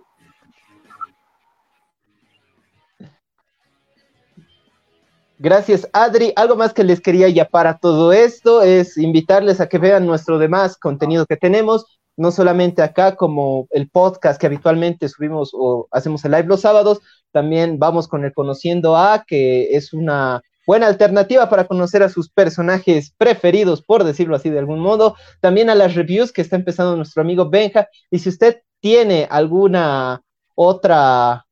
Gracias, 5.38 5.88
Adri. 5.92 6.32
Algo 6.38 6.56
más 6.56 6.74
que 6.74 6.86
les 6.86 7.02
quería 7.02 7.28
ya 7.28 7.46
para 7.46 7.78
todo 7.78 8.14
esto 8.14 8.62
es 8.62 8.98
invitarles 8.98 9.60
a 9.60 9.68
que 9.68 9.78
vean 9.78 10.06
nuestro 10.06 10.40
demás 10.40 10.78
contenido 10.78 11.26
que 11.26 11.36
tenemos, 11.36 12.00
no 12.16 12.32
solamente 12.32 12.82
acá 12.82 13.18
como 13.18 13.68
el 13.72 13.90
podcast 13.90 14.40
que 14.40 14.48
habitualmente 14.48 15.10
subimos 15.10 15.52
o 15.54 15.88
hacemos 15.92 16.24
el 16.24 16.32
live 16.32 16.48
los 16.48 16.62
sábados, 16.62 17.02
también 17.34 17.80
vamos 17.80 18.08
con 18.08 18.24
el 18.24 18.34
Conociendo 18.34 18.96
A, 18.96 19.26
que 19.28 19.76
es 19.76 19.92
una 19.92 20.42
buena 20.66 20.88
alternativa 20.88 21.50
para 21.50 21.68
conocer 21.68 22.02
a 22.02 22.10
sus 22.10 22.30
personajes 22.30 23.14
preferidos, 23.18 23.82
por 23.82 24.06
decirlo 24.06 24.38
así 24.38 24.50
de 24.50 24.60
algún 24.60 24.80
modo. 24.80 25.16
También 25.42 25.70
a 25.70 25.76
las 25.76 25.96
reviews 25.96 26.32
que 26.32 26.42
está 26.42 26.56
empezando 26.56 26.96
nuestro 26.96 27.22
amigo 27.22 27.50
Benja. 27.50 27.90
Y 28.10 28.20
si 28.20 28.30
usted 28.30 28.62
tiene 28.80 29.28
alguna 29.30 30.22
otra, 30.56 31.46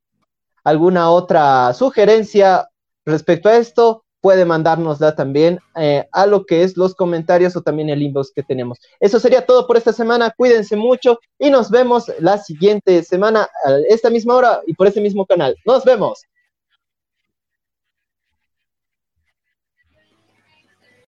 alguna 0.64 1.10
otra 1.10 1.74
sugerencia 1.74 2.70
respecto 3.06 3.50
a 3.50 3.58
esto, 3.58 4.04
puede 4.24 4.46
mandárnosla 4.46 5.16
también 5.16 5.60
eh, 5.76 6.08
a 6.14 6.26
lo 6.26 6.46
que 6.46 6.64
es 6.64 6.78
los 6.78 6.96
comentarios 6.96 7.58
o 7.58 7.62
también 7.62 7.90
el 7.90 8.02
inbox 8.02 8.32
que 8.34 8.42
tenemos. 8.42 8.80
Eso 9.02 9.20
sería 9.20 9.46
todo 9.46 9.68
por 9.68 9.76
esta 9.76 9.92
semana. 9.92 10.34
Cuídense 10.38 10.78
mucho 10.78 11.20
y 11.38 11.50
nos 11.50 11.70
vemos 11.70 12.10
la 12.20 12.38
siguiente 12.38 13.04
semana 13.04 13.50
a 13.66 13.72
esta 13.90 14.10
misma 14.10 14.36
hora 14.36 14.62
y 14.66 14.76
por 14.76 14.88
este 14.88 15.02
mismo 15.02 15.26
canal. 15.26 15.58
Nos 15.66 15.84
vemos. 15.84 16.24